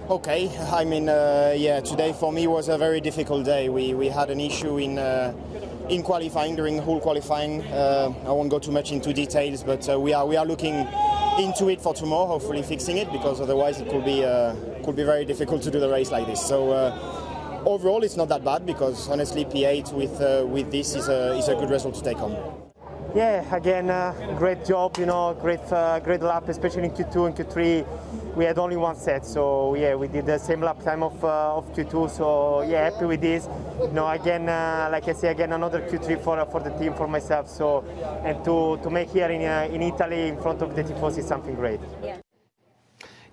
okay. 0.10 0.50
I 0.72 0.86
mean, 0.86 1.10
uh, 1.10 1.56
yeah, 1.58 1.82
today 1.82 2.14
for 2.14 2.32
me 2.32 2.48
was 2.48 2.70
a 2.70 2.78
very 2.78 3.02
difficult 3.02 3.44
day. 3.44 3.68
We, 3.68 3.94
we 3.96 4.08
had 4.08 4.30
an 4.30 4.40
issue 4.40 4.78
in 4.78 4.98
uh, 4.98 5.34
in 5.90 6.04
qualifying 6.04 6.56
during 6.56 6.78
the 6.78 6.84
whole 6.84 7.02
qualifying. 7.02 7.62
Uh, 7.64 8.14
I 8.26 8.32
won't 8.32 8.50
go 8.50 8.60
too 8.60 8.72
much 8.72 8.94
into 8.94 9.12
details, 9.12 9.62
but 9.62 9.90
uh, 9.90 10.00
we 10.00 10.14
are 10.14 10.26
we 10.26 10.38
are 10.38 10.46
looking 10.46 10.88
into 11.38 11.68
it 11.68 11.82
for 11.82 11.94
tomorrow. 11.94 12.28
Hopefully, 12.28 12.64
fixing 12.64 12.98
it 12.98 13.12
because 13.12 13.42
otherwise 13.42 13.82
it 13.82 13.90
could 13.90 14.06
be 14.06 14.24
uh, 14.24 14.56
could 14.86 14.96
be 14.96 15.04
very 15.04 15.26
difficult 15.26 15.64
to 15.64 15.72
do 15.72 15.82
the 15.82 15.90
race 15.90 16.12
like 16.12 16.28
this. 16.28 16.40
So. 16.42 17.14
Uh, 17.66 17.70
overall, 17.70 18.04
it's 18.04 18.16
not 18.16 18.30
that 18.30 18.44
bad 18.44 18.66
because 18.66 19.10
honestly, 19.10 19.46
P8 19.46 19.94
with 19.94 20.20
with 20.50 20.72
this 20.72 20.96
is 20.96 21.08
a 21.10 21.38
is 21.38 21.48
a 21.48 21.56
good 21.56 21.70
result 21.70 21.96
to 21.96 22.02
take 22.02 22.18
home. 22.18 22.36
Yeah, 23.16 23.56
again, 23.56 23.90
uh, 23.90 24.14
great 24.38 24.66
job, 24.66 24.98
you 24.98 25.06
know, 25.06 25.38
great, 25.40 25.62
uh, 25.72 26.00
great 26.02 26.22
lap, 26.22 26.50
especially 26.50 26.84
in 26.84 26.92
Q2 26.92 27.28
and 27.28 27.36
Q3. 27.36 28.36
We 28.36 28.44
had 28.44 28.58
only 28.58 28.76
one 28.76 28.98
set, 28.98 29.26
so 29.26 29.74
yeah, 29.76 29.96
we 29.96 30.10
did 30.10 30.26
the 30.26 30.38
same 30.38 30.60
lap 30.60 30.84
time 30.84 31.02
of, 31.02 31.24
uh, 31.24 31.56
of 31.56 31.74
Q2. 31.74 32.10
So 32.10 32.62
yeah, 32.64 32.90
happy 32.90 33.06
with 33.06 33.22
this. 33.22 33.48
You 33.80 33.94
know, 33.94 34.10
again, 34.10 34.48
like 34.92 35.08
I 35.08 35.14
say, 35.14 35.30
again, 35.30 35.54
another 35.54 35.80
Q3 35.80 36.22
for 36.22 36.46
for 36.52 36.60
the 36.60 36.72
team, 36.72 36.94
for 36.94 37.08
myself. 37.08 37.48
So 37.48 37.86
and 38.26 38.44
to, 38.44 38.78
to 38.84 38.90
make 38.90 39.10
here 39.12 39.30
in, 39.32 39.42
in 39.74 39.82
Italy 39.82 40.28
in 40.28 40.42
front 40.42 40.62
of 40.62 40.76
the 40.76 40.84
Tifosi 40.84 41.20
is 41.20 41.28
something 41.28 41.56
great. 41.56 41.80
Yeah. 42.04 42.25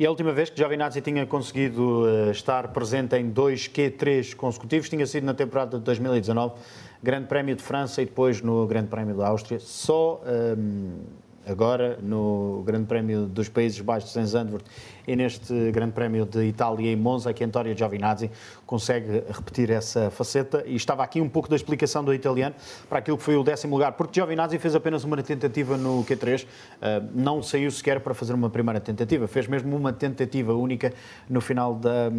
E 0.03 0.05
a 0.05 0.11
última 0.11 0.33
vez 0.33 0.51
que 0.51 0.57
Giovinazzi 0.57 1.01
tinha 1.01 1.25
conseguido 1.25 2.03
uh, 2.03 2.33
estar 2.33 2.67
presente 2.73 3.15
em 3.15 3.31
dois 3.31 3.69
Q3 3.69 4.35
consecutivos 4.35 4.89
tinha 4.89 5.07
sido 5.07 5.23
na 5.23 5.33
temporada 5.33 5.79
de 5.79 5.85
2019, 5.85 6.55
Grande 7.01 7.29
Prémio 7.29 7.55
de 7.55 7.63
França 7.63 8.03
e 8.03 8.05
depois 8.05 8.43
no 8.43 8.67
Grande 8.67 8.89
Prémio 8.89 9.17
da 9.17 9.29
Áustria. 9.29 9.61
Só 9.61 10.21
um, 10.59 11.03
agora 11.47 12.01
no 12.03 12.65
Grande 12.67 12.87
Prémio 12.87 13.27
dos 13.27 13.49
Países 13.49 13.81
Baixos 13.81 14.17
em 14.17 14.27
Zandvoort 14.27 14.65
e 15.07 15.17
neste 15.17 15.71
Grande 15.71 15.93
Prémio 15.93 16.25
de 16.25 16.45
Itália 16.45 16.93
em 16.93 16.97
Monza 16.97 17.33
que 17.33 17.43
António 17.45 17.77
Giovinazzi 17.77 18.31
consegue 18.67 19.25
repetir 19.31 19.71
essa 19.71 20.11
faceta. 20.11 20.63
E 20.67 20.77
estava 20.77 21.03
aqui 21.03 21.21
um 21.21 21.29
pouco 21.29 21.49
da 21.49 21.57
explicação 21.57 22.05
do 22.05 22.15
italiano 22.15 22.55
para 22.89 22.99
aquilo 22.99 23.17
que 23.17 23.23
foi 23.23 23.37
o 23.37 23.43
décimo 23.43 23.75
lugar, 23.75 23.93
porque 23.93 24.21
Giovinazzi 24.21 24.59
fez 24.59 24.75
apenas 24.75 25.05
uma 25.05 25.23
tentativa 25.23 25.77
no 25.77 26.05
Q3, 26.05 26.47
ah, 26.81 27.03
não 27.15 27.43
saiu 27.43 27.71
sequer 27.71 28.01
para 28.01 28.15
fazer 28.15 28.33
uma 28.33 28.51
primeira 28.51 28.81
tentativa, 28.81 29.27
fez 29.27 29.47
mesmo 29.47 29.77
uma 29.77 29.93
tentativa 29.93 30.55
única 30.55 30.93
no 31.29 31.41
final 31.41 31.75
da, 31.75 32.11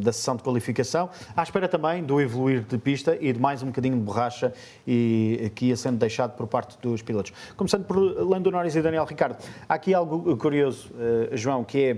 da 0.00 0.12
sessão 0.12 0.36
de 0.36 0.42
qualificação, 0.42 1.08
à 1.36 1.42
espera 1.42 1.68
também 1.68 2.02
do 2.02 2.20
evoluir 2.20 2.62
de 2.62 2.78
pista 2.78 3.16
e 3.20 3.32
de 3.32 3.40
mais 3.40 3.62
um 3.62 3.66
bocadinho 3.66 3.96
de 3.96 4.02
borracha 4.02 4.52
e 4.86 5.50
que 5.54 5.66
ia 5.66 5.76
sendo 5.76 5.98
deixado 5.98 6.36
por 6.36 6.46
parte 6.46 6.78
dos 6.80 7.02
pilotos. 7.02 7.32
Começando 7.56 7.84
por 7.84 7.96
Lando 7.96 8.50
Norris 8.50 8.74
e 8.74 8.82
Daniel 8.82 9.04
Ricciardo, 9.04 9.36
há 9.68 9.74
aqui 9.74 9.94
algo 9.94 10.36
curioso, 10.36 10.90
ah, 10.94 11.36
João, 11.36 11.64
que 11.64 11.78
é 11.78 11.96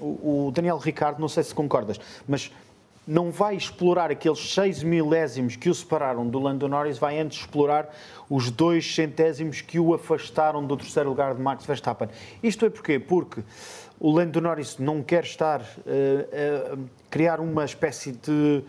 o 0.00 0.50
Daniel 0.54 0.78
Ricardo, 0.78 1.20
não 1.20 1.28
sei 1.28 1.42
se 1.42 1.54
concordas, 1.54 2.00
mas 2.26 2.50
não 3.06 3.30
vai 3.30 3.56
explorar 3.56 4.10
aqueles 4.10 4.52
6 4.54 4.82
milésimos 4.82 5.56
que 5.56 5.68
o 5.68 5.74
separaram 5.74 6.28
do 6.28 6.38
Lando 6.38 6.68
Norris, 6.68 6.98
vai 6.98 7.18
antes 7.18 7.40
explorar 7.40 7.92
os 8.28 8.50
dois 8.50 8.94
centésimos 8.94 9.60
que 9.60 9.80
o 9.80 9.94
afastaram 9.94 10.64
do 10.64 10.76
terceiro 10.76 11.08
lugar 11.08 11.34
de 11.34 11.40
Max 11.40 11.66
Verstappen. 11.66 12.08
Isto 12.42 12.66
é 12.66 12.70
porquê? 12.70 13.00
Porque 13.00 13.42
o 13.98 14.12
Lando 14.12 14.40
Norris 14.40 14.78
não 14.78 15.02
quer 15.02 15.24
estar 15.24 15.60
uh, 15.60 16.76
uh, 16.76 16.88
criar 17.10 17.40
uma 17.40 17.64
espécie 17.64 18.12
de 18.12 18.62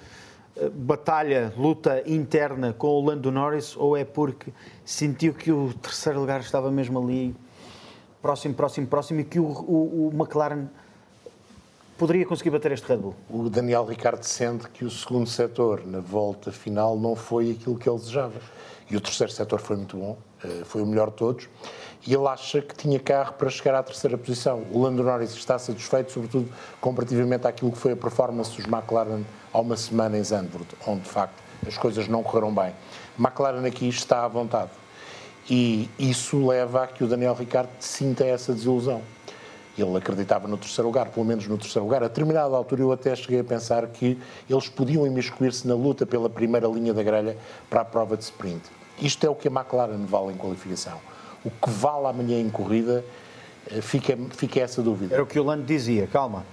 uh, 0.55 0.69
batalha, 0.71 1.53
luta 1.55 2.01
interna 2.07 2.73
com 2.73 2.87
o 2.87 3.05
Lando 3.05 3.31
Norris, 3.31 3.77
ou 3.77 3.95
é 3.95 4.03
porque 4.03 4.51
sentiu 4.83 5.33
que 5.33 5.51
o 5.51 5.73
terceiro 5.73 6.19
lugar 6.19 6.39
estava 6.39 6.71
mesmo 6.71 6.99
ali, 6.99 7.35
próximo, 8.21 8.55
próximo, 8.55 8.87
próximo, 8.87 9.19
e 9.19 9.23
que 9.23 9.39
o, 9.39 9.45
o, 9.45 10.07
o 10.07 10.11
McLaren 10.13 10.67
poderia 12.01 12.25
conseguir 12.25 12.49
bater 12.49 12.71
este 12.71 12.87
Red 12.87 12.97
Bull? 12.97 13.13
O 13.29 13.47
Daniel 13.47 13.85
Ricardo 13.85 14.23
sente 14.23 14.67
que 14.69 14.83
o 14.83 14.89
segundo 14.89 15.29
setor, 15.29 15.85
na 15.85 15.99
volta 15.99 16.51
final, 16.51 16.97
não 16.97 17.15
foi 17.15 17.51
aquilo 17.51 17.77
que 17.77 17.87
ele 17.87 17.99
desejava. 17.99 18.41
E 18.89 18.97
o 18.97 18.99
terceiro 18.99 19.31
setor 19.31 19.59
foi 19.59 19.75
muito 19.75 19.97
bom, 19.97 20.17
eh, 20.43 20.63
foi 20.65 20.81
o 20.81 20.85
melhor 20.87 21.11
de 21.11 21.17
todos. 21.17 21.47
E 22.07 22.11
ele 22.11 22.27
acha 22.27 22.59
que 22.59 22.73
tinha 22.73 22.99
carro 22.99 23.33
para 23.33 23.51
chegar 23.51 23.75
à 23.75 23.83
terceira 23.83 24.17
posição. 24.17 24.63
O 24.71 24.81
Lando 24.81 25.03
Norris 25.03 25.35
está 25.35 25.59
satisfeito, 25.59 26.11
sobretudo 26.11 26.51
comparativamente 26.81 27.45
àquilo 27.45 27.71
que 27.71 27.77
foi 27.77 27.91
a 27.91 27.95
performance 27.95 28.49
dos 28.57 28.65
McLaren 28.65 29.21
há 29.53 29.59
uma 29.59 29.77
semana 29.77 30.17
em 30.17 30.23
Zandvoort, 30.23 30.75
onde 30.87 31.01
de 31.01 31.09
facto 31.09 31.35
as 31.67 31.77
coisas 31.77 32.07
não 32.07 32.23
correram 32.23 32.51
bem. 32.51 32.73
McLaren 33.19 33.63
aqui 33.63 33.87
está 33.87 34.25
à 34.25 34.27
vontade. 34.27 34.71
E 35.47 35.87
isso 35.99 36.47
leva 36.47 36.83
a 36.83 36.87
que 36.87 37.03
o 37.03 37.07
Daniel 37.07 37.35
Ricardo 37.35 37.69
sinta 37.79 38.25
essa 38.25 38.53
desilusão. 38.53 39.03
Ele 39.77 39.97
acreditava 39.97 40.47
no 40.47 40.57
terceiro 40.57 40.87
lugar, 40.87 41.09
pelo 41.09 41.25
menos 41.25 41.47
no 41.47 41.57
terceiro 41.57 41.85
lugar. 41.85 42.03
A 42.03 42.07
determinada 42.07 42.55
altura 42.55 42.81
eu 42.81 42.91
até 42.91 43.15
cheguei 43.15 43.39
a 43.39 43.43
pensar 43.43 43.87
que 43.87 44.17
eles 44.49 44.67
podiam 44.67 45.07
imiscuir-se 45.07 45.67
na 45.67 45.73
luta 45.73 46.05
pela 46.05 46.29
primeira 46.29 46.67
linha 46.67 46.93
da 46.93 47.01
grelha 47.01 47.37
para 47.69 47.81
a 47.81 47.85
prova 47.85 48.17
de 48.17 48.23
sprint. 48.23 48.61
Isto 49.01 49.25
é 49.25 49.29
o 49.29 49.35
que 49.35 49.47
a 49.47 49.51
McLaren 49.51 50.05
vale 50.05 50.33
em 50.33 50.37
qualificação. 50.37 50.99
O 51.43 51.49
que 51.49 51.69
vale 51.69 52.07
amanhã 52.07 52.39
em 52.39 52.49
corrida, 52.49 53.03
eh, 53.71 53.81
fica, 53.81 54.17
fica 54.31 54.59
essa 54.59 54.81
dúvida. 54.81 55.15
Era 55.15 55.23
o 55.23 55.25
que 55.25 55.39
o 55.39 55.43
Lando 55.43 55.63
dizia, 55.63 56.05
calma. 56.05 56.45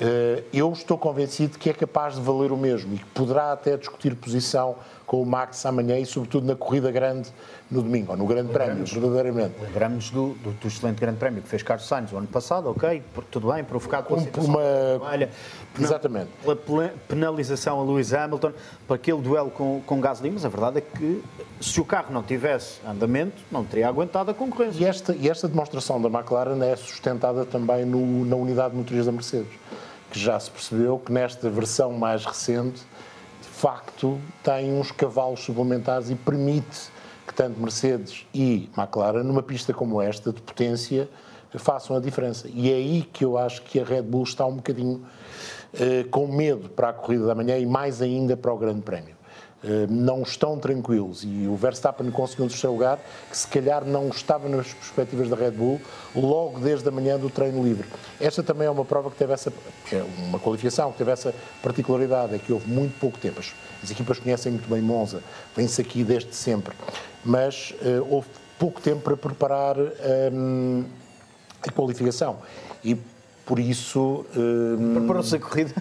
Eh, 0.00 0.44
eu 0.52 0.72
estou 0.72 0.96
convencido 0.96 1.58
que 1.58 1.68
é 1.68 1.74
capaz 1.74 2.14
de 2.14 2.22
valer 2.22 2.52
o 2.52 2.56
mesmo 2.56 2.94
e 2.94 2.98
que 2.98 3.04
poderá 3.06 3.52
até 3.52 3.76
discutir 3.76 4.14
posição 4.14 4.76
com 5.10 5.20
o 5.20 5.26
Max 5.26 5.66
amanhã 5.66 5.98
e, 5.98 6.06
sobretudo, 6.06 6.46
na 6.46 6.54
corrida 6.54 6.88
grande 6.92 7.30
no 7.68 7.82
domingo, 7.82 8.12
ou 8.12 8.16
no 8.16 8.26
Grande 8.26 8.52
Prémio, 8.52 8.84
verdadeiramente. 8.86 9.56
Lembramos 9.60 10.08
do, 10.10 10.34
do, 10.34 10.52
do, 10.52 10.68
excelente 10.68 11.00
Grande 11.00 11.18
Prémio 11.18 11.42
que 11.42 11.48
fez 11.48 11.64
Carlos 11.64 11.88
Sainz 11.88 12.12
o 12.12 12.16
ano 12.16 12.28
passado, 12.28 12.70
ok, 12.70 13.02
tudo 13.28 13.52
bem, 13.52 13.64
provocado 13.64 14.06
pela 14.06 14.20
um, 14.20 14.44
uma... 14.44 14.60
Olha, 15.00 15.28
Exatamente. 15.76 16.28
Pela 16.44 16.94
penalização 17.08 17.80
a 17.80 17.84
Lewis 17.84 18.14
Hamilton, 18.14 18.52
para 18.86 18.94
aquele 18.94 19.20
duelo 19.20 19.50
com, 19.50 19.82
com 19.84 20.00
Gasly, 20.00 20.30
mas 20.30 20.44
a 20.44 20.48
verdade 20.48 20.78
é 20.78 20.80
que 20.80 21.24
se 21.60 21.80
o 21.80 21.84
carro 21.84 22.12
não 22.12 22.22
tivesse 22.22 22.78
andamento, 22.86 23.42
não 23.50 23.64
teria 23.64 23.88
aguentado 23.88 24.30
a 24.30 24.34
concorrência. 24.34 24.80
E 24.80 24.84
esta, 24.84 25.12
e 25.12 25.28
esta 25.28 25.48
demonstração 25.48 26.00
da 26.00 26.08
McLaren 26.08 26.62
é 26.62 26.76
sustentada 26.76 27.44
também 27.44 27.84
no, 27.84 28.24
na 28.24 28.36
unidade 28.36 28.76
motriz 28.76 29.06
da 29.06 29.10
Mercedes, 29.10 29.50
que 30.08 30.20
já 30.20 30.38
se 30.38 30.52
percebeu 30.52 31.00
que 31.00 31.10
nesta 31.10 31.50
versão 31.50 31.94
mais 31.94 32.24
recente, 32.24 32.80
facto, 33.60 34.18
tem 34.42 34.72
uns 34.72 34.90
cavalos 34.90 35.40
suplementares 35.40 36.08
e 36.08 36.14
permite 36.14 36.90
que 37.26 37.34
tanto 37.34 37.60
Mercedes 37.60 38.26
e 38.32 38.70
McLaren, 38.74 39.22
numa 39.22 39.42
pista 39.42 39.74
como 39.74 40.00
esta, 40.00 40.32
de 40.32 40.40
potência, 40.40 41.06
façam 41.58 41.94
a 41.94 42.00
diferença. 42.00 42.48
E 42.50 42.70
é 42.70 42.76
aí 42.76 43.02
que 43.12 43.22
eu 43.22 43.36
acho 43.36 43.60
que 43.62 43.78
a 43.78 43.84
Red 43.84 44.02
Bull 44.02 44.22
está 44.22 44.46
um 44.46 44.56
bocadinho 44.56 45.04
eh, 45.74 46.04
com 46.10 46.26
medo 46.26 46.70
para 46.70 46.88
a 46.88 46.92
corrida 46.94 47.26
da 47.26 47.34
manhã 47.34 47.58
e 47.58 47.66
mais 47.66 48.00
ainda 48.00 48.34
para 48.34 48.50
o 48.50 48.56
Grande 48.56 48.80
Prémio. 48.80 49.14
Eh, 49.62 49.86
não 49.90 50.22
estão 50.22 50.58
tranquilos 50.58 51.22
e 51.22 51.46
o 51.46 51.54
Verstappen 51.54 52.10
conseguiu 52.10 52.46
um 52.46 52.48
terceiro 52.48 52.72
lugar 52.72 52.98
que 53.28 53.36
se 53.36 53.46
calhar 53.46 53.84
não 53.84 54.08
estava 54.08 54.48
nas 54.48 54.72
perspectivas 54.72 55.28
da 55.28 55.36
Red 55.36 55.50
Bull 55.50 55.78
logo 56.16 56.58
desde 56.60 56.88
a 56.88 56.90
manhã 56.90 57.18
do 57.18 57.28
treino 57.28 57.62
livre. 57.62 57.86
Esta 58.18 58.42
também 58.42 58.66
é 58.66 58.70
uma 58.70 58.86
prova 58.86 59.10
que 59.10 59.16
teve 59.16 59.34
essa, 59.34 59.52
é 59.92 60.02
uma 60.18 60.38
qualificação 60.38 60.90
que 60.92 60.98
teve 60.98 61.10
essa 61.10 61.34
particularidade, 61.62 62.34
é 62.34 62.38
que 62.38 62.52
houve 62.52 62.70
muito 62.70 62.98
pouco 62.98 63.18
tempo. 63.18 63.38
As, 63.40 63.52
as 63.82 63.90
equipas 63.90 64.18
conhecem 64.18 64.52
muito 64.52 64.68
bem 64.68 64.80
Monza, 64.80 65.22
vem-se 65.54 65.80
aqui 65.80 66.02
desde 66.02 66.34
sempre, 66.34 66.74
mas 67.22 67.74
eh, 67.82 68.00
houve 68.08 68.28
pouco 68.58 68.80
tempo 68.80 69.02
para 69.02 69.16
preparar 69.16 69.76
hum, 70.32 70.84
a 71.66 71.70
qualificação 71.70 72.38
e 72.82 72.96
por 73.44 73.58
isso... 73.58 74.24
hum, 74.34 74.94
Preparou-se 74.94 75.36
a 75.36 75.38
corrida? 75.38 75.74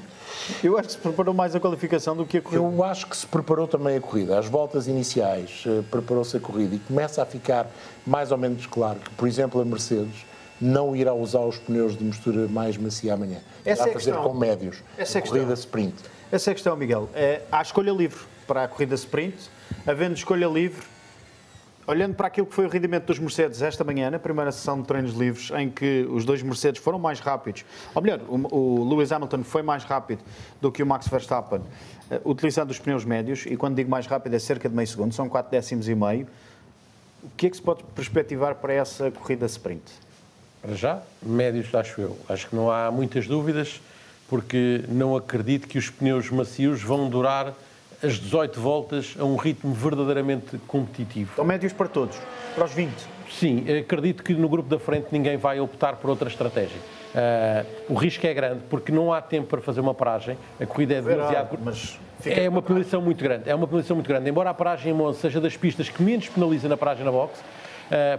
Eu 0.63 0.77
acho 0.77 0.87
que 0.87 0.93
se 0.93 0.99
preparou 0.99 1.33
mais 1.33 1.55
a 1.55 1.59
qualificação 1.59 2.15
do 2.15 2.25
que 2.25 2.37
a 2.37 2.41
corrida. 2.41 2.63
Eu 2.63 2.83
acho 2.83 3.07
que 3.07 3.15
se 3.15 3.25
preparou 3.27 3.67
também 3.67 3.95
a 3.97 4.01
corrida. 4.01 4.37
Às 4.39 4.47
voltas 4.47 4.87
iniciais, 4.87 5.63
eh, 5.65 5.81
preparou-se 5.89 6.35
a 6.35 6.39
corrida 6.39 6.75
e 6.75 6.79
começa 6.79 7.21
a 7.21 7.25
ficar 7.25 7.67
mais 8.05 8.31
ou 8.31 8.37
menos 8.37 8.65
claro 8.65 8.99
que, 8.99 9.09
por 9.11 9.27
exemplo, 9.27 9.61
a 9.61 9.65
Mercedes 9.65 10.25
não 10.61 10.95
irá 10.95 11.13
usar 11.13 11.39
os 11.39 11.57
pneus 11.57 11.97
de 11.97 12.03
mistura 12.03 12.47
mais 12.47 12.75
macia 12.77 13.13
amanhã. 13.13 13.39
Essa 13.63 13.83
irá 13.83 13.87
é 13.87 13.89
a 13.91 13.93
fazer 13.99 14.11
questão. 14.11 14.23
com 14.31 14.37
médios. 14.37 14.83
Essa 14.97 15.19
é 15.19 15.21
a 15.21 15.23
a 15.23 15.27
corrida 15.27 15.45
questão. 15.47 15.63
sprint. 15.65 15.95
Essa 16.31 16.49
é 16.49 16.51
a 16.51 16.55
questão, 16.55 16.75
Miguel. 16.75 17.09
É, 17.13 17.41
há 17.51 17.61
escolha 17.61 17.91
livre 17.91 18.19
para 18.45 18.63
a 18.63 18.67
corrida 18.67 18.95
sprint. 18.95 19.37
Havendo 19.87 20.15
escolha 20.15 20.47
livre, 20.47 20.85
olhando 21.89 22.13
para 22.13 22.27
aquilo 22.27 22.45
que 22.45 22.53
foi 22.53 22.67
o 22.67 22.69
rendimento 22.69 23.05
dos 23.05 23.17
Mercedes 23.17 23.63
esta 23.63 23.83
manhã, 23.83 24.11
na 24.11 24.19
primeira 24.19 24.51
sessão 24.51 24.79
de 24.79 24.87
treinos 24.87 25.15
livres, 25.15 25.49
em 25.57 25.71
que 25.71 26.07
os 26.11 26.23
dois 26.23 26.43
Mercedes 26.43 26.79
foram 26.79 26.99
mais 26.99 27.19
rápidos, 27.19 27.65
ou 27.95 28.01
melhor, 28.01 28.19
o, 28.29 28.55
o 28.55 28.89
Lewis 28.89 29.11
Hamilton 29.11 29.43
foi 29.43 29.63
mais 29.63 29.83
rápido 29.83 30.21
do 30.61 30.71
que 30.71 30.83
o 30.83 30.85
Max 30.85 31.07
Verstappen, 31.07 31.61
eh, 32.11 32.21
utilizando 32.23 32.69
os 32.69 32.77
pneus 32.77 33.03
médios, 33.03 33.43
e 33.47 33.57
quando 33.57 33.75
digo 33.75 33.89
mais 33.89 34.05
rápido 34.05 34.35
é 34.35 34.39
cerca 34.39 34.69
de 34.69 34.75
meio 34.75 34.87
segundo, 34.87 35.15
são 35.15 35.27
4 35.27 35.49
décimos 35.49 35.89
e 35.89 35.95
meio. 35.95 36.27
O 37.23 37.29
que 37.35 37.47
é 37.47 37.49
que 37.49 37.55
se 37.55 37.61
pode 37.61 37.83
perspectivar 37.95 38.53
para 38.55 38.71
essa 38.71 39.09
corrida 39.09 39.47
sprint? 39.47 39.81
Para 40.61 40.75
já, 40.75 41.01
médios, 41.23 41.73
acho 41.73 42.01
eu. 42.01 42.17
Acho 42.29 42.49
que 42.49 42.55
não 42.55 42.69
há 42.69 42.91
muitas 42.91 43.25
dúvidas, 43.25 43.81
porque 44.29 44.83
não 44.87 45.17
acredito 45.17 45.67
que 45.67 45.79
os 45.79 45.89
pneus 45.89 46.29
macios 46.29 46.83
vão 46.83 47.09
durar 47.09 47.55
as 48.03 48.13
18 48.13 48.59
voltas 48.59 49.15
a 49.19 49.23
um 49.23 49.35
ritmo 49.35 49.73
verdadeiramente 49.73 50.57
competitivo. 50.67 51.33
São 51.35 51.45
médios 51.45 51.73
para 51.73 51.87
todos, 51.87 52.17
para 52.55 52.65
os 52.65 52.71
20. 52.71 52.91
Sim, 53.29 53.65
acredito 53.77 54.23
que 54.23 54.33
no 54.33 54.49
grupo 54.49 54.69
da 54.69 54.79
frente 54.79 55.07
ninguém 55.11 55.37
vai 55.37 55.59
optar 55.59 55.97
por 55.97 56.09
outra 56.09 56.27
estratégia. 56.27 56.79
Ah, 57.15 57.65
o 57.87 57.93
risco 57.93 58.25
é 58.25 58.33
grande 58.33 58.61
porque 58.69 58.91
não 58.91 59.11
há 59.13 59.21
tempo 59.21 59.47
para 59.47 59.61
fazer 59.61 59.81
uma 59.81 59.93
paragem, 59.93 60.37
a 60.59 60.65
corrida 60.65 60.95
é 60.95 61.01
demasiado. 61.01 61.57
mas 61.63 61.99
é 62.25 62.49
uma 62.49 62.61
penalização 62.61 63.01
muito 63.01 63.23
grande. 63.23 63.49
É 63.49 63.55
uma 63.55 63.67
penalização 63.67 63.95
muito 63.95 64.07
grande. 64.07 64.29
Embora 64.29 64.49
a 64.49 64.53
paragem 64.53 64.91
em 64.91 64.95
Monza 64.95 65.19
seja 65.19 65.39
das 65.39 65.55
pistas 65.55 65.89
que 65.89 66.01
menos 66.01 66.27
penaliza 66.27 66.67
na 66.67 66.77
paragem 66.77 67.05
na 67.05 67.11
box, 67.11 67.39
ah, 67.39 67.43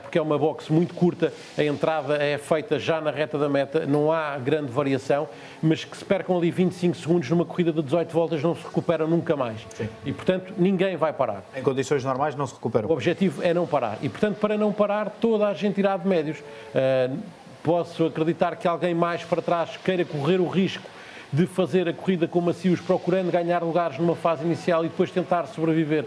porque 0.03 0.19
é 0.19 0.23
uma 0.23 0.39
box 0.39 0.71
muito 0.71 0.95
curta, 0.95 1.33
a 1.57 1.63
entrada 1.63 2.17
é 2.17 2.39
feita 2.39 2.79
já 2.79 3.01
na 3.01 3.11
reta 3.11 3.39
da 3.39 3.49
meta, 3.49 3.87
não 3.87 4.11
há 4.11 4.37
grande 4.39 4.71
variação, 4.71 5.29
mas 5.63 5.85
que 5.85 5.97
se 5.97 6.05
percam 6.05 6.37
ali 6.37 6.51
25 6.51 6.97
segundos 6.97 7.31
numa 7.31 7.45
corrida 7.45 7.73
de 7.73 7.83
18 7.83 8.13
voltas 8.13 8.43
não 8.43 8.55
se 8.55 8.65
recuperam 8.65 9.07
nunca 9.07 9.37
mais. 9.37 9.61
E 10.05 10.13
portanto 10.13 10.53
ninguém 10.59 10.97
vai 10.97 11.13
parar. 11.13 11.45
Em 11.57 11.63
condições 11.63 12.05
normais 12.05 12.35
não 12.35 12.47
se 12.47 12.55
recuperam. 12.55 12.89
O 12.89 12.93
objetivo 12.93 13.43
é 13.43 13.55
não 13.55 13.67
parar. 13.67 13.99
E, 14.03 14.09
portanto, 14.09 14.37
para 14.39 14.57
não 14.57 14.73
parar, 14.73 15.11
toda 15.21 15.47
a 15.49 15.55
gente 15.55 15.79
irá 15.79 15.97
de 15.97 16.07
médios. 16.07 16.39
Uh, 16.39 17.19
posso 17.63 18.07
acreditar 18.07 18.57
que 18.57 18.67
alguém 18.67 18.95
mais 18.95 19.23
para 19.23 19.43
trás 19.43 19.77
queira 19.77 20.05
correr 20.05 20.41
o 20.41 20.49
risco 20.49 20.89
de 21.33 21.47
fazer 21.47 21.89
a 21.89 21.93
corrida 21.93 22.27
com 22.27 22.41
macios, 22.41 22.81
procurando 22.81 23.31
ganhar 23.31 23.63
lugares 23.63 23.99
numa 23.99 24.17
fase 24.17 24.45
inicial 24.45 24.85
e 24.85 24.89
depois 24.89 25.11
tentar 25.11 25.47
sobreviver 25.47 26.05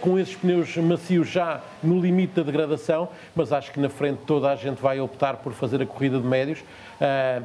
com 0.00 0.18
esses 0.18 0.34
pneus 0.34 0.76
macios 0.76 1.28
já 1.28 1.60
no 1.82 2.00
limite 2.00 2.34
da 2.34 2.42
degradação, 2.42 3.08
mas 3.34 3.52
acho 3.52 3.72
que 3.72 3.78
na 3.78 3.88
frente 3.88 4.20
toda 4.26 4.50
a 4.50 4.56
gente 4.56 4.80
vai 4.80 5.00
optar 5.00 5.36
por 5.36 5.52
fazer 5.52 5.80
a 5.80 5.86
corrida 5.86 6.18
de 6.18 6.26
médios. 6.26 6.60
Uh, 7.00 7.44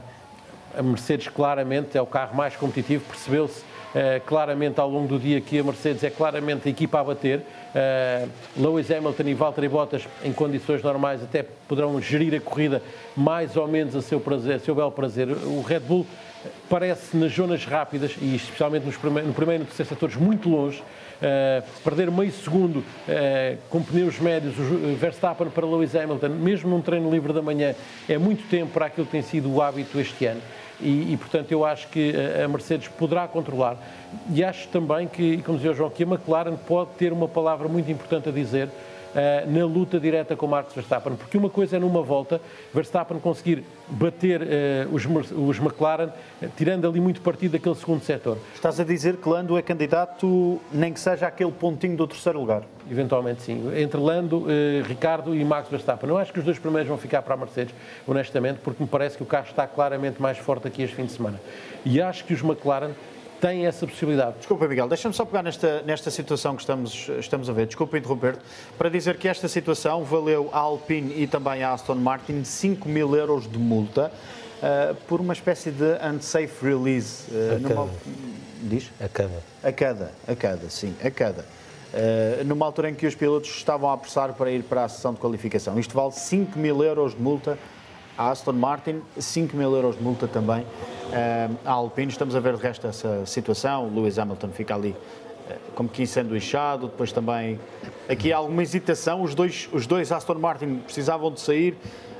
a 0.75 0.81
Mercedes 0.81 1.27
claramente 1.27 1.97
é 1.97 2.01
o 2.01 2.05
carro 2.05 2.35
mais 2.35 2.55
competitivo, 2.55 3.03
percebeu-se 3.07 3.59
uh, 3.59 4.19
claramente 4.25 4.79
ao 4.79 4.89
longo 4.89 5.07
do 5.07 5.19
dia 5.19 5.39
que 5.39 5.59
a 5.59 5.63
Mercedes 5.63 6.03
é 6.03 6.09
claramente 6.09 6.67
a 6.67 6.71
equipa 6.71 6.99
a 6.99 7.03
bater. 7.03 7.39
Uh, 7.39 8.29
Lewis 8.57 8.89
Hamilton 8.89 9.23
e 9.23 9.33
Valtteri 9.35 9.67
Bottas, 9.69 10.07
em 10.23 10.33
condições 10.33 10.81
normais, 10.81 11.21
até 11.21 11.43
poderão 11.67 12.01
gerir 12.01 12.33
a 12.33 12.39
corrida 12.39 12.81
mais 13.15 13.55
ou 13.55 13.67
menos 13.67 13.95
a 13.95 14.01
seu, 14.01 14.19
prazer, 14.19 14.55
a 14.55 14.59
seu 14.59 14.73
belo 14.73 14.91
prazer. 14.91 15.29
O 15.29 15.61
Red 15.61 15.81
Bull 15.81 16.07
parece 16.69 17.15
nas 17.15 17.31
zonas 17.31 17.65
rápidas, 17.65 18.15
e 18.19 18.35
especialmente 18.35 18.85
nos 18.85 18.97
prime 18.97 19.21
no 19.21 19.33
primeiro 19.33 19.61
e 19.61 19.63
no 19.63 19.67
terceiro 19.67 19.89
setores, 19.89 20.15
muito 20.15 20.49
longe. 20.49 20.83
Uh, 21.21 21.63
perder 21.83 22.11
meio 22.11 22.31
segundo 22.31 22.79
uh, 22.79 22.83
com 23.69 23.81
pneus 23.81 24.19
médios, 24.19 24.55
o 24.57 24.95
Verstappen 24.95 25.47
para 25.49 25.65
Lewis 25.65 25.95
Hamilton, 25.95 26.29
mesmo 26.29 26.69
num 26.69 26.81
treino 26.81 27.09
livre 27.09 27.31
da 27.31 27.41
manhã, 27.41 27.73
é 28.09 28.17
muito 28.17 28.47
tempo 28.49 28.71
para 28.73 28.87
aquilo 28.87 29.05
que 29.05 29.11
tem 29.13 29.21
sido 29.21 29.53
o 29.53 29.61
hábito 29.61 29.99
este 29.99 30.25
ano. 30.25 30.41
E, 30.81 31.13
e, 31.13 31.17
portanto, 31.17 31.51
eu 31.51 31.63
acho 31.63 31.87
que 31.87 32.13
a 32.43 32.47
Mercedes 32.47 32.89
poderá 32.89 33.27
controlar. 33.27 33.77
E 34.33 34.43
acho 34.43 34.67
também 34.67 35.07
que, 35.07 35.37
como 35.43 35.57
dizia 35.57 35.71
o 35.71 35.73
João, 35.73 35.89
que 35.89 36.03
a 36.03 36.05
McLaren 36.05 36.55
pode 36.55 36.89
ter 36.97 37.13
uma 37.13 37.27
palavra 37.27 37.69
muito 37.69 37.89
importante 37.89 38.27
a 38.27 38.31
dizer 38.31 38.69
uh, 39.13 39.51
na 39.51 39.65
luta 39.65 39.99
direta 39.99 40.35
com 40.35 40.47
Max 40.47 40.73
Verstappen, 40.73 41.15
porque 41.15 41.37
uma 41.37 41.49
coisa 41.49 41.77
é 41.77 41.79
numa 41.79 42.01
volta 42.01 42.41
Verstappen 42.73 43.19
conseguir 43.19 43.63
bater 43.87 44.41
uh, 44.41 44.45
os, 44.93 45.05
os 45.31 45.59
McLaren, 45.59 46.07
uh, 46.07 46.49
tirando 46.57 46.87
ali 46.87 46.99
muito 46.99 47.21
partido 47.21 47.53
daquele 47.53 47.75
segundo 47.75 48.03
setor. 48.03 48.37
Estás 48.53 48.79
a 48.79 48.83
dizer 48.83 49.17
que 49.17 49.27
Lando 49.29 49.57
é 49.57 49.61
candidato, 49.61 50.59
nem 50.71 50.93
que 50.93 50.99
seja 50.99 51.27
aquele 51.27 51.51
pontinho 51.51 51.95
do 51.95 52.07
terceiro 52.07 52.39
lugar? 52.39 52.63
Eventualmente 52.89 53.41
sim. 53.43 53.71
Entre 53.77 53.99
Lando, 53.99 54.45
Ricardo 54.85 55.33
e 55.33 55.43
Max 55.45 55.69
Verstappen. 55.69 56.09
Eu 56.09 56.17
acho 56.17 56.33
que 56.33 56.39
os 56.39 56.45
dois 56.45 56.59
primeiros 56.59 56.89
vão 56.89 56.97
ficar 56.97 57.21
para 57.21 57.33
a 57.33 57.37
Mercedes, 57.37 57.73
honestamente, 58.05 58.59
porque 58.61 58.83
me 58.83 58.89
parece 58.89 59.15
que 59.15 59.23
o 59.23 59.25
carro 59.25 59.47
está 59.47 59.65
claramente 59.65 60.21
mais 60.21 60.37
forte 60.37 60.67
aqui 60.67 60.83
este 60.83 60.95
fim 60.95 61.05
de 61.05 61.13
semana. 61.13 61.39
E 61.85 62.01
acho 62.01 62.25
que 62.25 62.33
os 62.33 62.41
McLaren 62.41 62.91
têm 63.43 63.65
essa 63.65 63.85
possibilidade. 63.85 64.37
Desculpa, 64.37 64.69
Miguel, 64.69 64.87
deixa-me 64.87 65.13
só 65.13 65.25
pegar 65.25 65.43
nesta, 65.43 65.81
nesta 65.81 66.09
situação 66.09 66.55
que 66.55 66.61
estamos, 66.61 67.09
estamos 67.19 67.49
a 67.49 67.53
ver, 67.53 67.65
desculpa 67.65 67.97
interromper-te, 67.97 68.39
para 68.77 68.87
dizer 68.87 69.17
que 69.17 69.27
esta 69.27 69.49
situação 69.49 70.05
valeu 70.05 70.49
à 70.53 70.59
Alpine 70.59 71.21
e 71.21 71.27
também 71.27 71.61
à 71.61 71.73
Aston 71.73 71.95
Martin 71.95 72.45
5 72.45 72.87
mil 72.87 73.13
euros 73.13 73.51
de 73.51 73.59
multa 73.59 74.09
uh, 74.09 74.95
por 75.09 75.19
uma 75.19 75.33
espécie 75.33 75.71
de 75.71 75.83
unsafe 76.15 76.53
release. 76.61 77.25
Uh, 77.29 77.55
a 77.55 77.59
numa... 77.59 77.85
cada. 77.85 77.91
Diz? 78.61 78.91
A 79.01 79.09
cada. 79.09 79.43
A 79.61 79.71
cada, 79.73 80.11
a 80.25 80.35
cada, 80.37 80.69
sim, 80.69 80.95
a 81.03 81.11
cada. 81.11 81.41
Uh, 81.41 82.45
numa 82.45 82.65
altura 82.65 82.91
em 82.91 82.95
que 82.95 83.05
os 83.05 83.13
pilotos 83.13 83.49
estavam 83.49 83.89
a 83.89 83.93
apressar 83.93 84.31
para 84.31 84.51
ir 84.51 84.63
para 84.63 84.85
a 84.85 84.87
sessão 84.87 85.13
de 85.13 85.19
qualificação. 85.19 85.77
Isto 85.77 85.93
vale 85.93 86.13
5 86.13 86.57
mil 86.57 86.81
euros 86.81 87.13
de 87.13 87.21
multa 87.21 87.59
à 88.17 88.29
Aston 88.29 88.53
Martin, 88.53 89.01
5 89.17 89.55
mil 89.55 89.73
euros 89.73 89.97
de 89.97 90.03
multa 90.03 90.27
também 90.27 90.61
uh, 90.61 91.57
à 91.65 91.71
Alpine. 91.71 92.11
Estamos 92.11 92.35
a 92.35 92.39
ver 92.39 92.55
de 92.55 92.61
resto 92.61 92.87
essa 92.87 93.25
situação. 93.25 93.87
O 93.87 93.95
Lewis 93.95 94.19
Hamilton 94.19 94.49
fica 94.49 94.75
ali 94.75 94.89
uh, 94.89 94.95
como 95.75 95.89
que 95.89 96.03
ensanduichado. 96.03 96.87
Depois 96.87 97.11
também 97.11 97.59
aqui 98.07 98.31
há 98.31 98.37
alguma 98.37 98.61
hesitação. 98.61 99.21
Os 99.21 99.33
dois, 99.33 99.69
os 99.71 99.87
dois 99.87 100.11
Aston 100.11 100.35
Martin 100.35 100.75
precisavam 100.77 101.31
de 101.31 101.39
sair. 101.41 101.75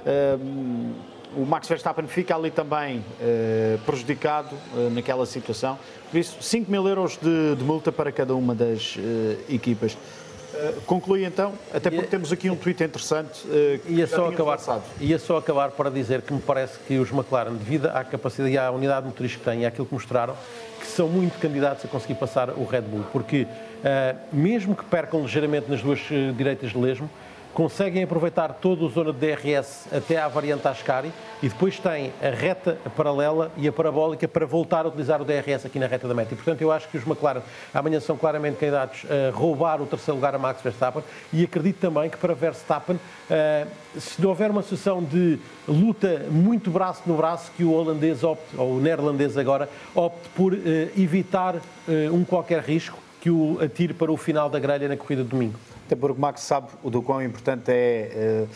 Uh, 0.06 1.14
o 1.36 1.46
Max 1.48 1.68
Verstappen 1.68 2.06
fica 2.06 2.36
ali 2.36 2.52
também 2.52 3.04
prejudicado 3.88 4.56
naquela 4.92 5.26
situação. 5.26 5.80
Por 6.12 6.20
isso, 6.20 6.38
5 6.40 6.70
mil 6.70 6.88
euros 6.88 7.18
de, 7.18 7.56
de 7.56 7.64
multa 7.64 7.92
para 7.92 8.12
cada 8.12 8.36
uma 8.36 8.54
das 8.54 8.96
equipas. 9.50 9.98
Uh, 10.54 10.82
conclui 10.82 11.26
então, 11.26 11.54
até 11.74 11.90
porque 11.90 12.08
temos 12.08 12.32
aqui 12.32 12.50
um 12.50 12.56
tweet 12.56 12.84
interessante. 12.84 13.46
Uh, 13.48 13.92
ia, 13.92 14.06
só 14.06 14.28
acabar, 14.28 14.60
ia 15.00 15.18
só 15.18 15.38
acabar 15.38 15.72
para 15.72 15.90
dizer 15.90 16.22
que 16.22 16.32
me 16.32 16.40
parece 16.40 16.78
que 16.88 17.00
os 17.00 17.12
McLaren, 17.12 17.56
devido 17.56 17.88
à 17.88 18.04
capacidade 18.04 18.54
e 18.54 18.58
à 18.58 18.70
unidade 18.70 19.08
motriz 19.08 19.36
que 19.36 19.44
têm 19.44 19.62
e 19.62 19.66
àquilo 19.66 19.88
que 19.88 19.94
mostraram, 19.94 20.36
que 20.80 20.86
são 20.86 21.08
muito 21.10 21.40
candidatos 21.40 21.86
a 21.86 21.88
conseguir 21.88 22.16
passar 22.16 22.52
o 22.52 22.66
Red 22.66 22.82
Bull, 22.82 23.04
porque 23.12 23.44
uh, 23.44 24.18
mesmo 24.32 24.76
que 24.76 24.86
percam 24.86 25.22
ligeiramente 25.22 25.72
nas 25.72 25.82
duas 25.82 26.00
direitas 26.38 26.72
de 26.72 26.78
lesmo, 26.78 27.10
conseguem 27.54 28.04
aproveitar 28.04 28.54
toda 28.54 28.86
a 28.86 28.90
zona 28.90 29.14
de 29.14 29.20
DRS 29.20 29.88
até 29.92 30.18
à 30.18 30.28
variante 30.28 30.68
Ascari 30.68 31.12
e 31.42 31.48
depois 31.48 31.78
têm 31.78 32.12
a 32.22 32.30
reta 32.30 32.78
paralela 32.96 33.52
e 33.58 33.68
a 33.68 33.72
parabólica 33.72 34.28
para 34.28 34.46
voltar 34.46 34.86
a 34.86 34.88
utilizar 34.88 35.22
o 35.22 35.26
DRS 35.26 35.66
aqui 35.66 35.78
na 35.78 35.86
reta 35.86 36.08
da 36.08 36.14
meta. 36.14 36.34
E, 36.34 36.36
portanto, 36.36 36.62
eu 36.62 36.72
acho 36.72 36.88
que 36.90 36.98
os 36.98 37.06
McLaren 37.06 37.42
amanhã 37.74 38.00
são 38.00 38.18
claramente 38.18 38.58
candidatos 38.58 39.06
a 39.10 39.36
roubar 39.36 39.82
o 39.82 39.86
terceiro 39.86 40.16
lugar 40.16 40.34
a 40.34 40.40
Max 40.40 40.62
Verstappen 40.62 41.04
e 41.32 41.44
acredito 41.44 41.80
também 41.80 42.10
que 42.10 42.18
para 42.18 42.34
Verstappen, 42.34 43.00
se 43.98 44.26
houver 44.26 44.50
uma 44.50 44.64
sessão 44.64 45.04
de 45.04 45.38
luta 45.68 46.26
muito 46.32 46.72
braço 46.72 47.04
no 47.06 47.16
braço, 47.16 47.52
que 47.56 47.64
o 47.64 47.72
holandês 47.72 48.24
opte, 48.24 48.56
ou 48.58 48.78
o 48.78 48.80
neerlandês 48.80 49.38
agora, 49.38 49.70
opte 49.94 50.28
por 50.30 50.54
evitar 50.98 51.58
um 52.12 52.24
qualquer 52.24 52.62
risco 52.62 52.98
que 53.22 53.30
o 53.30 53.60
atire 53.62 53.94
para 53.94 54.12
o 54.12 54.18
final 54.18 54.50
da 54.50 54.60
grelha 54.60 54.88
na 54.88 54.98
corrida 54.98 55.24
de 55.24 55.30
domingo. 55.30 55.58
Até 55.86 55.96
porque 55.96 56.18
o 56.18 56.22
Max 56.22 56.42
sabe 56.42 56.68
o 56.82 56.90
do 56.90 57.02
quão 57.02 57.22
importante 57.22 57.72
é. 57.72 58.48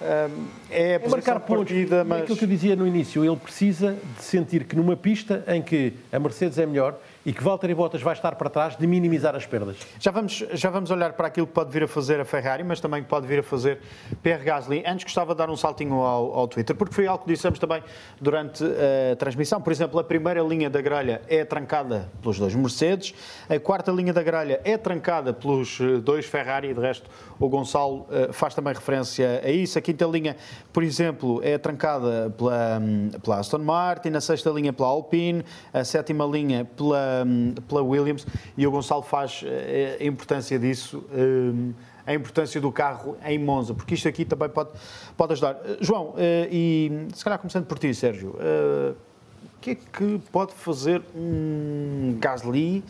é, 0.00 0.30
é 0.70 0.96
a 0.96 1.06
é 1.06 1.08
marcar 1.08 1.40
pontos. 1.40 1.72
Partida, 1.72 2.04
mas... 2.04 2.20
É 2.20 2.22
aquilo 2.22 2.38
que 2.38 2.44
eu 2.44 2.48
dizia 2.48 2.76
no 2.76 2.86
início, 2.86 3.24
ele 3.24 3.36
precisa 3.36 3.96
de 4.16 4.22
sentir 4.22 4.64
que 4.64 4.76
numa 4.76 4.96
pista 4.96 5.44
em 5.48 5.62
que 5.62 5.94
a 6.12 6.18
Mercedes 6.18 6.58
é 6.58 6.66
melhor, 6.66 6.98
e 7.26 7.32
que 7.32 7.42
Valtteri 7.42 7.74
Bottas 7.74 8.00
vai 8.00 8.12
estar 8.12 8.36
para 8.36 8.48
trás 8.48 8.76
de 8.76 8.86
minimizar 8.86 9.34
as 9.34 9.44
perdas. 9.44 9.76
Já 9.98 10.12
vamos, 10.12 10.44
já 10.52 10.70
vamos 10.70 10.92
olhar 10.92 11.12
para 11.14 11.26
aquilo 11.26 11.44
que 11.44 11.52
pode 11.52 11.72
vir 11.72 11.82
a 11.82 11.88
fazer 11.88 12.20
a 12.20 12.24
Ferrari, 12.24 12.62
mas 12.62 12.78
também 12.78 13.02
pode 13.02 13.26
vir 13.26 13.40
a 13.40 13.42
fazer 13.42 13.80
Pierre 14.22 14.44
Gasly. 14.44 14.84
Antes 14.86 15.02
gostava 15.02 15.34
de 15.34 15.38
dar 15.38 15.50
um 15.50 15.56
saltinho 15.56 15.94
ao, 15.94 16.32
ao 16.32 16.46
Twitter, 16.46 16.76
porque 16.76 16.94
foi 16.94 17.08
algo 17.08 17.24
que 17.24 17.32
dissemos 17.32 17.58
também 17.58 17.82
durante 18.20 18.62
a 18.64 19.16
transmissão. 19.16 19.60
Por 19.60 19.72
exemplo, 19.72 19.98
a 19.98 20.04
primeira 20.04 20.40
linha 20.40 20.70
da 20.70 20.80
grelha 20.80 21.20
é 21.26 21.44
trancada 21.44 22.08
pelos 22.22 22.38
dois 22.38 22.54
Mercedes, 22.54 23.12
a 23.48 23.58
quarta 23.58 23.90
linha 23.90 24.12
da 24.12 24.22
grelha 24.22 24.60
é 24.62 24.78
trancada 24.78 25.32
pelos 25.32 25.80
eh, 25.80 25.98
dois 25.98 26.26
Ferrari, 26.26 26.68
e 26.68 26.74
de 26.74 26.80
resto 26.80 27.10
o 27.38 27.48
Gonçalo 27.48 28.06
eh, 28.10 28.32
faz 28.32 28.54
também 28.54 28.72
referência 28.72 29.40
a 29.44 29.50
isso. 29.50 29.78
A 29.78 29.82
quinta 29.82 30.04
linha, 30.06 30.36
por 30.72 30.82
exemplo, 30.82 31.40
é 31.42 31.58
trancada 31.58 32.30
pela, 32.36 32.80
hum, 32.80 33.10
pela 33.22 33.38
Aston 33.38 33.58
Martin, 33.58 34.10
a 34.10 34.20
sexta 34.20 34.50
linha 34.50 34.72
pela 34.72 34.88
Alpine, 34.88 35.44
a 35.72 35.84
sétima 35.84 36.24
linha 36.24 36.64
pela, 36.64 37.24
hum, 37.26 37.54
pela 37.68 37.82
Williams 37.82 38.26
e 38.56 38.66
o 38.66 38.70
Gonçalo 38.70 39.02
faz 39.02 39.42
eh, 39.44 39.98
a 40.00 40.04
importância 40.04 40.58
disso. 40.58 41.04
hum, 41.14 41.72
A 42.06 42.14
importância 42.14 42.60
do 42.60 42.70
carro 42.70 43.16
em 43.26 43.36
Monza, 43.36 43.74
porque 43.74 43.94
isto 43.94 44.06
aqui 44.06 44.24
também 44.24 44.48
pode, 44.48 44.70
pode 45.16 45.32
ajudar. 45.32 45.56
Eh, 45.64 45.78
João, 45.80 46.14
e 46.50 47.08
se 47.12 47.24
calhar 47.24 47.38
começando 47.38 47.66
por 47.66 47.78
ti, 47.80 47.92
Sérgio, 47.92 48.30
o 48.30 49.60
que 49.60 49.70
é 49.70 49.74
que 49.74 50.20
pode 50.30 50.52
fazer 50.54 51.02
um 51.16 52.16
Gasly 52.20 52.84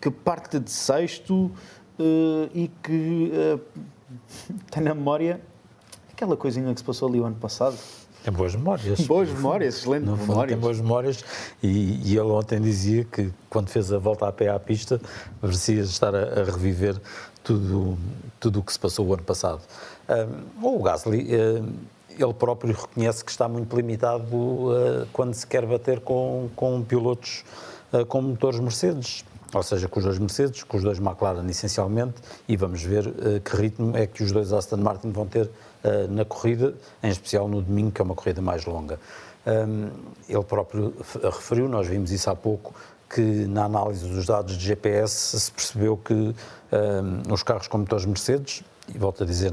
que 0.00 0.10
parte 0.10 0.60
de 0.60 0.70
sexto 0.70 1.50
e 2.54 2.70
que 2.82 3.32
eh, 3.32 3.58
tem 4.70 4.82
na 4.82 4.94
memória 4.94 5.40
aquela 6.12 6.36
coisinha 6.36 6.72
que 6.72 6.80
se 6.80 6.84
passou 6.84 7.08
ali 7.08 7.20
o 7.20 7.24
ano 7.24 7.36
passado? 7.36 7.76
Tem 8.22 8.32
boas 8.32 8.54
memórias. 8.54 9.00
Boas 9.02 9.28
memórias, 9.30 9.76
excelente 9.76 10.04
No 10.04 10.16
fundo, 10.16 10.28
memórias. 10.28 10.52
tem 10.52 10.60
boas 10.60 10.80
memórias 10.80 11.24
e, 11.62 12.00
e 12.04 12.18
ele 12.18 12.30
ontem 12.30 12.60
dizia 12.60 13.04
que 13.04 13.30
quando 13.48 13.68
fez 13.68 13.92
a 13.92 13.98
volta 13.98 14.26
a 14.26 14.32
pé 14.32 14.48
à 14.48 14.58
pista 14.58 15.00
parecia 15.40 15.80
estar 15.82 16.14
a, 16.14 16.40
a 16.40 16.44
reviver 16.44 17.00
tudo 17.44 17.96
tudo 18.40 18.60
o 18.60 18.62
que 18.62 18.72
se 18.72 18.78
passou 18.78 19.06
o 19.06 19.14
ano 19.14 19.22
passado. 19.22 19.60
Um, 20.62 20.76
o 20.76 20.82
Gasly, 20.82 21.28
um, 21.34 21.72
ele 22.10 22.34
próprio 22.34 22.74
reconhece 22.74 23.24
que 23.24 23.30
está 23.30 23.48
muito 23.48 23.74
limitado 23.76 24.34
uh, 24.34 25.06
quando 25.12 25.34
se 25.34 25.46
quer 25.46 25.64
bater 25.64 26.00
com, 26.00 26.48
com 26.56 26.82
pilotos 26.82 27.44
uh, 27.92 28.04
com 28.04 28.20
motores 28.20 28.58
Mercedes. 28.58 29.24
Ou 29.54 29.62
seja, 29.62 29.88
com 29.88 29.98
os 29.98 30.04
dois 30.04 30.18
Mercedes, 30.18 30.62
com 30.62 30.76
os 30.76 30.82
dois 30.82 30.98
McLaren 30.98 31.46
essencialmente, 31.48 32.16
e 32.46 32.56
vamos 32.56 32.82
ver 32.82 33.06
uh, 33.06 33.40
que 33.42 33.56
ritmo 33.56 33.96
é 33.96 34.06
que 34.06 34.22
os 34.22 34.30
dois 34.30 34.52
Aston 34.52 34.76
Martin 34.76 35.10
vão 35.10 35.26
ter 35.26 35.46
uh, 35.46 35.50
na 36.10 36.24
corrida, 36.24 36.74
em 37.02 37.08
especial 37.08 37.48
no 37.48 37.62
domingo, 37.62 37.90
que 37.90 38.00
é 38.00 38.04
uma 38.04 38.14
corrida 38.14 38.42
mais 38.42 38.66
longa. 38.66 39.00
Um, 39.46 39.88
ele 40.28 40.44
próprio 40.44 40.94
referiu, 41.24 41.68
nós 41.68 41.86
vimos 41.86 42.10
isso 42.10 42.28
há 42.28 42.36
pouco, 42.36 42.74
que 43.08 43.22
na 43.22 43.64
análise 43.64 44.06
dos 44.06 44.26
dados 44.26 44.58
de 44.58 44.66
GPS 44.66 45.40
se 45.40 45.50
percebeu 45.50 45.96
que 45.96 46.12
um, 46.12 47.32
os 47.32 47.42
carros 47.42 47.66
com 47.66 47.78
motores 47.78 48.04
Mercedes, 48.04 48.62
e 48.94 48.98
volto 48.98 49.22
a 49.22 49.26
dizer, 49.26 49.50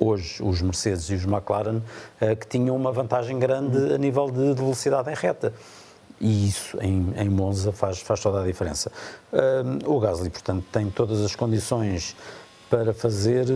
hoje 0.00 0.42
os 0.42 0.60
Mercedes 0.60 1.08
e 1.10 1.14
os 1.14 1.24
McLaren, 1.24 1.76
uh, 2.20 2.36
que 2.36 2.48
tinham 2.48 2.74
uma 2.74 2.90
vantagem 2.90 3.38
grande 3.38 3.94
a 3.94 3.98
nível 3.98 4.28
de 4.30 4.54
velocidade 4.54 5.08
em 5.10 5.14
reta. 5.14 5.52
E 6.20 6.48
isso 6.48 6.76
em, 6.80 7.12
em 7.16 7.28
Monza 7.28 7.72
faz, 7.72 8.00
faz 8.00 8.20
toda 8.20 8.42
a 8.42 8.44
diferença. 8.44 8.90
Um, 9.32 9.94
o 9.94 10.00
Gasly, 10.00 10.30
portanto, 10.30 10.64
tem 10.72 10.90
todas 10.90 11.24
as 11.24 11.36
condições 11.36 12.16
para 12.68 12.92
fazer 12.92 13.46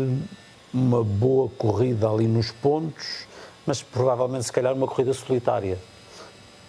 uma 0.72 1.04
boa 1.04 1.48
corrida 1.48 2.08
ali 2.08 2.26
nos 2.26 2.50
pontos, 2.50 3.26
mas 3.66 3.82
provavelmente, 3.82 4.44
se 4.44 4.52
calhar, 4.52 4.72
uma 4.74 4.86
corrida 4.86 5.12
solitária. 5.12 5.78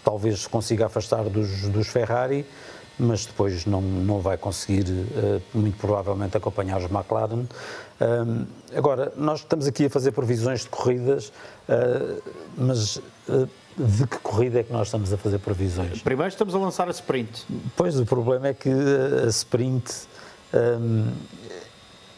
Talvez 0.03 0.47
consiga 0.47 0.87
afastar 0.87 1.23
dos, 1.29 1.69
dos 1.69 1.87
Ferrari, 1.87 2.45
mas 2.97 3.25
depois 3.25 3.65
não, 3.65 3.81
não 3.81 4.19
vai 4.19 4.37
conseguir, 4.37 4.85
eh, 4.89 5.41
muito 5.53 5.77
provavelmente, 5.77 6.37
acompanhar 6.37 6.77
os 6.77 6.91
McLaren. 6.91 7.45
Um, 7.99 8.45
agora, 8.75 9.11
nós 9.15 9.39
estamos 9.39 9.65
aqui 9.65 9.85
a 9.85 9.89
fazer 9.89 10.11
previsões 10.11 10.61
de 10.61 10.69
corridas, 10.69 11.31
eh, 11.67 12.17
mas 12.57 13.01
eh, 13.29 13.47
de 13.77 14.07
que 14.07 14.17
corrida 14.19 14.59
é 14.59 14.63
que 14.63 14.71
nós 14.73 14.87
estamos 14.87 15.11
a 15.13 15.17
fazer 15.17 15.39
previsões? 15.39 16.01
Primeiro 16.01 16.29
estamos 16.29 16.53
a 16.55 16.57
lançar 16.57 16.87
a 16.87 16.91
sprint. 16.91 17.45
Pois, 17.75 17.99
o 17.99 18.05
problema 18.05 18.47
é 18.47 18.53
que 18.53 18.69
a, 18.69 19.27
sprint. 19.29 19.91
hum, 20.53 21.11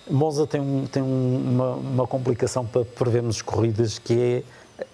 Monza 0.10 0.46
tem, 0.46 0.62
um- 0.62 0.86
tem 0.86 1.02
um- 1.02 1.38
uma, 1.54 1.70
uma 1.76 2.08
complicação 2.08 2.64
para 2.66 2.86
prevermos 2.86 3.42
corridas 3.42 3.98
que 3.98 4.14
é 4.14 4.44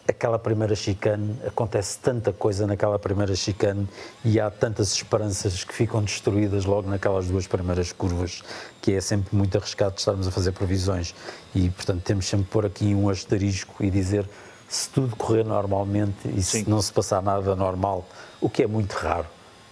aquela 0.08 0.38
primeira 0.40 0.74
chicane, 0.76 1.36
acontece 1.46 1.98
tanta 2.00 2.32
coisa 2.32 2.66
naquela 2.68 2.98
primeira 3.00 3.36
chicane 3.36 3.90
e 4.24 4.40
há 4.40 4.50
tantas 4.50 4.94
esperanças 4.94 5.64
que 5.64 5.74
ficam 5.74 6.02
destruídas 6.04 6.66
logo 6.66 6.88
naquelas 6.90 7.28
duas 7.28 7.48
primeiras 7.48 7.92
curvas, 7.92 8.42
que 8.82 8.94
é 8.94 9.02
sempre 9.02 9.36
muito 9.36 9.58
arriscado 9.58 9.96
estarmos 9.98 10.28
a 10.28 10.32
fazer 10.32 10.52
previsões 10.52 11.14
e, 11.56 11.70
portanto, 11.72 12.04
temos 12.04 12.26
sempre 12.28 12.46
que 12.46 12.52
pôr 12.52 12.66
aqui 12.66 12.94
um 12.96 13.10
asterisco 13.10 13.84
e 13.84 13.90
dizer 13.90 14.30
se 14.72 14.88
tudo 14.88 15.18
correr 15.18 15.44
normalmente 15.44 16.30
e 16.34 16.42
se 16.42 16.68
não 16.68 16.82
se 16.82 16.94
passar 16.94 17.22
nada 17.22 17.58
normal, 17.58 18.06
o 18.40 18.50
que 18.50 18.64
é 18.64 18.68
muito 18.68 18.94
raro. 18.94 19.26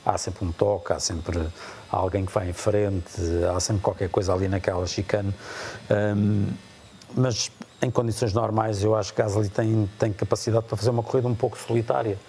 Há 0.05 0.17
sempre 0.17 0.43
um 0.43 0.51
toque, 0.51 0.91
há 0.91 0.99
sempre 0.99 1.41
alguém 1.89 2.25
que 2.25 2.33
vai 2.33 2.49
em 2.49 2.53
frente, 2.53 3.13
há 3.55 3.57
sempre 3.61 3.81
qualquer 3.81 4.09
coisa 4.09 4.33
ali 4.33 4.49
naquela 4.49 4.85
chicane. 4.85 5.33
Hum, 5.89 6.47
mas 7.15 7.49
em 7.81 7.89
condições 7.89 8.33
normais 8.33 8.83
eu 8.83 8.93
acho 8.93 9.13
que 9.13 9.21
Gasly 9.21 9.47
tem, 9.47 9.89
tem 9.97 10.11
capacidade 10.11 10.65
para 10.65 10.75
fazer 10.75 10.89
uma 10.89 11.01
corrida 11.01 11.29
um 11.29 11.35
pouco 11.35 11.57
solitária, 11.57 12.19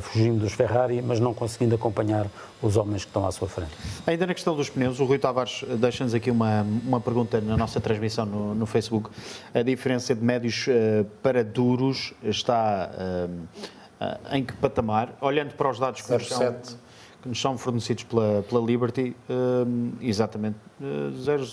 fugindo 0.00 0.40
dos 0.40 0.52
Ferrari, 0.52 1.02
mas 1.02 1.18
não 1.18 1.34
conseguindo 1.34 1.74
acompanhar 1.74 2.26
os 2.62 2.76
homens 2.76 3.04
que 3.04 3.10
estão 3.10 3.26
à 3.26 3.32
sua 3.32 3.48
frente. 3.48 3.72
Ainda 4.06 4.26
na 4.26 4.34
questão 4.34 4.54
dos 4.54 4.70
pneus, 4.70 5.00
o 5.00 5.04
Rui 5.04 5.18
Tavares 5.18 5.64
eh, 5.68 5.74
deixa-nos 5.76 6.14
aqui 6.14 6.30
uma, 6.30 6.62
uma 6.62 7.00
pergunta 7.00 7.40
na 7.40 7.56
nossa 7.56 7.80
transmissão 7.80 8.24
no, 8.24 8.54
no 8.54 8.66
Facebook. 8.66 9.10
A 9.52 9.62
diferença 9.62 10.14
de 10.14 10.22
médios 10.22 10.66
eh, 10.68 11.04
para 11.22 11.42
duros 11.42 12.14
está 12.22 12.90
eh, 12.96 13.28
eh, 14.00 14.38
em 14.38 14.44
que 14.44 14.52
patamar? 14.54 15.16
Olhando 15.20 15.54
para 15.54 15.70
os 15.70 15.78
dados 15.78 16.02
que 16.02 16.12
nos 16.12 16.28
são, 16.28 16.38
0,7. 16.40 16.76
que 17.22 17.28
nos 17.28 17.40
são 17.40 17.56
fornecidos 17.58 18.04
pela, 18.04 18.42
pela 18.42 18.64
Liberty, 18.64 19.16
eh, 19.28 19.34
exatamente, 20.00 20.56
eh, 20.80 21.10
zero, 21.20 21.44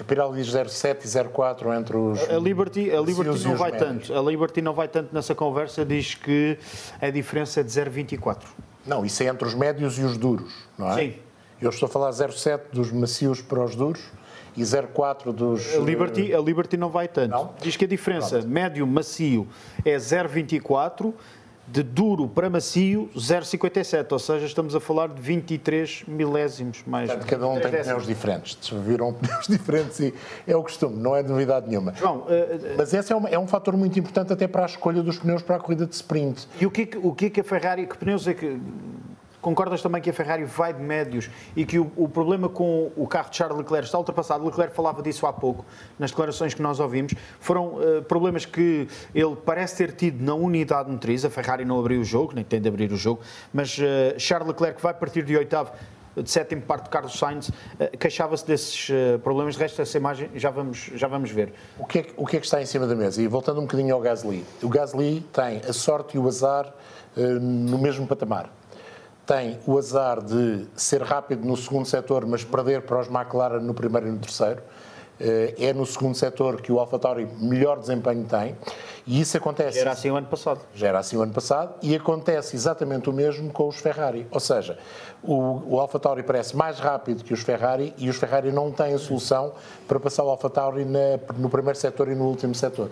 A 0.00 0.04
Pirelli 0.04 0.42
diz 0.42 0.52
0,7 0.52 1.04
e 1.04 1.08
0,4 1.08 1.78
entre 1.78 1.96
os. 1.96 2.18
a 2.30 2.38
Liberty, 2.38 2.90
a 2.90 3.00
Liberty 3.00 3.44
não 3.46 3.56
vai 3.56 3.70
médios. 3.72 3.88
tanto. 4.08 4.18
A 4.18 4.22
Liberty 4.30 4.62
não 4.62 4.72
vai 4.72 4.88
tanto 4.88 5.14
nessa 5.14 5.34
conversa, 5.34 5.84
diz 5.84 6.14
que 6.14 6.58
a 7.00 7.10
diferença 7.10 7.60
é 7.60 7.62
de 7.62 7.70
0,24. 7.70 8.38
Não, 8.86 9.04
isso 9.04 9.22
é 9.22 9.26
entre 9.26 9.46
os 9.46 9.54
médios 9.54 9.98
e 9.98 10.02
os 10.02 10.16
duros, 10.16 10.52
não 10.78 10.90
é? 10.90 10.94
Sim. 10.96 11.14
Eu 11.60 11.70
estou 11.70 11.86
a 11.86 11.90
falar 11.90 12.10
0,7 12.10 12.60
dos 12.72 12.90
macios 12.90 13.40
para 13.40 13.62
os 13.62 13.76
duros 13.76 14.02
e 14.56 14.62
0,4 14.62 15.32
dos. 15.32 15.74
A 15.74 15.78
Liberty, 15.78 16.34
a 16.34 16.40
Liberty 16.40 16.76
não 16.76 16.88
vai 16.88 17.06
tanto. 17.06 17.50
Diz 17.60 17.76
que 17.76 17.84
a 17.84 17.88
diferença 17.88 18.40
médio 18.42 18.84
macio 18.86 19.46
é 19.84 19.96
0,24, 19.96 21.12
de 21.72 21.82
duro 21.82 22.28
para 22.28 22.50
macio 22.50 23.08
0,57, 23.16 24.06
ou 24.12 24.18
seja, 24.18 24.44
estamos 24.44 24.74
a 24.74 24.80
falar 24.80 25.08
de 25.08 25.20
23 25.22 26.04
milésimos 26.06 26.82
mais. 26.86 27.08
Portanto, 27.10 27.28
cada 27.30 27.48
um 27.48 27.52
tem 27.54 27.62
23 27.62 27.86
pneus 27.86 28.06
diferentes. 28.06 28.68
Viram 28.84 29.12
pneus 29.14 29.46
diferentes 29.46 29.98
e 30.00 30.12
é 30.46 30.54
o 30.54 30.62
costume, 30.62 30.96
não 30.98 31.16
é 31.16 31.22
novidade 31.22 31.68
nenhuma. 31.68 31.94
Mas 32.76 32.92
esse 32.92 33.10
é, 33.12 33.16
uma- 33.16 33.28
é 33.30 33.38
um 33.38 33.46
fator 33.46 33.74
muito 33.76 33.98
importante 33.98 34.32
até 34.32 34.46
para 34.46 34.64
a 34.64 34.66
escolha 34.66 35.02
dos 35.02 35.18
pneus 35.18 35.40
para 35.42 35.56
a 35.56 35.58
corrida 35.58 35.86
de 35.86 35.94
sprint. 35.94 36.46
E 36.60 36.66
o 36.66 36.70
que, 36.70 36.82
é 36.82 36.86
que- 36.86 36.98
o 36.98 37.12
que 37.14 37.24
é 37.26 37.30
que 37.30 37.40
a 37.40 37.44
Ferrari, 37.44 37.86
que 37.86 37.96
pneus 37.96 38.26
é 38.28 38.34
que. 38.34 38.60
Concordas 39.42 39.82
também 39.82 40.00
que 40.00 40.08
a 40.08 40.12
Ferrari 40.12 40.44
vai 40.44 40.72
de 40.72 40.80
médios 40.80 41.28
e 41.56 41.66
que 41.66 41.76
o, 41.78 41.90
o 41.96 42.08
problema 42.08 42.48
com 42.48 42.92
o 42.96 43.06
carro 43.08 43.28
de 43.28 43.36
Charles 43.36 43.58
Leclerc 43.58 43.86
está 43.86 43.98
ultrapassado? 43.98 44.44
Leclerc 44.46 44.72
falava 44.74 45.02
disso 45.02 45.26
há 45.26 45.32
pouco, 45.32 45.64
nas 45.98 46.10
declarações 46.12 46.54
que 46.54 46.62
nós 46.62 46.78
ouvimos. 46.78 47.12
Foram 47.40 47.76
eh, 47.82 48.00
problemas 48.02 48.46
que 48.46 48.86
ele 49.12 49.34
parece 49.44 49.76
ter 49.78 49.92
tido 49.92 50.22
na 50.24 50.32
unidade 50.34 50.88
motriz. 50.90 51.24
A 51.24 51.30
Ferrari 51.30 51.64
não 51.64 51.80
abriu 51.80 52.00
o 52.00 52.04
jogo, 52.04 52.32
nem 52.36 52.44
tem 52.44 52.60
de 52.60 52.68
abrir 52.68 52.92
o 52.92 52.96
jogo, 52.96 53.20
mas 53.52 53.76
eh, 53.80 54.14
Charles 54.16 54.46
Leclerc 54.48 54.80
vai 54.80 54.94
partir 54.94 55.24
de 55.24 55.36
oitavo, 55.36 55.72
de 56.16 56.30
sétimo 56.30 56.62
parte 56.62 56.84
de 56.84 56.90
Carlos 56.90 57.18
Sainz, 57.18 57.50
eh, 57.80 57.88
queixava-se 57.98 58.46
desses 58.46 58.88
problemas. 59.24 59.56
De 59.56 59.60
resto, 59.60 59.82
essa 59.82 59.98
imagem 59.98 60.30
já 60.36 60.50
vamos, 60.50 60.88
já 60.94 61.08
vamos 61.08 61.32
ver. 61.32 61.52
O 61.80 61.84
que, 61.84 61.98
é, 61.98 62.02
que- 62.04 62.12
o 62.16 62.24
que 62.24 62.36
é 62.36 62.38
que 62.40 62.46
está 62.46 62.62
em 62.62 62.66
cima 62.66 62.86
da 62.86 62.94
mesa? 62.94 63.20
E 63.20 63.26
voltando 63.26 63.58
um 63.58 63.64
bocadinho 63.64 63.92
ao 63.92 64.00
Gasly. 64.00 64.44
O 64.62 64.68
Gasly 64.68 65.20
tem 65.32 65.62
a 65.68 65.72
sorte 65.72 66.16
e 66.16 66.20
o 66.20 66.28
azar 66.28 66.72
eh, 67.16 67.20
no 67.40 67.76
mesmo 67.78 68.06
patamar. 68.06 68.52
Tem 69.32 69.58
o 69.66 69.78
azar 69.78 70.22
de 70.22 70.66
ser 70.76 71.00
rápido 71.00 71.46
no 71.46 71.56
segundo 71.56 71.86
setor, 71.86 72.26
mas 72.26 72.44
perder 72.44 72.82
para 72.82 73.00
os 73.00 73.08
McLaren 73.08 73.60
no 73.60 73.72
primeiro 73.72 74.08
e 74.08 74.10
no 74.10 74.18
terceiro. 74.18 74.60
Eh, 75.18 75.54
é 75.58 75.72
no 75.72 75.86
segundo 75.86 76.14
setor 76.14 76.60
que 76.60 76.70
o 76.70 76.78
AlphaTauri 76.78 77.26
melhor 77.40 77.78
desempenho 77.78 78.26
tem. 78.26 78.54
E 79.06 79.22
isso 79.22 79.34
acontece. 79.38 79.78
Era 79.78 79.92
assim 79.92 80.10
o 80.10 80.16
ano 80.16 80.26
passado. 80.26 80.60
Já 80.74 80.88
era 80.88 80.98
assim 80.98 81.16
o 81.16 81.22
ano 81.22 81.32
passado 81.32 81.76
e 81.80 81.96
acontece 81.96 82.54
exatamente 82.54 83.08
o 83.08 83.12
mesmo 83.12 83.50
com 83.50 83.66
os 83.68 83.76
Ferrari. 83.76 84.26
Ou 84.30 84.38
seja, 84.38 84.78
o, 85.22 85.76
o 85.76 85.80
AlphaTauri 85.80 86.22
parece 86.22 86.54
mais 86.54 86.78
rápido 86.78 87.24
que 87.24 87.32
os 87.32 87.40
Ferrari 87.40 87.94
e 87.96 88.10
os 88.10 88.16
Ferrari 88.16 88.52
não 88.52 88.70
têm 88.70 88.92
a 88.92 88.98
solução 88.98 89.54
para 89.88 89.98
passar 89.98 90.24
o 90.24 90.28
AlphaTauri 90.28 90.84
na, 90.84 91.18
no 91.38 91.48
primeiro 91.48 91.78
setor 91.78 92.08
e 92.08 92.14
no 92.14 92.26
último 92.26 92.54
setor. 92.54 92.90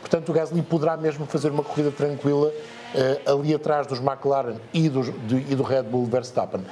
Portanto, 0.00 0.28
o 0.30 0.32
Gasly 0.32 0.62
poderá 0.62 0.96
mesmo 0.96 1.26
fazer 1.26 1.50
uma 1.50 1.62
corrida 1.62 1.90
tranquila 1.90 2.52
eh, 2.94 3.20
ali 3.26 3.54
atrás 3.54 3.86
dos 3.86 3.98
McLaren 3.98 4.56
e, 4.72 4.88
dos- 4.88 5.12
de- 5.26 5.44
e 5.50 5.54
do 5.54 5.62
Red 5.62 5.82
Bull 5.84 6.06
Verstappen. 6.06 6.62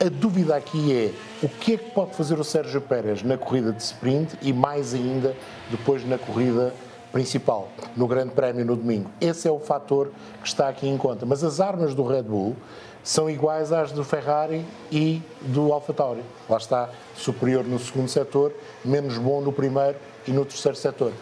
A 0.00 0.08
dúvida 0.08 0.54
aqui 0.56 0.92
é 0.94 1.12
o 1.44 1.48
que 1.48 1.74
é 1.74 1.76
que 1.76 1.90
pode 1.90 2.14
fazer 2.14 2.38
o 2.38 2.44
Sérgio 2.44 2.80
Pérez 2.80 3.22
na 3.22 3.36
corrida 3.36 3.72
de 3.72 3.82
sprint 3.82 4.36
e 4.42 4.52
mais 4.52 4.94
ainda 4.94 5.34
depois 5.70 6.06
na 6.06 6.16
corrida 6.18 6.72
principal, 7.12 7.68
no 7.96 8.06
Grande 8.06 8.32
Prémio 8.32 8.64
no 8.64 8.76
domingo. 8.76 9.10
Esse 9.20 9.48
é 9.48 9.50
o 9.50 9.58
fator 9.58 10.10
que 10.42 10.48
está 10.48 10.68
aqui 10.68 10.86
em 10.86 10.96
conta. 10.98 11.24
Mas 11.24 11.42
as 11.42 11.60
armas 11.60 11.94
do 11.94 12.02
Red 12.04 12.24
Bull 12.24 12.54
são 13.02 13.30
iguais 13.30 13.72
às 13.72 13.90
do 13.92 14.04
Ferrari 14.04 14.64
e 14.92 15.22
do 15.40 15.72
AlphaTauri. 15.72 16.22
Lá 16.48 16.58
está, 16.58 16.90
superior 17.14 17.64
no 17.64 17.78
segundo 17.78 18.08
setor, 18.08 18.52
menos 18.84 19.16
bom 19.16 19.40
no 19.40 19.52
primeiro 19.52 19.96
e 20.26 20.30
no 20.30 20.44
terceiro 20.44 20.76
setor. 20.76 21.12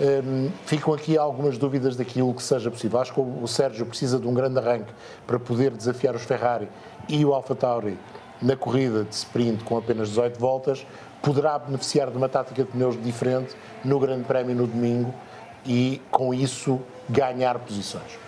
Hum, 0.00 0.50
ficam 0.66 0.92
aqui 0.92 1.16
algumas 1.16 1.56
dúvidas 1.56 1.94
daquilo 1.94 2.34
que 2.34 2.42
seja 2.42 2.70
possível. 2.70 3.00
Acho 3.00 3.14
que 3.14 3.20
o 3.20 3.46
Sérgio 3.46 3.86
precisa 3.86 4.18
de 4.18 4.26
um 4.26 4.34
grande 4.34 4.58
arranque 4.58 4.92
para 5.26 5.38
poder 5.38 5.70
desafiar 5.70 6.16
os 6.16 6.22
Ferrari 6.22 6.68
e 7.08 7.24
o 7.24 7.32
AlphaTauri 7.32 7.96
na 8.42 8.56
corrida 8.56 9.04
de 9.04 9.14
sprint 9.14 9.62
com 9.62 9.76
apenas 9.76 10.08
18 10.08 10.38
voltas. 10.38 10.84
Poderá 11.22 11.58
beneficiar 11.58 12.10
de 12.10 12.16
uma 12.16 12.28
tática 12.28 12.64
de 12.64 12.70
pneus 12.70 13.00
diferente 13.02 13.54
no 13.84 14.00
Grande 14.00 14.24
Prémio 14.24 14.54
no 14.54 14.66
domingo 14.66 15.14
e, 15.64 16.02
com 16.10 16.34
isso, 16.34 16.80
ganhar 17.08 17.58
posições. 17.60 18.23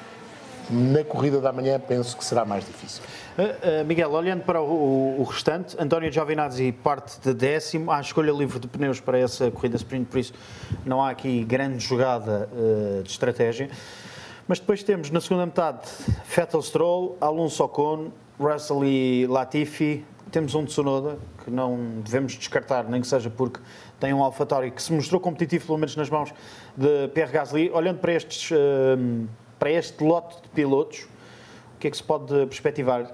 Na 0.68 1.04
corrida 1.04 1.40
da 1.40 1.52
manhã, 1.52 1.78
penso 1.78 2.16
que 2.16 2.24
será 2.24 2.44
mais 2.44 2.64
difícil. 2.64 3.00
Uh, 3.38 3.82
uh, 3.82 3.84
Miguel, 3.84 4.10
olhando 4.10 4.42
para 4.42 4.60
o, 4.60 5.22
restante, 5.22 5.76
António 5.78 6.10
Giovinazzi 6.10 6.72
parte 6.72 7.20
de 7.20 7.32
décimo, 7.32 7.92
há 7.92 8.00
escolha 8.00 8.32
livre 8.32 8.58
de 8.58 8.66
pneus 8.66 8.98
para 8.98 9.16
essa 9.16 9.48
corrida 9.48 9.76
sprint, 9.76 10.06
por 10.06 10.18
isso 10.18 10.32
não 10.84 11.00
há 11.00 11.10
aqui 11.10 11.44
grande 11.44 11.78
jogada 11.78 12.48
uh, 12.52 13.02
de 13.04 13.10
estratégia. 13.10 13.70
Mas 14.48 14.58
depois 14.58 14.82
temos 14.82 15.08
na 15.10 15.20
segunda 15.20 15.46
metade 15.46 15.88
Vettel 16.34 16.60
Stroll, 16.62 17.16
Alonso 17.20 17.62
Ocon, 17.62 18.10
Russell 18.38 18.84
e 18.84 19.26
Latifi. 19.28 20.04
Temos 20.32 20.56
um 20.56 20.64
Tsunoda 20.64 21.16
que 21.44 21.50
não 21.50 22.00
devemos 22.02 22.32
descartar, 22.32 22.84
nem 22.88 23.00
que 23.00 23.06
seja 23.06 23.30
porque 23.30 23.60
tem 24.00 24.12
um 24.12 24.22
AlphaTauri 24.22 24.72
que 24.72 24.82
se 24.82 24.92
mostrou 24.92 25.20
competitivo, 25.20 25.66
pelo 25.66 25.78
menos 25.78 25.94
nas 25.94 26.10
mãos 26.10 26.34
de 26.76 27.08
Pierre 27.14 27.32
Gasly. 27.32 27.70
Olhando 27.72 27.98
para, 27.98 28.12
estes, 28.12 28.50
para 29.58 29.70
este 29.70 30.02
lote 30.02 30.42
de 30.42 30.48
pilotos, 30.48 31.06
o 31.76 31.78
que 31.78 31.88
é 31.88 31.90
que 31.90 31.96
se 31.96 32.02
pode 32.02 32.34
perspectivar? 32.46 33.06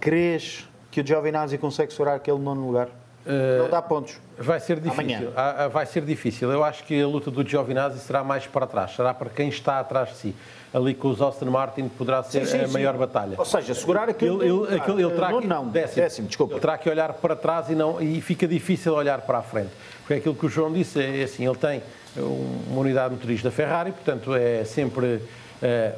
Crês 0.00 0.68
que 0.90 1.00
o 1.00 1.06
Giovinazzi 1.06 1.58
consegue 1.58 1.92
segurar 1.92 2.14
aquele 2.14 2.38
nono 2.38 2.66
lugar? 2.66 2.88
Uh, 3.26 3.62
não 3.62 3.70
dá 3.70 3.80
pontos. 3.80 4.20
Vai 4.38 4.60
ser 4.60 4.78
difícil. 4.78 5.32
Ah, 5.34 5.68
vai 5.68 5.86
ser 5.86 6.02
difícil. 6.02 6.52
Eu 6.52 6.62
acho 6.62 6.84
que 6.84 7.00
a 7.00 7.06
luta 7.06 7.30
do 7.30 7.46
Giovinazzi 7.46 7.98
será 8.00 8.22
mais 8.22 8.46
para 8.46 8.66
trás. 8.66 8.94
Será 8.94 9.14
para 9.14 9.30
quem 9.30 9.48
está 9.48 9.80
atrás 9.80 10.10
de 10.10 10.16
si. 10.16 10.36
Ali 10.72 10.92
com 10.92 11.08
os 11.08 11.20
Austin 11.20 11.46
Martin 11.46 11.88
poderá 11.88 12.22
ser 12.22 12.46
sim, 12.46 12.58
sim, 12.58 12.64
a 12.64 12.68
maior 12.68 12.92
sim. 12.92 12.98
batalha. 12.98 13.36
Ou 13.38 13.44
seja, 13.44 13.74
segurar 13.74 14.08
aquilo. 14.08 14.42
Ele, 14.42 14.72
ele, 14.72 14.80
aquele, 14.80 15.02
ele 15.02 15.14
terá 15.14 15.28
que, 15.28 15.46
não, 15.46 15.68
décimo, 15.68 16.02
décimo, 16.02 16.28
desculpa. 16.28 16.54
Ele 16.54 16.60
terá 16.60 16.76
que 16.76 16.90
olhar 16.90 17.12
para 17.14 17.36
trás 17.36 17.70
e, 17.70 17.74
não, 17.74 18.00
e 18.00 18.20
fica 18.20 18.46
difícil 18.46 18.92
olhar 18.92 19.20
para 19.22 19.38
a 19.38 19.42
frente. 19.42 19.70
Porque 20.00 20.14
aquilo 20.14 20.34
que 20.34 20.46
o 20.46 20.48
João 20.48 20.72
disse 20.72 21.00
é 21.00 21.22
assim: 21.22 21.46
ele 21.46 21.56
tem 21.56 21.80
uma 22.16 22.80
unidade 22.80 23.14
motorista 23.14 23.50
Ferrari, 23.50 23.92
portanto 23.92 24.34
é 24.34 24.64
sempre 24.64 25.06
é, 25.06 25.20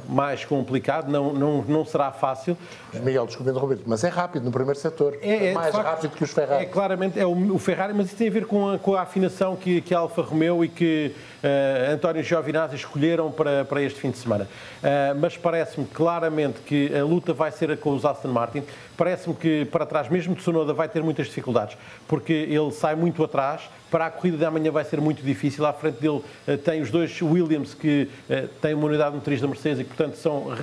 mais 0.09 0.45
complicado, 0.45 1.11
não, 1.11 1.33
não, 1.33 1.63
não 1.63 1.85
será 1.85 2.13
fácil. 2.13 2.57
Miguel, 3.03 3.27
desculpe 3.27 3.51
Roberto, 3.51 3.83
mas 3.87 4.05
é 4.05 4.09
rápido 4.09 4.45
no 4.45 4.51
primeiro 4.51 4.79
setor. 4.79 5.19
É, 5.21 5.49
é 5.49 5.53
mais 5.53 5.75
facto, 5.75 5.87
rápido 5.87 6.11
que 6.13 6.25
os 6.25 6.33
Ferrari. 6.33 6.65
É 6.65 6.67
claramente 6.67 7.19
é 7.19 7.27
o, 7.27 7.55
o, 7.55 7.59
Ferrari, 7.59 7.93
mas 7.95 8.07
isso 8.07 8.17
tem 8.17 8.29
a 8.29 8.31
ver 8.31 8.47
com 8.47 8.71
a, 8.71 8.79
com 8.79 8.95
a 8.95 9.03
afinação 9.03 9.57
que, 9.57 9.81
que 9.81 9.95
a 9.95 9.99
Alfa 9.99 10.23
Romeo 10.23 10.65
e 10.65 10.69
que 10.69 11.13
uh, 11.43 11.93
António 11.93 12.23
Giovinazzi 12.23 12.77
escolheram 12.77 13.31
para, 13.31 13.65
para 13.65 13.83
este 13.83 14.01
fim 14.01 14.11
de 14.11 14.19
semana. 14.19 14.45
Uh, 14.45 15.19
mas 15.21 15.37
parece-me 15.37 15.87
claramente 15.87 16.61
que 16.61 16.95
a 16.97 17.05
luta 17.05 17.33
vai 17.33 17.51
ser 17.51 17.77
com 17.79 17.91
os 17.91 18.05
Aston 18.05 18.29
Martin. 18.29 18.63
Parece-me 18.97 19.35
que 19.35 19.65
para 19.67 19.85
trás, 19.85 20.09
mesmo 20.09 20.35
de 20.35 20.43
Sonoda, 20.43 20.73
vai 20.73 20.89
ter 20.89 21.03
muitas 21.03 21.27
dificuldades, 21.27 21.77
porque 22.09 22.33
ele 22.33 22.71
sai 22.71 22.95
muito 22.95 23.23
atrás 23.23 23.63
para 23.91 24.07
a 24.07 24.11
corrida 24.11 24.37
de 24.37 24.45
amanhã 24.45 24.71
vai 24.71 24.85
ser 24.85 25.01
muito 25.01 25.23
difícil. 25.23 25.65
À 25.65 25.73
frente 25.73 26.01
dele 26.01 26.17
uh, 26.19 26.59
tem 26.65 26.81
os 26.81 26.91
dois 26.91 27.21
Williams 27.23 27.75
que 27.75 28.09
uh, 28.29 28.49
têm 28.61 28.75
uma 28.75 28.87
unidade 28.87 29.15
motriz 29.15 29.41
da 29.41 29.47
Mercedes 29.47 29.81
e, 29.81 29.85
portanto, 29.85 30.17
são, 30.17 30.57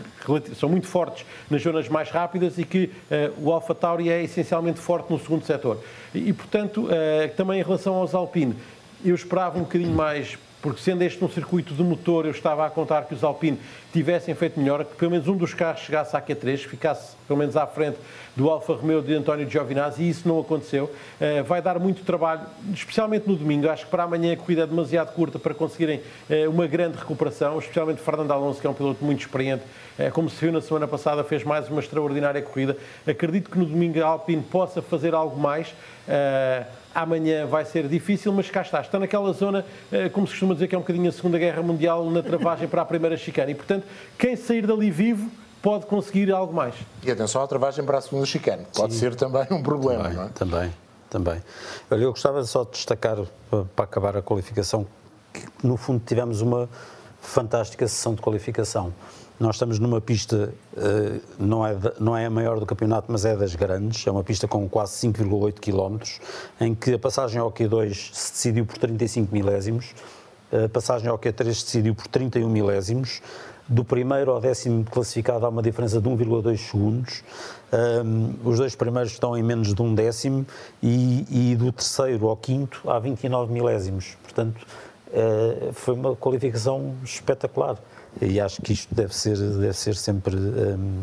são 0.55 0.69
muito 0.69 0.87
fortes 0.87 1.25
nas 1.49 1.61
zonas 1.61 1.87
mais 1.89 2.09
rápidas 2.09 2.57
e 2.57 2.63
que 2.63 2.85
uh, 3.09 3.33
o 3.41 3.51
Alfa 3.51 3.73
Tauri 3.73 4.09
é 4.09 4.23
essencialmente 4.23 4.79
forte 4.79 5.11
no 5.11 5.19
segundo 5.19 5.45
setor. 5.45 5.79
E 6.13 6.31
portanto, 6.31 6.87
também 7.35 7.59
em 7.59 7.63
relação 7.63 7.95
aos 7.95 8.13
Alpine, 8.13 8.55
eu 9.03 9.15
esperava 9.15 9.57
um 9.57 9.63
bocadinho 9.63 9.95
mais 9.95 10.37
porque 10.63 10.81
sendo 10.81 11.01
este 11.01 11.21
um 11.21 11.27
circuito 11.27 11.73
de 11.73 11.83
motor, 11.83 12.25
eu 12.25 12.31
estava 12.31 12.65
a 12.65 12.69
contar 12.69 13.03
que 13.03 13.13
os 13.13 13.21
Alpine 13.21 13.59
tivessem 13.91 14.33
feito 14.33 14.57
melhor, 14.57 14.85
que 14.85 14.95
pelo 14.95 15.11
menos 15.11 15.27
um 15.27 15.35
dos 15.35 15.53
carros 15.53 15.81
chegasse 15.81 16.15
à 16.15 16.21
Q3, 16.21 16.57
ficasse 16.59 17.17
pelo 17.27 17.37
menos 17.37 17.57
à 17.57 17.67
frente 17.67 17.97
do 18.33 18.49
Alfa 18.49 18.73
Romeo 18.73 19.01
de 19.01 19.13
António 19.13 19.47
Giovinazzi, 19.47 20.01
e 20.03 20.09
isso 20.09 20.25
não 20.25 20.39
aconteceu. 20.39 20.85
Uh, 20.85 21.43
vai 21.43 21.61
dar 21.61 21.77
muito 21.79 22.05
trabalho, 22.05 22.43
especialmente 22.73 23.27
no 23.27 23.35
domingo. 23.35 23.69
Acho 23.69 23.83
que 23.83 23.91
para 23.91 24.03
amanhã 24.03 24.31
a 24.31 24.37
corrida 24.37 24.63
é 24.63 24.65
demasiado 24.65 25.13
curta 25.13 25.37
para 25.37 25.53
conseguirem 25.53 25.99
uh, 26.29 26.49
uma 26.49 26.65
grande 26.65 26.97
recuperação, 26.97 27.59
especialmente 27.59 27.99
Fernando 28.01 28.31
Alonso, 28.31 28.61
que 28.61 28.65
é 28.65 28.69
um 28.69 28.73
piloto 28.73 29.03
muito 29.03 29.19
experiente, 29.19 29.63
uh, 29.99 30.09
como 30.13 30.29
se 30.29 30.39
viu 30.39 30.53
na 30.53 30.61
semana 30.61 30.87
passada, 30.87 31.25
fez 31.25 31.43
mais 31.43 31.69
uma 31.69 31.81
extraordinária 31.81 32.41
corrida. 32.41 32.77
Acredito 33.05 33.49
que 33.49 33.59
no 33.59 33.65
domingo 33.65 34.01
a 34.01 34.07
Alpine 34.07 34.41
possa 34.41 34.81
fazer 34.81 35.13
algo 35.13 35.37
mais. 35.37 35.75
Amanhã 36.95 37.45
vai 37.47 37.65
ser 37.65 37.87
difícil, 37.87 38.31
mas 38.31 38.49
cá 38.49 38.61
está. 38.61 38.81
Está 38.81 38.99
naquela 38.99 39.33
zona, 39.33 39.65
como 40.11 40.27
se 40.27 40.33
costuma 40.33 40.53
dizer, 40.53 40.67
que 40.67 40.75
é 40.75 40.77
um 40.77 40.81
bocadinho 40.81 41.09
a 41.09 41.11
Segunda 41.11 41.39
Guerra 41.39 41.61
Mundial 41.61 42.09
na 42.09 42.21
travagem 42.21 42.67
para 42.67 42.81
a 42.81 42.85
primeira 42.85 43.17
chicane. 43.17 43.53
E, 43.53 43.55
portanto, 43.55 43.85
quem 44.17 44.35
sair 44.35 44.67
dali 44.67 44.91
vivo 44.91 45.29
pode 45.61 45.85
conseguir 45.85 46.31
algo 46.31 46.53
mais. 46.53 46.75
E 47.03 47.09
atenção 47.09 47.41
à 47.41 47.47
travagem 47.47 47.83
para 47.85 47.97
a 47.97 48.01
segunda 48.01 48.25
chicane. 48.25 48.65
Pode 48.75 48.93
Sim. 48.93 48.99
ser 48.99 49.15
também 49.15 49.47
um 49.49 49.63
problema, 49.63 50.03
também, 50.03 50.17
não 50.17 50.23
é? 50.25 50.29
Também, 50.29 50.73
também. 51.09 51.43
Olha, 51.89 52.03
eu 52.03 52.11
gostava 52.11 52.43
só 52.43 52.63
de 52.63 52.71
destacar, 52.71 53.17
para 53.75 53.85
acabar 53.85 54.17
a 54.17 54.21
qualificação, 54.21 54.85
que 55.33 55.41
no 55.65 55.77
fundo 55.77 56.01
tivemos 56.05 56.41
uma 56.41 56.69
fantástica 57.21 57.87
sessão 57.87 58.13
de 58.13 58.21
qualificação. 58.21 58.93
Nós 59.39 59.55
estamos 59.55 59.79
numa 59.79 59.99
pista, 59.99 60.53
eh, 60.77 61.19
não 61.39 61.65
é, 61.65 61.75
não 61.99 62.15
é 62.15 62.25
a 62.25 62.29
maior 62.29 62.59
do 62.59 62.65
campeonato, 62.65 63.11
mas 63.11 63.25
é 63.25 63.35
das 63.35 63.55
grandes, 63.55 64.05
é 64.05 64.11
uma 64.11 64.23
pista 64.23 64.47
com 64.47 64.69
quase 64.69 64.93
5,8 65.07 65.59
km, 65.59 65.97
em 66.61 66.75
que 66.75 66.93
a 66.93 66.99
passagem 66.99 67.39
ao 67.39 67.51
Q2 67.51 68.11
se 68.13 68.31
decidiu 68.31 68.65
por 68.65 68.77
35 68.77 69.33
milésimos, 69.33 69.93
a 70.51 70.69
passagem 70.69 71.09
ao 71.09 71.17
Q3 71.17 71.53
se 71.53 71.65
decidiu 71.65 71.95
por 71.95 72.07
31 72.07 72.47
milésimos, 72.47 73.21
do 73.67 73.83
primeiro 73.83 74.31
ao 74.31 74.39
décimo 74.39 74.83
classificado 74.83 75.45
há 75.45 75.49
uma 75.49 75.63
diferença 75.63 75.99
de 75.99 76.07
1,2 76.07 76.57
segundos. 76.57 77.23
Os 78.43 78.57
dois 78.59 78.75
primeiros 78.75 79.13
estão 79.13 79.37
em 79.37 79.41
menos 79.41 79.73
de 79.73 79.81
um 79.81 79.95
décimo 79.95 80.45
e, 80.81 81.25
e 81.51 81.55
do 81.55 81.71
terceiro 81.71 82.27
ao 82.27 82.35
quinto 82.35 82.81
há 82.89 82.99
29 82.99 83.53
milésimos. 83.53 84.17
Portanto, 84.21 84.65
uh, 85.07 85.73
foi 85.73 85.93
uma 85.93 86.15
qualificação 86.15 86.93
espetacular. 87.03 87.77
E 88.21 88.39
acho 88.39 88.61
que 88.61 88.73
isto 88.73 88.93
deve 88.93 89.15
ser, 89.15 89.37
deve 89.37 89.73
ser 89.73 89.95
sempre 89.95 90.35
um, 90.35 91.01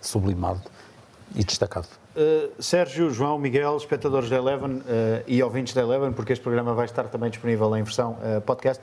sublimado 0.00 0.60
e 1.34 1.44
destacado. 1.44 1.88
Uh, 2.14 2.62
Sérgio, 2.62 3.10
João, 3.10 3.38
Miguel, 3.38 3.76
espectadores 3.76 4.28
da 4.28 4.36
Eleven 4.36 4.76
uh, 4.76 4.82
e 5.26 5.42
ouvintes 5.42 5.72
da 5.72 5.80
Eleven, 5.80 6.12
porque 6.12 6.32
este 6.32 6.42
programa 6.42 6.74
vai 6.74 6.84
estar 6.84 7.04
também 7.04 7.30
disponível 7.30 7.74
em 7.76 7.82
versão 7.82 8.12
uh, 8.12 8.40
podcast. 8.42 8.82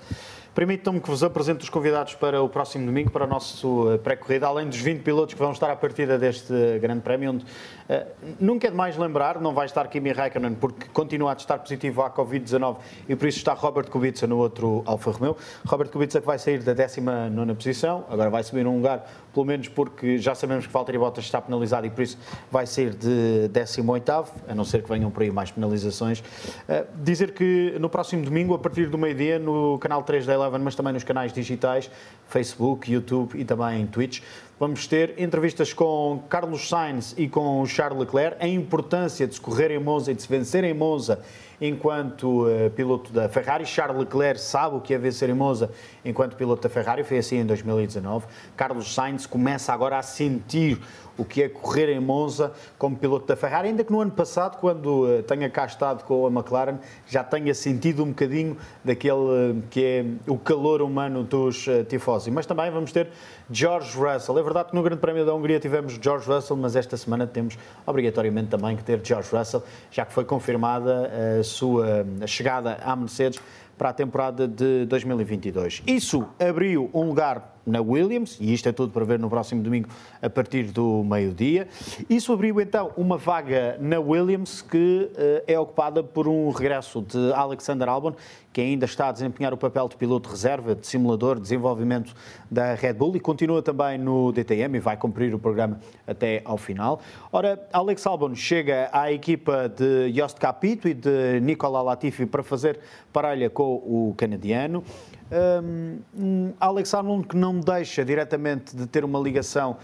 Permitam-me 0.59 0.99
que 0.99 1.09
vos 1.09 1.23
apresente 1.23 1.63
os 1.63 1.69
convidados 1.69 2.15
para 2.15 2.43
o 2.43 2.49
próximo 2.49 2.85
domingo, 2.85 3.09
para 3.09 3.23
o 3.23 3.27
nosso 3.27 3.97
pré-corrida, 4.03 4.45
além 4.45 4.67
dos 4.67 4.77
20 4.81 5.03
pilotos 5.03 5.33
que 5.33 5.39
vão 5.39 5.53
estar 5.53 5.71
à 5.71 5.75
partida 5.77 6.19
deste 6.19 6.53
Grande 6.81 6.99
Prémio, 6.99 7.31
onde 7.31 7.45
uh, 7.45 8.05
nunca 8.41 8.67
é 8.67 8.69
demais 8.69 8.97
lembrar, 8.97 9.39
não 9.39 9.53
vai 9.53 9.67
estar 9.67 9.87
Kimi 9.87 10.11
Raikkonen 10.11 10.55
porque 10.55 10.87
continua 10.91 11.31
a 11.31 11.33
estar 11.33 11.59
positivo 11.59 12.01
à 12.01 12.11
Covid-19 12.11 12.75
e 13.07 13.15
por 13.15 13.29
isso 13.29 13.37
está 13.37 13.53
Robert 13.53 13.89
Kubica 13.89 14.27
no 14.27 14.37
outro 14.37 14.83
Alfa 14.85 15.11
Romeo. 15.11 15.37
Robert 15.65 15.87
Kubica 15.91 16.19
que 16.19 16.27
vai 16.27 16.37
sair 16.37 16.61
da 16.61 16.73
19 16.73 17.53
posição, 17.53 18.03
agora 18.09 18.29
vai 18.29 18.43
subir 18.43 18.67
um 18.67 18.75
lugar, 18.75 19.09
pelo 19.33 19.45
menos 19.45 19.69
porque 19.69 20.17
já 20.17 20.35
sabemos 20.35 20.67
que 20.67 20.73
Valtteri 20.73 20.97
Bottas 20.97 21.23
está 21.23 21.41
penalizado 21.41 21.87
e 21.87 21.89
por 21.89 22.01
isso 22.01 22.17
vai 22.51 22.67
sair 22.67 22.93
de 22.93 23.47
18 23.47 24.11
a 24.45 24.53
não 24.53 24.65
ser 24.65 24.83
que 24.83 24.89
venham 24.89 25.09
por 25.09 25.23
aí 25.23 25.31
mais 25.31 25.51
penalizações. 25.51 26.19
Uh, 26.19 26.85
dizer 27.01 27.31
que 27.31 27.77
no 27.79 27.89
próximo 27.89 28.25
domingo, 28.25 28.53
a 28.53 28.59
partir 28.59 28.89
do 28.89 28.97
meio-dia, 28.97 29.39
no 29.39 29.79
canal 29.79 30.03
3 30.03 30.25
da 30.25 30.48
mas 30.57 30.75
também 30.75 30.93
nos 30.93 31.03
canais 31.03 31.31
digitais, 31.31 31.89
Facebook, 32.27 32.91
YouTube 32.91 33.39
e 33.39 33.45
também 33.45 33.85
Twitch. 33.85 34.21
Vamos 34.59 34.87
ter 34.87 35.13
entrevistas 35.17 35.71
com 35.71 36.23
Carlos 36.27 36.67
Sainz 36.67 37.15
e 37.17 37.29
com 37.29 37.65
Charles 37.65 37.99
Leclerc, 37.99 38.37
a 38.43 38.47
importância 38.47 39.25
de 39.25 39.35
se 39.35 39.39
correr 39.39 39.71
em 39.71 39.79
Monza 39.79 40.11
e 40.11 40.15
de 40.15 40.21
se 40.21 40.27
vencer 40.27 40.63
em 40.63 40.73
Monza 40.73 41.21
enquanto 41.61 42.45
uh, 42.45 42.69
piloto 42.71 43.11
da 43.11 43.29
Ferrari. 43.29 43.65
Charles 43.65 43.97
Leclerc 43.97 44.39
sabe 44.39 44.75
o 44.75 44.81
que 44.81 44.93
é 44.93 44.97
vencer 44.97 45.29
em 45.29 45.33
Monza 45.33 45.71
enquanto 46.03 46.35
piloto 46.35 46.61
da 46.61 46.69
Ferrari, 46.69 47.03
foi 47.03 47.19
assim 47.19 47.37
em 47.37 47.45
2019. 47.45 48.27
Carlos 48.55 48.93
Sainz 48.93 49.25
começa 49.25 49.73
agora 49.73 49.97
a 49.97 50.01
sentir 50.01 50.79
o 51.19 51.25
que 51.25 51.43
é 51.43 51.49
correr 51.49 51.89
em 51.89 51.99
Monza 51.99 52.53
como 52.77 52.95
piloto 52.95 53.27
da 53.27 53.35
Ferrari, 53.35 53.67
ainda 53.67 53.83
que 53.83 53.91
no 53.91 53.99
ano 53.99 54.11
passado, 54.11 54.57
quando 54.57 55.05
uh, 55.05 55.23
tenha 55.23 55.49
cá 55.49 55.65
estado 55.65 56.05
com 56.05 56.25
a 56.25 56.29
McLaren, 56.29 56.77
já 57.05 57.23
tenha 57.23 57.53
sentido 57.53 58.03
um 58.03 58.07
bocadinho 58.07 58.57
daquele 58.83 59.13
uh, 59.13 59.63
que 59.69 59.83
é 59.83 60.05
o 60.25 60.37
calor 60.37 60.81
humano 60.81 61.23
dos 61.23 61.67
uh, 61.67 61.83
tifosi. 61.83 62.31
Mas 62.31 62.45
também 62.45 62.71
vamos 62.71 62.93
ter 62.93 63.09
George 63.51 63.97
Russell. 63.97 64.39
É 64.39 64.43
verdade 64.43 64.69
que 64.69 64.75
no 64.75 64.81
Grande 64.81 65.01
Prémio 65.01 65.25
da 65.25 65.33
Hungria 65.33 65.59
tivemos 65.59 65.99
George 66.01 66.29
Russell, 66.29 66.55
mas 66.55 66.75
esta 66.75 66.95
semana 66.95 67.27
temos 67.27 67.57
obrigatoriamente 67.85 68.47
também 68.47 68.77
que 68.77 68.83
ter 68.83 69.01
George 69.03 69.29
Russell, 69.35 69.61
já 69.91 70.05
que 70.05 70.13
foi 70.13 70.23
confirmada 70.23 71.11
a 71.39 71.43
sua 71.43 72.05
chegada 72.25 72.75
à 72.83 72.95
Mercedes 72.95 73.39
para 73.79 73.89
a 73.89 73.93
temporada 73.93 74.45
de 74.45 74.85
2022. 74.85 75.83
Isso 75.87 76.27
abriu 76.37 76.89
um 76.93 77.03
lugar 77.03 77.58
na 77.69 77.81
Williams, 77.81 78.37
e 78.39 78.53
isto 78.53 78.67
é 78.67 78.71
tudo 78.71 78.91
para 78.91 79.05
ver 79.05 79.19
no 79.19 79.29
próximo 79.29 79.61
domingo 79.61 79.89
a 80.21 80.29
partir 80.29 80.63
do 80.63 81.03
meio-dia. 81.03 81.67
Isso 82.09 82.33
abriu 82.33 82.59
então 82.59 82.91
uma 82.97 83.17
vaga 83.17 83.77
na 83.79 83.99
Williams 83.99 84.61
que 84.61 85.09
uh, 85.11 85.43
é 85.47 85.59
ocupada 85.59 86.03
por 86.03 86.27
um 86.27 86.49
regresso 86.49 87.01
de 87.01 87.31
Alexander 87.33 87.87
Albon, 87.87 88.13
que 88.51 88.61
ainda 88.61 88.85
está 88.85 89.09
a 89.09 89.11
desempenhar 89.11 89.53
o 89.53 89.57
papel 89.57 89.87
de 89.87 89.95
piloto 89.95 90.27
de 90.27 90.35
reserva, 90.35 90.75
de 90.75 90.85
simulador, 90.85 91.35
de 91.35 91.43
desenvolvimento 91.43 92.13
da 92.49 92.73
Red 92.73 92.93
Bull 92.93 93.15
e 93.15 93.19
continua 93.19 93.61
também 93.61 93.97
no 93.97 94.31
DTM 94.31 94.77
e 94.77 94.79
vai 94.79 94.97
cumprir 94.97 95.33
o 95.33 95.39
programa 95.39 95.79
até 96.07 96.41
ao 96.43 96.57
final. 96.57 96.99
Ora, 97.31 97.59
Alex 97.71 98.05
Albon 98.05 98.33
chega 98.35 98.89
à 98.91 99.11
equipa 99.11 99.69
de 99.69 100.11
Jost 100.11 100.39
Capito 100.39 100.87
e 100.87 100.93
de 100.93 101.39
Nicola 101.41 101.81
Latifi 101.81 102.25
para 102.25 102.41
fazer 102.41 102.79
parelha 103.13 103.49
com 103.49 103.75
o 103.75 104.13
canadiano. 104.17 104.83
Um, 105.31 106.53
Alex 106.59 106.93
Albon 106.93 107.21
que 107.21 107.37
não 107.37 107.59
deixa 107.59 108.03
diretamente 108.03 108.75
de 108.75 108.87
ter 108.87 109.03
uma 109.05 109.19
ligação 109.19 109.77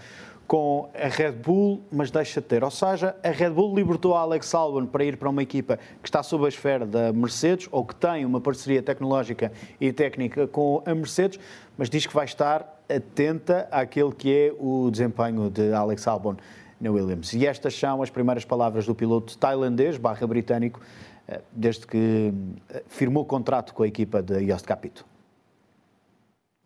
com 0.46 0.88
a 0.94 1.08
Red 1.08 1.32
Bull, 1.32 1.82
mas 1.90 2.10
deixa 2.10 2.40
de 2.40 2.46
ter. 2.46 2.62
Ou 2.62 2.70
seja, 2.70 3.16
a 3.22 3.30
Red 3.30 3.50
Bull 3.50 3.74
libertou 3.74 4.14
a 4.14 4.20
Alex 4.20 4.54
Albon 4.54 4.86
para 4.86 5.04
ir 5.04 5.16
para 5.16 5.28
uma 5.28 5.42
equipa 5.42 5.78
que 6.02 6.08
está 6.08 6.22
sob 6.22 6.44
a 6.44 6.48
esfera 6.48 6.86
da 6.86 7.12
Mercedes 7.12 7.68
ou 7.70 7.84
que 7.84 7.94
tem 7.94 8.24
uma 8.24 8.40
parceria 8.40 8.82
tecnológica 8.82 9.52
e 9.80 9.92
técnica 9.92 10.46
com 10.46 10.82
a 10.86 10.94
Mercedes, 10.94 11.38
mas 11.76 11.90
diz 11.90 12.06
que 12.06 12.14
vai 12.14 12.24
estar 12.24 12.80
atenta 12.88 13.68
àquele 13.70 14.12
que 14.12 14.32
é 14.32 14.54
o 14.58 14.90
desempenho 14.90 15.50
de 15.50 15.72
Alex 15.72 16.06
Albon 16.06 16.36
na 16.80 16.90
Williams. 16.90 17.32
E 17.32 17.46
estas 17.46 17.76
são 17.76 18.02
as 18.02 18.10
primeiras 18.10 18.44
palavras 18.44 18.86
do 18.86 18.94
piloto 18.94 19.36
tailandês 19.38 19.96
barra 19.96 20.26
britânico 20.26 20.80
eh, 21.26 21.40
desde 21.50 21.86
que 21.86 22.32
eh, 22.68 22.84
firmou 22.86 23.24
contrato 23.24 23.74
com 23.74 23.82
a 23.82 23.88
equipa 23.88 24.22
de 24.22 24.44
Jost 24.46 24.66
Capito. 24.66 25.15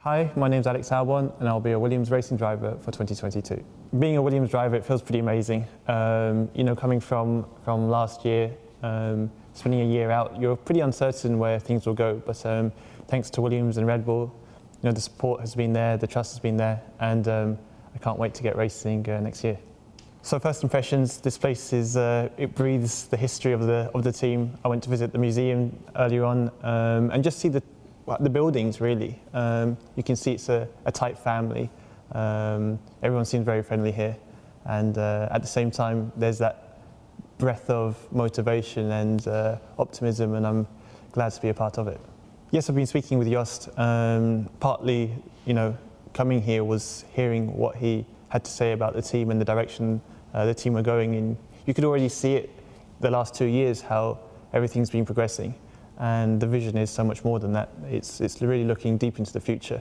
Hi, 0.03 0.31
my 0.35 0.49
name's 0.49 0.67
Alex 0.67 0.89
Albon, 0.89 1.31
and 1.41 1.47
I'll 1.47 1.61
be 1.61 1.73
a 1.73 1.79
Williams 1.79 2.11
racing 2.11 2.39
driver 2.39 2.71
for 2.81 2.91
2022. 2.91 3.63
Being 3.99 4.17
a 4.17 4.23
Williams 4.23 4.49
driver, 4.49 4.75
it 4.75 4.83
feels 4.83 5.03
pretty 5.03 5.19
amazing. 5.19 5.67
Um, 5.89 6.49
you 6.55 6.65
know, 6.65 6.75
coming 6.75 7.01
from, 7.01 7.45
from 7.67 7.91
last 7.91 8.25
year, 8.25 8.51
um, 8.83 9.31
spending 9.53 9.83
a 9.83 9.85
year 9.85 10.11
out, 10.11 10.41
you're 10.41 10.57
pretty 10.57 10.81
uncertain 10.81 11.39
where 11.39 11.59
things 11.59 11.85
will 11.85 11.93
go. 11.93 12.23
But 12.25 12.47
um, 12.47 12.73
thanks 13.09 13.29
to 13.29 13.43
Williams 13.43 13.77
and 13.77 13.87
Red 13.87 14.07
Bull, 14.07 14.35
you 14.83 14.89
know, 14.89 14.93
the 14.93 15.03
support 15.03 15.43
has 15.43 15.55
been 15.55 15.75
there, 15.75 15.99
the 15.99 16.07
trust 16.07 16.33
has 16.33 16.41
been 16.41 16.57
there, 16.57 16.81
and 17.01 17.29
um, 17.29 17.59
I 17.95 17.99
can't 17.99 18.19
wait 18.19 18.33
to 18.37 18.43
get 18.43 18.57
racing 18.57 19.07
uh, 19.07 19.21
next 19.21 19.45
year. 19.45 19.59
So 20.23 20.39
first 20.39 20.63
impressions, 20.63 21.19
this 21.19 21.37
place 21.37 21.75
is, 21.75 21.99
uh, 21.99 22.31
it 22.39 22.55
breathes 22.55 23.07
the 23.09 23.19
history 23.19 23.53
of 23.53 23.67
the, 23.67 23.91
of 23.95 24.03
the 24.03 24.13
team. 24.13 24.57
I 24.65 24.69
went 24.69 24.83
to 24.85 24.89
visit 24.89 25.13
the 25.13 25.19
museum 25.19 25.79
earlier 25.95 26.25
on 26.25 26.51
um, 26.63 27.11
and 27.11 27.23
just 27.23 27.39
see 27.39 27.51
the 27.51 27.63
the 28.19 28.31
buildings 28.31 28.81
really. 28.81 29.21
Um, 29.33 29.77
you 29.97 30.03
can 30.03 30.17
see 30.17 30.33
it's 30.33 30.49
a, 30.49 30.69
a 30.85 30.93
tight 30.93 31.19
family. 31.19 31.71
Um, 32.13 32.79
everyone 33.03 33.25
seems 33.25 33.45
very 33.45 33.63
friendly 33.63 33.93
here, 33.93 34.17
and 34.65 34.99
uh, 34.99 35.29
at 35.31 35.43
the 35.43 35.49
same 35.49 35.71
time, 35.71 36.13
there's 36.17 36.39
that 36.39 36.81
breath 37.39 37.71
of 37.71 37.97
motivation 38.13 38.91
and 38.91 39.27
uh, 39.29 39.59
optimism, 39.79 40.35
and 40.35 40.47
I'm 40.47 40.67
glad 41.13 41.33
to 41.33 41.41
be 41.41 41.49
a 41.49 41.55
part 41.55 41.79
of 41.79 41.89
it. 41.89 42.01
Yes, 42.51 42.69
I've 42.69 42.77
been 42.77 42.87
speaking 42.87 43.19
with 43.19 43.31
Jost. 43.31 43.69
Um, 43.79 44.51
partly, 44.59 45.15
you 45.47 45.55
know, 45.55 45.77
coming 46.13 46.43
here 46.43 46.65
was 46.65 47.05
hearing 47.13 47.57
what 47.57 47.77
he 47.77 48.05
had 48.29 48.45
to 48.45 48.51
say 48.51 48.73
about 48.73 48.95
the 48.95 49.03
team 49.03 49.31
and 49.31 49.41
the 49.41 49.45
direction 49.45 50.01
uh, 50.35 50.45
the 50.47 50.55
team 50.55 50.73
were 50.73 50.83
going 50.83 51.15
in. 51.15 51.37
You 51.67 51.75
could 51.75 51.85
already 51.85 52.09
see 52.09 52.35
it 52.35 52.51
the 53.01 53.11
last 53.11 53.35
two 53.35 53.47
years 53.47 53.81
how 53.81 54.19
everything's 54.53 54.91
been 54.91 55.05
progressing 55.05 55.55
and 56.01 56.41
the 56.41 56.47
vision 56.47 56.77
is 56.79 56.91
so 56.91 57.05
much 57.05 57.25
more 57.25 57.39
than 57.39 57.53
that. 57.53 57.69
It's, 57.89 58.21
it's 58.21 58.41
really 58.41 58.65
looking 58.65 58.97
deep 58.97 59.19
into 59.19 59.33
the 59.33 59.41
future. 59.41 59.81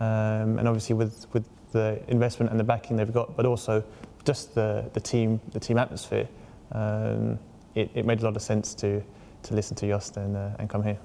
Um, 0.00 0.58
and 0.58 0.66
obviously 0.66 0.94
with, 0.94 1.26
with 1.32 1.44
the 1.72 2.00
investment 2.08 2.50
and 2.50 2.58
the 2.58 2.64
backing 2.64 2.96
they've 2.96 3.12
got, 3.12 3.36
but 3.36 3.44
also 3.44 3.84
just 4.24 4.54
the, 4.54 4.88
the 4.94 5.00
team, 5.00 5.40
the 5.52 5.60
team 5.60 5.78
atmosphere, 5.78 6.26
um, 6.72 7.38
it, 7.74 7.90
it 7.94 8.06
made 8.06 8.20
a 8.20 8.24
lot 8.24 8.34
of 8.34 8.42
sense 8.42 8.74
to, 8.74 9.02
to 9.42 9.54
listen 9.54 9.76
to 9.76 9.86
Jost 9.86 10.16
and, 10.16 10.36
uh, 10.36 10.50
and 10.58 10.70
come 10.70 10.82
here. 10.82 10.98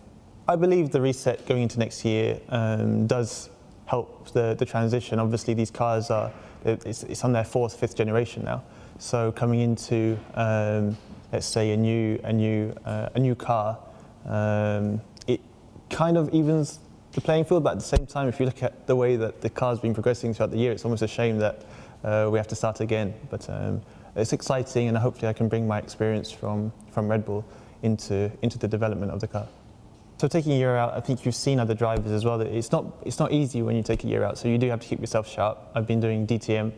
I 0.47 0.55
believe 0.55 0.91
the 0.91 1.01
reset 1.01 1.45
going 1.45 1.63
into 1.63 1.77
next 1.77 2.05
year 2.05 2.39
um, 2.49 3.05
does 3.05 3.49
help 3.85 4.31
the, 4.31 4.55
the 4.55 4.65
transition. 4.65 5.19
Obviously, 5.19 5.53
these 5.53 5.71
cars 5.71 6.09
are 6.09 6.31
it's, 6.65 7.03
it's 7.03 7.23
on 7.25 7.33
their 7.33 7.43
fourth, 7.43 7.77
fifth 7.77 7.95
generation 7.95 8.43
now. 8.43 8.63
So 8.97 9.31
coming 9.33 9.59
into 9.59 10.17
um, 10.35 10.97
let's 11.31 11.45
say 11.45 11.71
a 11.71 11.77
new 11.77 12.19
a 12.23 12.31
new 12.31 12.73
uh, 12.85 13.09
a 13.15 13.19
new 13.19 13.35
car 13.35 13.77
um, 14.25 15.01
it 15.27 15.41
kind 15.89 16.17
of 16.17 16.33
evens 16.33 16.79
the 17.13 17.21
playing 17.21 17.45
field, 17.45 17.63
but 17.63 17.71
at 17.71 17.79
the 17.79 17.85
same 17.85 18.05
time, 18.05 18.27
if 18.27 18.39
you 18.39 18.45
look 18.45 18.63
at 18.63 18.87
the 18.87 18.95
way 18.95 19.15
that 19.15 19.41
the 19.41 19.49
car's 19.49 19.79
been 19.79 19.93
progressing 19.93 20.33
throughout 20.33 20.51
the 20.51 20.57
year, 20.57 20.71
it's 20.71 20.83
almost 20.83 21.03
a 21.03 21.07
shame 21.07 21.37
that 21.39 21.63
uh, 22.03 22.29
we 22.31 22.37
have 22.37 22.47
to 22.47 22.55
start 22.55 22.79
again. 22.79 23.13
But 23.29 23.49
um, 23.49 23.81
it's 24.15 24.33
exciting, 24.33 24.87
and 24.87 24.97
hopefully, 24.97 25.27
I 25.27 25.33
can 25.33 25.47
bring 25.47 25.67
my 25.67 25.77
experience 25.79 26.31
from, 26.31 26.71
from 26.91 27.07
Red 27.07 27.25
Bull 27.25 27.45
into, 27.83 28.31
into 28.41 28.57
the 28.57 28.67
development 28.67 29.11
of 29.11 29.19
the 29.19 29.27
car. 29.27 29.47
So 30.17 30.27
taking 30.27 30.53
a 30.53 30.55
year 30.55 30.77
out, 30.77 30.93
I 30.93 31.01
think 31.01 31.25
you've 31.25 31.35
seen 31.35 31.59
other 31.59 31.73
drivers 31.73 32.11
as 32.11 32.23
well. 32.23 32.37
That 32.37 32.47
it's 32.47 32.71
not 32.71 32.85
it's 33.03 33.19
not 33.19 33.33
easy 33.33 33.61
when 33.61 33.75
you 33.75 33.83
take 33.83 34.05
a 34.05 34.07
year 34.07 34.23
out. 34.23 34.37
So 34.37 34.47
you 34.47 34.57
do 34.57 34.69
have 34.69 34.79
to 34.79 34.87
keep 34.87 35.01
yourself 35.01 35.27
sharp. 35.27 35.57
I've 35.75 35.85
been 35.85 35.99
doing 35.99 36.25
DTM, 36.25 36.71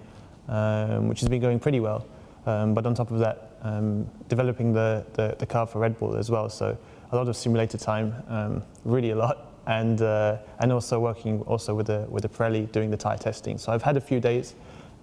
um, 0.47 1.07
which 1.07 1.19
has 1.19 1.29
been 1.29 1.41
going 1.41 1.59
pretty 1.59 1.79
well. 1.79 2.07
Um, 2.47 2.73
but 2.73 2.85
on 2.85 2.95
top 2.95 3.11
of 3.11 3.19
that, 3.19 3.57
um, 3.61 4.09
developing 4.29 4.73
the, 4.73 5.05
the, 5.13 5.35
the 5.37 5.45
car 5.45 5.67
for 5.67 5.79
Red 5.79 5.99
Bull 5.99 6.15
as 6.15 6.31
well. 6.31 6.49
So 6.49 6.77
a 7.15 7.17
lot 7.17 7.29
of 7.29 7.35
simulator 7.35 7.77
time, 7.77 8.13
um, 8.27 8.63
really 8.83 9.11
a 9.11 9.15
lot, 9.15 9.53
and 9.67 10.01
uh, 10.01 10.37
and 10.59 10.71
also 10.71 10.99
working 10.99 11.41
also 11.43 11.73
with 11.73 11.87
the 11.87 12.05
with 12.09 12.23
the 12.23 12.29
Pirelli 12.29 12.71
doing 12.71 12.91
the 12.91 12.97
tire 12.97 13.17
testing. 13.17 13.57
So 13.57 13.71
I've 13.71 13.81
had 13.81 13.97
a 13.97 14.01
few 14.01 14.19
days, 14.19 14.53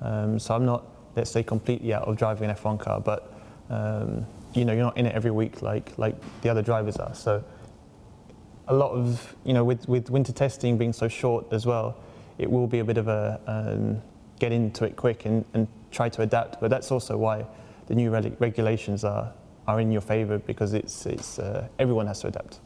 um, 0.02 0.38
so 0.38 0.54
I'm 0.54 0.66
not 0.66 0.84
let's 1.16 1.30
say 1.30 1.42
completely 1.42 1.92
out 1.92 2.04
of 2.04 2.16
driving 2.16 2.48
an 2.48 2.56
F1 2.56 2.78
car, 2.78 3.00
but 3.00 3.34
um, 3.70 4.26
you 4.54 4.64
know 4.64 4.72
you're 4.72 4.84
not 4.84 4.96
in 4.96 5.06
it 5.06 5.14
every 5.14 5.30
week 5.30 5.62
like 5.62 5.96
like 5.98 6.14
the 6.42 6.48
other 6.48 6.62
drivers 6.62 6.96
are. 6.96 7.14
So 7.14 7.42
a 8.68 8.74
lot 8.74 8.92
of 8.92 9.34
you 9.44 9.54
know 9.54 9.64
with 9.64 9.88
with 9.88 10.10
winter 10.10 10.32
testing 10.32 10.76
being 10.78 10.92
so 10.92 11.08
short 11.08 11.46
as 11.50 11.66
well, 11.66 11.96
it 12.38 12.50
will 12.50 12.66
be 12.66 12.80
a 12.80 12.84
bit 12.84 12.98
of 12.98 13.08
a 13.08 13.40
um, 13.46 14.02
get 14.38 14.52
into 14.52 14.84
it 14.84 14.96
quick 14.96 15.24
and, 15.24 15.44
and 15.54 15.66
try 15.90 16.08
to 16.10 16.22
adapt. 16.22 16.60
But 16.60 16.68
that's 16.68 16.90
also 16.90 17.16
why 17.16 17.46
the 17.86 17.94
new 17.94 18.10
regulations 18.10 19.02
are 19.02 19.32
are 19.66 19.80
in 19.82 19.92
your 19.92 20.02
favor 20.02 20.38
because 20.38 20.76
it's, 20.76 21.06
it's, 21.06 21.38
uh, 21.38 21.68
everyone 21.78 22.08
has 22.08 22.20
to 22.20 22.28
adapt. 22.28 22.60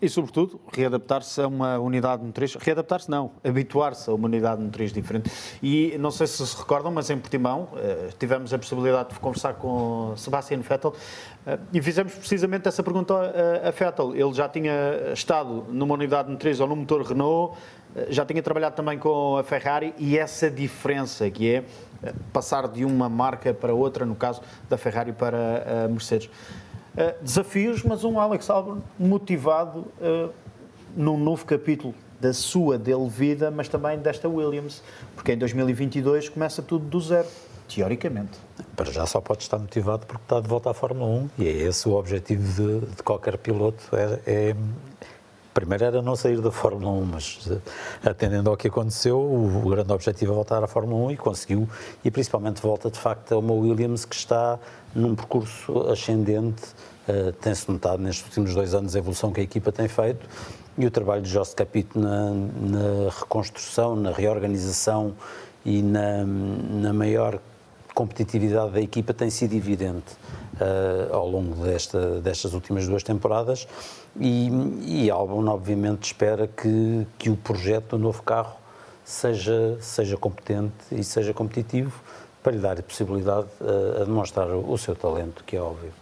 E, 0.00 0.10
sobretudo, 0.10 0.60
readaptar-se 0.74 1.40
a 1.40 1.46
uma 1.46 1.78
unidade 1.78 2.22
motriz. 2.22 2.54
Readaptar-se 2.54 3.10
não, 3.10 3.30
habituar-se 3.42 4.10
a 4.10 4.14
uma 4.14 4.26
unidade 4.26 4.62
motriz 4.62 4.92
diferente. 4.92 5.30
E 5.62 5.96
não 5.98 6.10
sei 6.10 6.26
se 6.26 6.46
se 6.46 6.56
recordam, 6.56 6.92
mas 6.92 7.08
em 7.08 7.18
Portimão 7.18 7.68
uh, 7.72 8.12
tivemos 8.18 8.52
a 8.52 8.58
possibilidade 8.58 9.14
de 9.14 9.20
conversar 9.20 9.54
com 9.54 10.12
Sebastian 10.16 10.60
Vettel 10.60 10.90
uh, 10.90 11.58
e 11.72 11.80
fizemos 11.80 12.14
precisamente 12.14 12.68
essa 12.68 12.82
pergunta 12.82 13.14
a, 13.14 13.68
a 13.68 13.70
Vettel. 13.70 14.14
Ele 14.14 14.34
já 14.34 14.48
tinha 14.48 15.12
estado 15.14 15.64
numa 15.70 15.94
unidade 15.94 16.30
motriz 16.30 16.60
ou 16.60 16.68
num 16.68 16.76
motor 16.76 17.02
Renault, 17.02 17.56
já 18.10 18.26
tinha 18.26 18.42
trabalhado 18.42 18.76
também 18.76 18.98
com 18.98 19.38
a 19.38 19.42
Ferrari 19.42 19.94
e 19.96 20.18
essa 20.18 20.50
diferença 20.50 21.30
que 21.30 21.54
é 21.54 21.64
passar 22.32 22.68
de 22.68 22.84
uma 22.84 23.08
marca 23.08 23.52
para 23.54 23.74
outra, 23.74 24.04
no 24.04 24.14
caso 24.14 24.40
da 24.68 24.76
Ferrari 24.76 25.12
para 25.12 25.84
a 25.84 25.88
Mercedes. 25.88 26.26
Uh, 26.26 27.22
desafios, 27.22 27.82
mas 27.82 28.04
um 28.04 28.18
Alex 28.18 28.48
Albon 28.48 28.78
motivado 28.98 29.84
num 30.96 31.18
novo 31.18 31.44
capítulo 31.44 31.94
da 32.20 32.32
sua 32.32 32.78
dele 32.78 33.08
vida, 33.08 33.50
mas 33.50 33.68
também 33.68 33.98
desta 33.98 34.28
Williams, 34.28 34.82
porque 35.14 35.32
em 35.32 35.38
2022 35.38 36.28
começa 36.28 36.62
tudo 36.62 36.86
do 36.86 37.00
zero, 37.00 37.28
teoricamente. 37.68 38.38
Para 38.74 38.90
já 38.90 39.06
só 39.06 39.20
pode 39.20 39.42
estar 39.42 39.58
motivado 39.58 40.06
porque 40.06 40.22
está 40.22 40.40
de 40.40 40.48
volta 40.48 40.70
à 40.70 40.74
Fórmula 40.74 41.10
1 41.10 41.30
e 41.38 41.48
é 41.48 41.50
esse 41.50 41.88
o 41.88 41.92
objetivo 41.92 42.42
de, 42.42 42.86
de 42.96 43.02
qualquer 43.02 43.36
piloto, 43.38 43.84
é, 43.92 44.20
é 44.26 44.56
Primeiro 45.56 45.84
era 45.86 46.02
não 46.02 46.14
sair 46.14 46.38
da 46.42 46.52
Fórmula 46.52 46.90
1, 47.00 47.04
mas 47.06 47.48
eh, 47.50 48.10
atendendo 48.10 48.50
ao 48.50 48.58
que 48.58 48.68
aconteceu, 48.68 49.18
o, 49.18 49.70
grande 49.70 49.90
objetivo 49.90 50.32
é 50.32 50.34
voltar 50.34 50.62
à 50.62 50.66
Fórmula 50.66 51.06
1 51.06 51.12
e 51.12 51.16
conseguiu, 51.16 51.66
e 52.04 52.10
principalmente 52.10 52.60
volta 52.60 52.90
de 52.90 52.98
facto 52.98 53.32
a 53.32 53.38
uma 53.38 53.54
Williams 53.54 54.04
que 54.04 54.14
está 54.14 54.58
num 54.94 55.14
percurso 55.14 55.80
ascendente 55.88 56.62
Uh, 57.08 57.30
Tem-se 57.34 57.70
notado 57.70 58.02
nestes 58.02 58.26
últimos 58.26 58.52
dois 58.52 58.74
anos 58.74 58.96
a 58.96 58.98
evolução 58.98 59.32
que 59.32 59.40
a 59.40 59.44
equipa 59.44 59.70
tem 59.70 59.86
feito 59.86 60.28
e 60.76 60.84
o 60.84 60.90
trabalho 60.90 61.22
de 61.22 61.30
José 61.30 61.54
Capito 61.54 61.96
na, 62.00 62.30
na 62.32 63.10
reconstrução, 63.16 63.94
na 63.94 64.10
reorganização 64.10 65.14
e 65.64 65.82
na, 65.82 66.24
na 66.24 66.92
maior 66.92 67.38
competitividade 67.94 68.72
da 68.72 68.80
equipa 68.80 69.14
tem 69.14 69.30
sido 69.30 69.54
evidente 69.54 70.16
uh, 70.60 71.14
ao 71.14 71.28
longo 71.28 71.64
desta, 71.64 72.20
destas 72.20 72.54
últimas 72.54 72.86
duas 72.86 73.02
temporadas 73.02 73.66
e, 74.18 74.48
e 74.84 75.10
Albon 75.10 75.46
obviamente 75.48 76.04
espera 76.04 76.46
que, 76.46 77.06
que 77.18 77.30
o 77.30 77.36
projeto 77.36 77.96
do 77.96 77.98
novo 77.98 78.22
carro 78.22 78.56
seja, 79.04 79.76
seja 79.80 80.16
competente 80.16 80.74
e 80.92 81.04
seja 81.04 81.32
competitivo 81.32 82.00
para 82.42 82.52
lhe 82.52 82.58
dar 82.58 82.78
a 82.78 82.82
possibilidade 82.82 83.48
uh, 83.60 84.02
a 84.02 84.04
demonstrar 84.04 84.48
o, 84.50 84.70
o 84.70 84.78
seu 84.78 84.94
talento, 84.94 85.42
que 85.44 85.56
é 85.56 85.60
óbvio. 85.60 85.92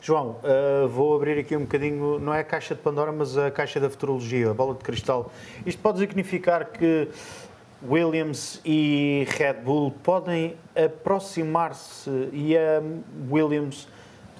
João, 0.00 0.36
uh, 0.42 0.88
vou 0.88 1.16
abrir 1.16 1.38
aqui 1.38 1.56
um 1.56 1.62
bocadinho, 1.62 2.18
não 2.18 2.32
é 2.32 2.40
a 2.40 2.44
caixa 2.44 2.74
de 2.74 2.80
Pandora, 2.80 3.10
mas 3.10 3.36
a 3.36 3.50
caixa 3.50 3.80
da 3.80 3.90
futurologia, 3.90 4.50
a 4.50 4.54
bola 4.54 4.74
de 4.74 4.84
cristal. 4.84 5.30
Isto 5.66 5.80
pode 5.82 5.98
significar 5.98 6.66
que 6.66 7.08
Williams 7.86 8.60
e 8.64 9.26
Red 9.28 9.54
Bull 9.64 9.92
podem 10.02 10.56
aproximar-se 10.74 12.10
e 12.32 12.56
a 12.56 12.82
Williams, 13.30 13.88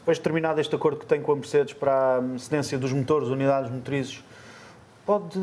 depois 0.08 0.16
de 0.16 0.22
terminado 0.22 0.58
este 0.58 0.74
acordo 0.74 1.00
que 1.00 1.04
tem 1.04 1.20
com 1.20 1.32
a 1.32 1.36
Mercedes 1.36 1.74
para 1.74 2.16
a 2.16 2.38
cedência 2.38 2.78
dos 2.78 2.94
motores, 2.94 3.28
unidades 3.28 3.70
motrizes, 3.70 4.24
pode 5.04 5.38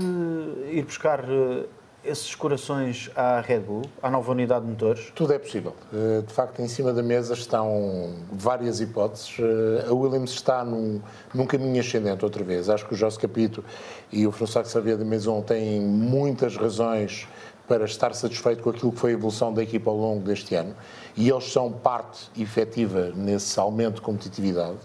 ir 0.72 0.84
buscar 0.84 1.24
uh, 1.24 1.68
esses 2.03 2.34
corações 2.34 3.11
à 3.16 3.41
Red 3.41 3.59
Bull, 3.59 3.84
à 4.01 4.09
nova 4.09 4.32
unidade 4.32 4.66
de 4.66 4.72
motores? 4.72 5.11
Tudo 5.13 5.34
é 5.34 5.38
possível. 5.38 5.76
Uh, 5.93 6.24
De 6.24 6.34
facto, 6.34 6.63
em 6.63 6.68
cima 6.68 6.91
da 6.91 7.03
mesa 7.03 7.36
estão 7.36 8.16
várias 8.32 8.82
hipóteses. 8.82 9.38
Uh, 9.38 9.88
A 9.88 9.93
Williams 9.93 10.32
está 10.32 10.63
num, 10.66 10.99
num 11.32 11.45
caminho 11.45 11.80
ascendente 11.80 12.26
outra 12.26 12.43
vez. 12.43 12.68
Acho 12.68 12.88
que 12.88 12.93
o 12.95 12.97
José 12.97 13.22
Capito 13.22 13.63
e 14.11 14.26
o 14.26 14.32
François 14.32 14.68
Xavier 14.68 14.97
de 14.97 15.05
Maison 15.05 15.43
têm 15.43 15.80
muitas 15.80 16.57
razões 16.57 17.28
para 17.68 17.86
estar 17.86 18.16
satisfeito 18.16 18.63
com 18.63 18.72
aquilo 18.72 18.91
que 18.91 18.97
foi 18.97 19.11
a 19.11 19.13
evolução 19.13 19.53
da 19.53 19.61
equipa 19.61 19.91
ao 19.91 19.97
longo 19.97 20.22
deste 20.22 20.55
ano 20.55 20.76
e 21.18 21.30
eles 21.30 21.51
são 21.51 21.72
parte 21.72 22.30
efetiva 22.38 23.11
nesse 23.16 23.59
aumento 23.59 23.95
de 23.95 24.01
competitividade 24.01 24.80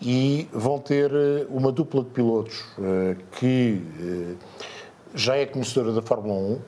e 0.00 0.48
vão 0.52 0.78
ter 0.78 1.10
eh, 1.12 1.46
uma 1.50 1.72
dupla 1.72 2.02
de 2.02 2.10
pilotos 2.10 2.64
eh, 2.78 3.16
que 3.32 3.82
eh, 4.00 4.34
já 5.14 5.36
é 5.36 5.44
conhecedora 5.44 5.92
da 5.92 6.02
Fórmula 6.02 6.34
1. 6.34 6.58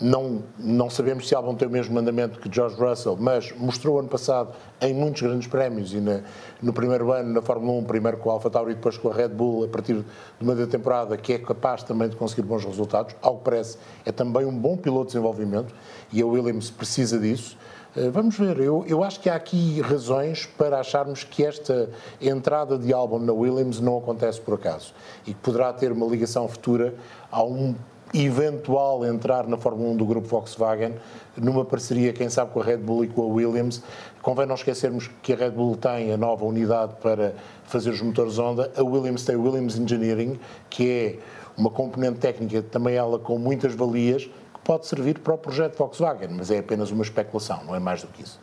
Não, 0.00 0.42
não 0.58 0.88
sabemos 0.88 1.28
se 1.28 1.34
Albon 1.34 1.54
tem 1.54 1.68
o 1.68 1.70
mesmo 1.70 1.94
mandamento 1.94 2.40
que 2.40 2.52
George 2.52 2.76
Russell, 2.76 3.16
mas 3.20 3.52
mostrou 3.58 3.98
ano 3.98 4.08
passado 4.08 4.52
em 4.80 4.94
muitos 4.94 5.20
grandes 5.22 5.46
prémios 5.46 5.92
e 5.92 6.00
na, 6.00 6.22
no 6.62 6.72
primeiro 6.72 7.12
ano 7.12 7.32
na 7.32 7.42
Fórmula 7.42 7.78
1, 7.80 7.84
primeiro 7.84 8.16
com 8.16 8.30
a 8.30 8.34
Alfa 8.34 8.48
Tauri 8.48 8.72
e 8.72 8.74
depois 8.74 8.96
com 8.96 9.10
a 9.10 9.14
Red 9.14 9.28
Bull, 9.28 9.64
a 9.64 9.68
partir 9.68 9.94
de 9.94 10.04
uma 10.40 10.54
da 10.54 10.66
temporada, 10.66 11.16
que 11.16 11.34
é 11.34 11.38
capaz 11.38 11.82
também 11.82 12.08
de 12.08 12.16
conseguir 12.16 12.42
bons 12.42 12.64
resultados. 12.64 13.14
Ao 13.20 13.36
que 13.36 13.44
parece, 13.44 13.76
é 14.04 14.10
também 14.10 14.46
um 14.46 14.56
bom 14.56 14.76
piloto 14.76 15.06
de 15.06 15.12
desenvolvimento 15.12 15.74
e 16.12 16.22
a 16.22 16.26
Williams 16.26 16.70
precisa 16.70 17.18
disso. 17.18 17.56
Eh, 17.94 18.08
Vamos 18.10 18.36
ver, 18.38 18.58
eu, 18.60 18.84
eu 18.88 19.04
acho 19.04 19.20
que 19.20 19.28
há 19.28 19.34
aqui 19.34 19.80
razões 19.80 20.46
para 20.46 20.80
acharmos 20.80 21.24
que 21.24 21.44
esta 21.44 21.90
entrada 22.20 22.78
de 22.78 22.92
Albon 22.92 23.18
na 23.18 23.32
Williams 23.32 23.80
não 23.80 23.98
acontece 23.98 24.40
por 24.40 24.54
acaso 24.54 24.94
e 25.26 25.34
que 25.34 25.40
poderá 25.40 25.72
ter 25.72 25.92
uma 25.92 26.06
ligação 26.06 26.48
futura 26.48 26.94
a 27.30 27.42
um 27.44 27.74
eventual 28.14 29.06
entrar 29.06 29.46
na 29.46 29.56
Fórmula 29.56 29.90
1 29.90 29.96
do 29.96 30.04
grupo 30.04 30.28
Volkswagen 30.28 30.94
numa 31.36 31.64
parceria, 31.64 32.12
quem 32.12 32.28
sabe, 32.28 32.50
com 32.52 32.60
a 32.60 32.64
Red 32.64 32.78
Bull 32.78 33.04
e 33.04 33.08
com 33.08 33.22
a 33.22 33.26
Williams. 33.26 33.82
Convém 34.20 34.44
não 34.46 34.54
esquecermos 34.54 35.10
que 35.22 35.32
a 35.32 35.36
Red 35.36 35.50
Bull 35.50 35.76
tem 35.76 36.12
a 36.12 36.16
nova 36.16 36.44
unidade 36.44 36.94
para 37.00 37.34
fazer 37.64 37.90
os 37.90 38.02
motores 38.02 38.38
Honda, 38.38 38.70
a 38.76 38.82
Williams 38.82 39.24
tem 39.24 39.34
a 39.34 39.38
Williams 39.38 39.78
Engineering, 39.78 40.38
que 40.68 40.90
é 40.90 41.18
uma 41.56 41.70
componente 41.70 42.18
técnica, 42.18 42.62
também 42.62 42.96
ela 42.96 43.18
com 43.18 43.38
muitas 43.38 43.74
valias, 43.74 44.28
pode 44.64 44.86
servir 44.86 45.18
para 45.18 45.34
o 45.34 45.38
projeto 45.38 45.76
Volkswagen, 45.76 46.28
mas 46.30 46.50
é 46.50 46.58
apenas 46.58 46.90
uma 46.90 47.02
especulação, 47.02 47.64
não 47.64 47.74
é 47.74 47.80
mais 47.80 48.02
do 48.02 48.08
que 48.08 48.22
isso. 48.22 48.38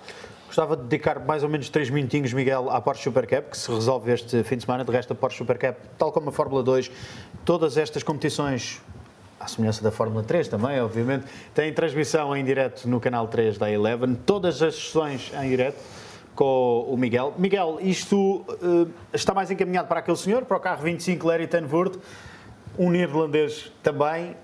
Gostava 0.50 0.76
de 0.76 0.84
dedicar 0.84 1.20
mais 1.20 1.44
ou 1.44 1.50
menos 1.50 1.70
3 1.70 1.92
minutinhos, 1.92 2.34
Miguel, 2.34 2.72
à 2.72 2.82
Porsche 2.82 3.04
Super 3.04 3.28
Cup, 3.28 3.52
que 3.52 3.58
se 3.58 3.72
resolve 3.72 4.12
este 4.12 4.44
fim 4.44 4.58
de 4.58 4.64
semana. 4.64 4.84
De 4.84 4.92
resto, 4.92 5.14
a 5.14 5.16
Porsche 5.16 5.38
Super 5.38 5.60
Cup, 5.60 5.78
tal 5.96 6.12
como 6.12 6.30
a 6.30 6.32
Fórmula 6.32 6.64
2, 6.64 6.90
todas 7.46 7.78
estas 7.78 8.02
competições, 8.02 8.82
à 9.40 9.48
semelhança 9.48 9.84
da 9.84 9.92
Fórmula 9.92 10.24
3 10.24 10.48
também, 10.48 10.82
obviamente, 10.82 11.26
têm 11.54 11.72
transmissão 11.72 12.36
em 12.36 12.44
direto 12.44 12.90
no 12.90 13.00
canal 13.00 13.28
3 13.28 13.60
da 13.60 13.72
Eleven. 13.72 14.16
Todas 14.16 14.64
as 14.64 14.74
sessões 14.74 15.32
em 15.40 15.50
direto 15.50 15.78
com 16.34 16.88
o 16.90 16.98
Miguel. 16.98 17.34
Miguel, 17.38 17.78
isto 17.82 18.44
eh, 18.50 18.88
está 19.14 19.34
mais 19.36 19.52
encaminhado 19.52 19.88
para 19.88 20.00
aquele 20.00 20.18
senhor, 20.18 20.46
para 20.46 20.58
o 20.58 20.60
carro 20.60 20.82
25 20.82 21.28
Larry 21.28 21.48
Tenvoort, 21.48 22.00
um 22.78 22.90
neerlandês 22.90 23.72
também, 23.84 24.36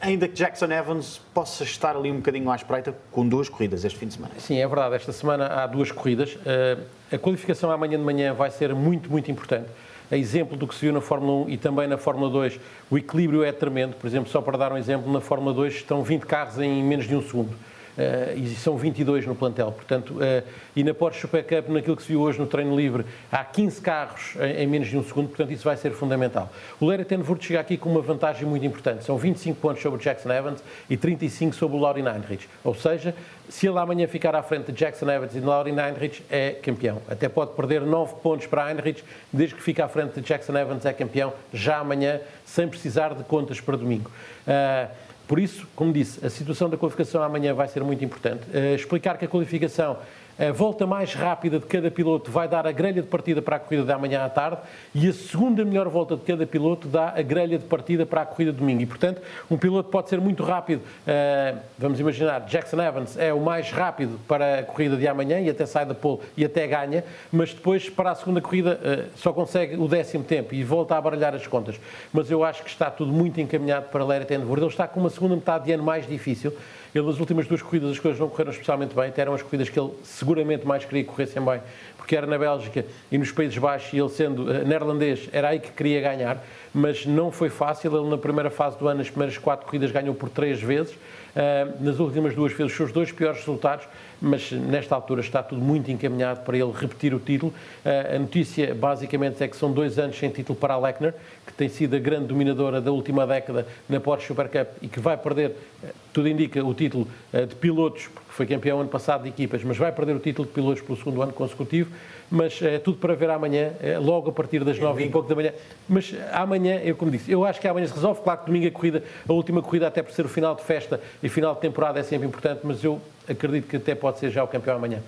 ainda 0.00 0.28
que 0.28 0.34
Jackson 0.34 0.66
Evans 0.66 1.20
possa 1.32 1.64
estar 1.64 1.96
ali 1.96 2.10
um 2.10 2.16
bocadinho 2.16 2.50
à 2.50 2.56
espreita 2.56 2.94
com 3.10 3.26
duas 3.26 3.48
corridas 3.48 3.84
este 3.84 3.98
fim 3.98 4.06
de 4.06 4.14
semana. 4.14 4.34
Sim, 4.38 4.58
é 4.58 4.66
verdade. 4.66 4.94
Esta 4.94 5.12
semana 5.12 5.46
há 5.46 5.66
duas 5.66 5.90
corridas. 5.90 6.36
Eh, 6.44 6.76
A 7.12 7.18
qualificação 7.18 7.70
amanhã 7.70 7.96
de 7.98 8.04
manhã 8.04 8.34
vai 8.34 8.50
ser 8.50 8.74
muito, 8.74 9.10
muito 9.10 9.30
importante. 9.30 9.68
A 10.10 10.16
exemplo 10.16 10.56
do 10.56 10.66
que 10.66 10.74
se 10.74 10.80
viu 10.82 10.92
na 10.92 11.00
Fórmula 11.00 11.46
1 11.46 11.50
e 11.50 11.56
também 11.56 11.86
na 11.88 11.96
Fórmula 11.96 12.30
2, 12.30 12.58
o 12.90 12.98
equilíbrio 12.98 13.42
é 13.44 13.52
tremendo. 13.52 13.94
Por 13.96 14.06
exemplo, 14.06 14.30
só 14.30 14.40
para 14.40 14.56
dar 14.58 14.72
um 14.72 14.76
exemplo, 14.76 15.12
na 15.12 15.20
Fórmula 15.20 15.52
2 15.54 15.74
estão 15.74 16.02
20 16.02 16.22
carros 16.26 16.58
em 16.58 16.82
menos 16.82 17.06
de 17.06 17.14
um 17.16 17.22
segundo. 17.22 17.50
Eh, 17.98 18.34
e 18.36 18.54
são 18.56 18.76
22 18.76 19.26
no 19.26 19.34
plantel. 19.34 19.72
Portanto, 19.72 20.16
eh, 20.20 20.42
e 20.74 20.84
na 20.84 20.92
Porsche 20.92 21.20
Super 21.20 21.42
Cup, 21.44 21.70
naquilo 21.70 21.96
que 21.96 22.02
se 22.02 22.08
viu 22.08 22.20
hoje 22.20 22.38
no 22.38 22.46
treino 22.46 22.76
livre, 22.76 23.04
há 23.32 23.42
15 23.42 23.80
carros 23.80 24.36
em, 24.58 24.66
menos 24.66 24.88
de 24.88 24.98
um 24.98 25.02
segundo, 25.02 25.28
portanto, 25.28 25.50
isso 25.52 25.64
vai 25.64 25.76
ser 25.76 25.92
fundamental. 25.92 26.52
O 26.78 26.86
Larry 26.86 27.04
Tenvoort 27.04 27.44
chega 27.44 27.60
aqui 27.60 27.76
com 27.76 27.90
uma 27.90 28.02
vantagem 28.02 28.46
muito 28.46 28.66
importante. 28.66 29.04
São 29.04 29.16
25 29.16 29.58
pontos 29.60 29.82
sobre 29.82 29.98
o 29.98 30.02
Jackson 30.02 30.30
Evans 30.30 30.62
e 30.90 30.96
35 30.96 31.54
sobre 31.54 31.76
o 31.76 31.80
Laurie 31.80 32.04
Heinrich. 32.04 32.46
Ou 32.62 32.74
seja, 32.74 33.14
se 33.48 33.66
ele 33.66 33.78
amanhã 33.78 34.06
ficar 34.06 34.34
à 34.34 34.42
frente 34.42 34.72
de 34.72 34.78
Jackson 34.78 35.10
Evans 35.10 35.34
e 35.34 35.40
de 35.40 35.46
Laurie 35.46 35.72
Heinrich, 35.72 36.22
é 36.28 36.50
campeão. 36.50 37.00
Até 37.08 37.28
pode 37.28 37.52
perder 37.52 37.80
9 37.80 38.16
pontos 38.22 38.46
para 38.46 38.70
Heinrich, 38.70 39.02
desde 39.32 39.54
que 39.54 39.62
fique 39.62 39.80
à 39.80 39.88
frente 39.88 40.20
de 40.20 40.26
Jackson 40.26 40.56
Evans, 40.56 40.84
é 40.84 40.92
campeão, 40.92 41.32
já 41.52 41.78
amanhã, 41.78 42.20
sem 42.44 42.68
precisar 42.68 43.14
de 43.14 43.24
contas 43.24 43.60
para 43.60 43.76
domingo. 43.76 44.10
Ah, 44.46 44.88
por 45.26 45.38
isso, 45.38 45.66
como 45.74 45.92
disse, 45.92 46.24
a 46.24 46.30
situação 46.30 46.70
da 46.70 46.76
qualificação 46.76 47.22
amanhã 47.22 47.52
vai 47.52 47.66
ser 47.68 47.82
muito 47.82 48.04
importante. 48.04 48.42
Eh, 48.52 48.74
explicar 48.74 49.18
que 49.18 49.24
a 49.24 49.28
qualificação, 49.28 49.98
a 50.38 50.52
volta 50.52 50.86
mais 50.86 51.14
rápida 51.14 51.58
de 51.58 51.64
cada 51.64 51.90
piloto 51.90 52.30
vai 52.30 52.46
dar 52.46 52.66
a 52.66 52.72
grelha 52.72 53.00
de 53.00 53.08
partida 53.08 53.40
para 53.40 53.56
a 53.56 53.58
corrida 53.58 53.84
de 53.84 53.92
amanhã 53.92 54.22
à 54.22 54.28
tarde 54.28 54.58
e 54.94 55.08
a 55.08 55.12
segunda 55.12 55.64
melhor 55.64 55.88
volta 55.88 56.14
de 56.14 56.22
cada 56.22 56.46
piloto 56.46 56.88
dá 56.88 57.14
a 57.16 57.22
grelha 57.22 57.58
de 57.58 57.64
partida 57.64 58.04
para 58.04 58.20
a 58.20 58.26
corrida 58.26 58.52
de 58.52 58.58
domingo. 58.58 58.82
E, 58.82 58.86
portanto, 58.86 59.22
um 59.50 59.56
piloto 59.56 59.88
pode 59.88 60.10
ser 60.10 60.20
muito 60.20 60.42
rápido. 60.42 60.82
eh, 61.06 61.54
vamos 61.78 61.98
imaginar, 61.98 62.40
Jackson 62.40 62.82
Evans 62.82 63.16
é 63.16 63.32
o 63.32 63.40
mais 63.40 63.70
rápido 63.70 64.20
para 64.28 64.58
a 64.58 64.62
corrida 64.62 64.96
de 64.96 65.08
amanhã 65.08 65.40
e 65.40 65.48
até 65.48 65.64
sai 65.64 65.86
da 65.86 65.94
pole 65.94 66.20
e 66.36 66.44
até 66.44 66.66
ganha, 66.66 67.02
mas 67.32 67.54
depois, 67.54 67.88
para 67.88 68.10
a 68.10 68.14
segunda 68.14 68.42
corrida, 68.42 68.78
eh, 68.82 69.04
só 69.16 69.32
consegue 69.32 69.76
o 69.76 69.88
décimo 69.88 70.24
tempo 70.24 70.54
e 70.54 70.62
volta 70.62 70.96
a 70.96 71.00
baralhar 71.00 71.34
as 71.34 71.46
contas. 71.46 71.80
Mas 72.12 72.30
eu 72.30 72.44
acho 72.44 72.62
que 72.62 72.68
está 72.68 72.90
tudo 72.90 73.10
muito 73.10 73.40
encaminhado 73.40 73.86
para 73.88 74.04
Larry 74.04 74.26
Tenvoord. 74.26 74.62
Ele 74.62 74.70
está 74.70 74.86
com 74.86 75.00
uma 75.00 75.10
segunda 75.10 75.34
metade 75.34 75.64
de 75.64 75.72
ano 75.72 75.82
mais 75.82 76.06
difícil. 76.06 76.52
Ele, 76.98 77.06
nas 77.06 77.20
últimas 77.20 77.46
duas 77.46 77.60
corridas, 77.60 77.90
as 77.90 77.98
coisas 77.98 78.18
não 78.18 78.28
correram 78.28 78.50
especialmente 78.50 78.94
bem. 78.94 79.08
Até 79.08 79.22
eram 79.22 79.34
as 79.34 79.42
corridas 79.42 79.68
que 79.68 79.78
ele 79.78 79.90
seguramente 80.02 80.66
mais 80.66 80.84
queria 80.84 81.04
que 81.04 81.10
corressem 81.10 81.42
bem, 81.44 81.60
porque 81.96 82.16
era 82.16 82.26
na 82.26 82.38
Bélgica 82.38 82.84
e 83.10 83.18
nos 83.18 83.30
Países 83.30 83.58
Baixos, 83.58 83.92
e 83.92 83.98
ele 83.98 84.08
sendo 84.08 84.50
eh, 84.50 84.64
neerlandês, 84.64 85.28
era 85.32 85.48
aí 85.48 85.60
que 85.60 85.70
queria 85.70 86.00
ganhar. 86.00 86.42
Mas 86.72 87.06
não 87.06 87.30
foi 87.30 87.48
fácil. 87.48 87.94
Ele, 87.94 88.10
na 88.10 88.18
primeira 88.18 88.50
fase 88.50 88.78
do 88.78 88.86
ano, 88.88 88.98
nas 88.98 89.10
primeiras 89.10 89.36
quatro 89.38 89.66
corridas, 89.66 89.90
ganhou 89.90 90.14
por 90.14 90.28
três 90.28 90.60
vezes. 90.60 90.92
Uh, 90.94 91.84
nas 91.84 91.98
últimas 91.98 92.34
duas 92.34 92.52
fez 92.52 92.70
os 92.70 92.76
seus 92.76 92.90
dois 92.92 93.12
piores 93.12 93.40
resultados, 93.40 93.86
mas 94.20 94.50
nesta 94.52 94.94
altura 94.94 95.20
está 95.20 95.42
tudo 95.42 95.60
muito 95.60 95.90
encaminhado 95.90 96.40
para 96.40 96.56
ele 96.56 96.72
repetir 96.72 97.14
o 97.14 97.18
título. 97.18 97.52
Uh, 97.84 98.16
a 98.16 98.18
notícia, 98.18 98.74
basicamente, 98.74 99.42
é 99.42 99.48
que 99.48 99.56
são 99.56 99.72
dois 99.72 99.98
anos 99.98 100.18
sem 100.18 100.30
título 100.30 100.58
para 100.58 100.74
a 100.74 100.78
Lechner, 100.78 101.14
que 101.46 101.52
tem 101.52 101.68
sido 101.68 101.96
a 101.96 101.98
grande 101.98 102.26
dominadora 102.26 102.80
da 102.80 102.90
última 102.90 103.26
década 103.26 103.66
na 103.88 104.00
Porsche 104.00 104.26
Super 104.26 104.48
Cup 104.48 104.68
e 104.82 104.88
que 104.88 105.00
vai 105.00 105.16
perder, 105.16 105.50
uh, 105.82 105.88
tudo 106.12 106.28
indica, 106.28 106.64
o 106.64 106.72
título 106.72 107.06
de 107.32 107.54
pilotos, 107.56 108.08
porque 108.08 108.32
foi 108.32 108.46
campeão 108.46 108.80
ano 108.80 108.88
passado 108.88 109.24
de 109.24 109.28
equipas, 109.28 109.62
mas 109.62 109.76
vai 109.76 109.92
perder 109.92 110.16
o 110.16 110.18
título 110.18 110.48
de 110.48 110.54
pilotos 110.54 110.82
pelo 110.82 110.96
segundo 110.96 111.20
ano 111.20 111.32
consecutivo. 111.32 111.90
Mas 112.30 112.60
é 112.60 112.78
tudo 112.78 112.98
para 112.98 113.14
ver 113.14 113.30
amanhã, 113.30 113.72
eh, 113.80 113.98
logo 113.98 114.30
a 114.30 114.32
partir 114.32 114.64
das 114.64 114.78
nove 114.78 115.04
e 115.04 115.10
pouco 115.10 115.28
da 115.28 115.34
manhã. 115.34 115.52
Mas 115.88 116.12
amanhã, 116.32 116.80
eu 116.82 116.96
como 116.96 117.10
disse, 117.10 117.30
eu 117.30 117.44
acho 117.44 117.60
que 117.60 117.68
amanhã 117.68 117.86
se 117.86 117.94
resolve. 117.94 118.20
Claro 118.22 118.40
que 118.40 118.46
domingo 118.46 118.66
a 118.66 118.70
corrida, 118.70 119.04
a 119.28 119.32
última 119.32 119.62
corrida, 119.62 119.86
até 119.86 120.02
por 120.02 120.12
ser 120.12 120.24
o 120.24 120.28
final 120.28 120.54
de 120.54 120.62
festa 120.62 121.00
e 121.22 121.28
final 121.28 121.54
de 121.54 121.60
temporada, 121.60 122.00
é 122.00 122.02
sempre 122.02 122.26
importante, 122.26 122.60
mas 122.64 122.82
eu 122.82 123.00
acredito 123.28 123.68
que 123.68 123.76
até 123.76 123.94
pode 123.94 124.18
ser 124.18 124.30
já 124.30 124.42
o 124.42 124.48
campeão 124.48 124.76
amanhã. 124.76 125.00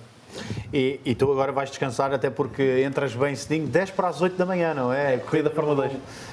E, 0.73 0.99
e 1.03 1.15
tu 1.15 1.31
agora 1.31 1.51
vais 1.51 1.69
descansar, 1.69 2.13
até 2.13 2.29
porque 2.29 2.83
entras 2.85 3.15
bem 3.15 3.35
cedinho, 3.35 3.67
10 3.67 3.91
para 3.91 4.07
as 4.09 4.21
8 4.21 4.37
da 4.37 4.45
manhã, 4.45 4.73
não 4.73 4.93
é? 4.93 5.17
Corrida 5.17 5.49
da 5.49 5.55
Fórmula 5.55 5.87
2 5.87 5.91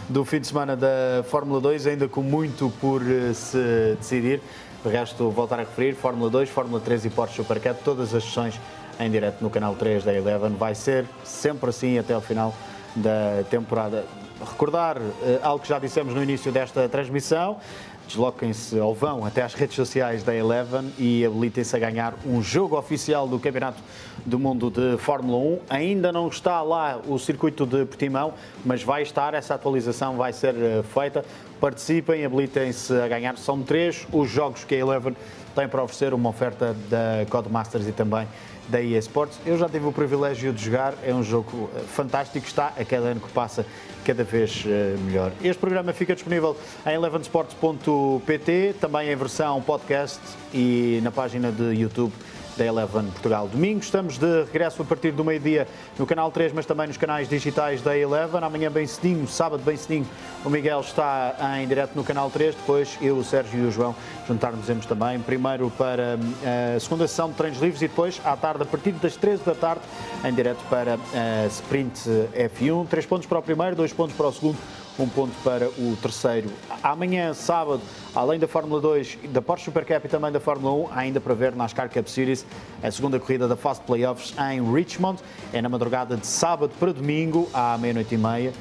do 0.08 0.24
fim 0.24 0.40
de 0.40 0.46
semana 0.46 0.76
da 0.76 1.24
Fórmula 1.24 1.60
2, 1.60 1.86
ainda 1.86 2.08
com 2.08 2.22
muito 2.22 2.70
por 2.80 3.02
eh, 3.02 3.32
se 3.32 3.96
decidir. 3.98 4.40
De 4.84 4.92
resto, 4.92 5.30
voltar 5.30 5.56
a 5.56 5.60
referir: 5.60 5.94
Fórmula 5.94 6.30
2, 6.30 6.48
Fórmula 6.48 6.80
3 6.80 7.06
e 7.06 7.10
Porsche 7.10 7.36
Super 7.36 7.60
Cup, 7.60 7.82
todas 7.82 8.14
as 8.14 8.22
sessões 8.22 8.60
em 8.98 9.10
direto 9.10 9.42
no 9.42 9.50
canal 9.50 9.74
3 9.74 10.04
da 10.04 10.12
Eleven. 10.12 10.50
Vai 10.50 10.74
ser 10.74 11.06
sempre 11.24 11.70
assim 11.70 11.98
até 11.98 12.14
ao 12.14 12.20
final 12.20 12.54
da 12.94 13.44
temporada. 13.50 14.04
Recordar 14.40 14.98
eh, 14.98 15.38
algo 15.42 15.62
que 15.62 15.68
já 15.68 15.78
dissemos 15.78 16.14
no 16.14 16.22
início 16.22 16.50
desta 16.52 16.88
transmissão. 16.88 17.58
Desloquem-se 18.06 18.78
ou 18.78 18.94
vão 18.94 19.24
até 19.24 19.42
às 19.42 19.52
redes 19.54 19.74
sociais 19.74 20.22
da 20.22 20.32
Eleven 20.34 20.92
e 20.96 21.26
habilitem-se 21.26 21.74
a 21.74 21.78
ganhar 21.78 22.14
um 22.24 22.40
jogo 22.40 22.78
oficial 22.78 23.26
do 23.26 23.38
Campeonato 23.38 23.82
do 24.24 24.38
Mundo 24.38 24.70
de 24.70 24.96
Fórmula 24.98 25.38
1. 25.38 25.58
Ainda 25.68 26.12
não 26.12 26.28
está 26.28 26.62
lá 26.62 27.00
o 27.06 27.18
circuito 27.18 27.66
de 27.66 27.84
Portimão, 27.84 28.34
mas 28.64 28.82
vai 28.82 29.02
estar, 29.02 29.34
essa 29.34 29.54
atualização 29.54 30.16
vai 30.16 30.32
ser 30.32 30.54
eh, 30.54 30.82
feita. 30.94 31.24
Participem, 31.60 32.24
habilitem-se 32.24 32.94
a 32.94 33.08
ganhar. 33.08 33.36
São 33.38 33.62
três 33.62 34.06
os 34.12 34.30
jogos 34.30 34.64
que 34.64 34.74
a 34.74 34.78
Eleven 34.78 35.16
tem 35.54 35.66
para 35.66 35.82
oferecer, 35.82 36.12
uma 36.12 36.28
oferta 36.28 36.76
da 36.88 37.26
Codemasters 37.30 37.88
e 37.88 37.92
também 37.92 38.28
da 38.68 38.82
EA 38.82 38.98
Sports. 38.98 39.38
Eu 39.46 39.56
já 39.56 39.68
tive 39.68 39.86
o 39.86 39.92
privilégio 39.92 40.52
de 40.52 40.64
jogar, 40.64 40.94
é 41.02 41.14
um 41.14 41.22
jogo 41.22 41.70
eh, 41.74 41.80
fantástico, 41.80 42.46
está 42.46 42.72
a 42.78 42.84
cada 42.84 43.06
ano 43.06 43.20
que 43.20 43.30
passa 43.32 43.64
cada 44.04 44.24
vez 44.24 44.64
eh, 44.66 44.96
melhor. 45.04 45.32
Este 45.42 45.58
programa 45.58 45.92
fica 45.92 46.14
disponível 46.14 46.56
em 46.86 46.94
elevensports.pt, 46.94 48.74
também 48.80 49.10
em 49.10 49.16
versão 49.16 49.60
podcast 49.62 50.20
e 50.52 51.00
na 51.02 51.10
página 51.10 51.50
de 51.50 51.80
YouTube 51.80 52.12
da 52.56 52.64
Eleven 52.64 53.06
Portugal. 53.10 53.48
Domingo 53.48 53.80
estamos 53.80 54.18
de 54.18 54.44
regresso 54.44 54.82
a 54.82 54.84
partir 54.84 55.12
do 55.12 55.24
meio-dia 55.24 55.68
no 55.98 56.06
canal 56.06 56.30
3, 56.30 56.52
mas 56.52 56.66
também 56.66 56.86
nos 56.86 56.96
canais 56.96 57.28
digitais 57.28 57.82
da 57.82 57.96
Eleven. 57.96 58.42
Amanhã 58.42 58.70
bem 58.70 58.86
cedinho, 58.86 59.26
sábado 59.28 59.62
bem 59.62 59.76
cedinho, 59.76 60.06
o 60.44 60.50
Miguel 60.50 60.80
está 60.80 61.36
em 61.60 61.66
direto 61.68 61.94
no 61.94 62.02
canal 62.02 62.30
3, 62.30 62.54
depois 62.54 62.96
eu, 63.00 63.16
o 63.16 63.24
Sérgio 63.24 63.64
e 63.64 63.66
o 63.66 63.70
João 63.70 63.94
juntar-nos 64.26 64.66
também, 64.86 65.20
primeiro 65.20 65.70
para 65.70 66.18
eh, 66.42 66.74
a 66.76 66.80
segunda 66.80 67.06
sessão 67.06 67.28
de 67.28 67.34
treinos 67.34 67.60
livres 67.60 67.82
e 67.82 67.88
depois 67.88 68.20
à 68.24 68.36
tarde, 68.36 68.62
a 68.62 68.66
partir 68.66 68.92
das 68.92 69.16
13 69.16 69.42
da 69.44 69.54
tarde, 69.54 69.82
em 70.24 70.32
direto 70.32 70.62
para 70.68 70.94
a 70.94 71.46
Sprint 71.46 72.00
F1. 72.34 72.86
Três 72.88 73.06
pontos 73.06 73.26
para 73.26 73.38
o 73.38 73.42
primeiro, 73.42 73.76
dois 73.76 73.92
pontos 73.92 74.16
para 74.16 74.26
o 74.26 74.32
segundo 74.32 74.56
um 74.98 75.08
ponto 75.08 75.32
para 75.42 75.68
o 75.68 75.96
terceiro. 76.00 76.50
Amanhã, 76.82 77.34
sábado, 77.34 77.82
além 78.14 78.38
da 78.38 78.48
Fórmula 78.48 78.80
2, 78.80 79.18
da 79.30 79.42
Porsche 79.42 79.64
Super 79.66 79.84
Cup 79.84 80.04
e 80.04 80.08
também 80.08 80.32
da 80.32 80.40
Fórmula 80.40 80.88
1, 80.88 80.92
há 80.92 80.98
ainda 80.98 81.20
para 81.20 81.34
ver 81.34 81.52
na 81.52 81.64
NASCAR 81.64 81.90
Cup 81.90 82.06
Series, 82.06 82.46
a 82.82 82.90
segunda 82.90 83.18
corrida 83.18 83.46
da 83.46 83.56
Fast 83.56 83.84
Playoffs 83.84 84.34
em 84.50 84.72
Richmond. 84.72 85.20
É 85.52 85.60
na 85.60 85.68
madrugada 85.68 86.16
de 86.16 86.26
sábado 86.26 86.72
para 86.78 86.92
domingo, 86.92 87.48
à 87.52 87.76
meia-noite 87.78 88.14
e 88.14 88.18
meia. 88.18 88.52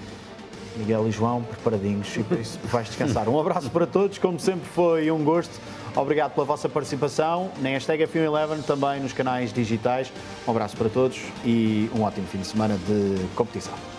Miguel 0.77 1.07
e 1.07 1.11
João, 1.11 1.41
preparadinhos, 1.41 2.15
e 2.17 2.23
por 2.23 2.37
isso 2.37 2.59
vais 2.65 2.87
descansar. 2.87 3.29
Um 3.29 3.39
abraço 3.39 3.69
para 3.69 3.87
todos, 3.87 4.17
como 4.17 4.39
sempre 4.39 4.67
foi 4.67 5.09
um 5.09 5.23
gosto. 5.23 5.59
Obrigado 5.95 6.33
pela 6.33 6.45
vossa 6.45 6.67
participação 6.67 7.49
na 7.61 7.69
hashtag 7.69 8.05
F111, 8.05 8.63
também 8.63 8.99
nos 8.99 9.13
canais 9.13 9.53
digitais. 9.53 10.11
Um 10.45 10.51
abraço 10.51 10.75
para 10.75 10.89
todos 10.89 11.21
e 11.45 11.89
um 11.95 12.01
ótimo 12.01 12.27
fim 12.27 12.39
de 12.39 12.47
semana 12.47 12.77
de 12.77 13.25
competição. 13.35 13.94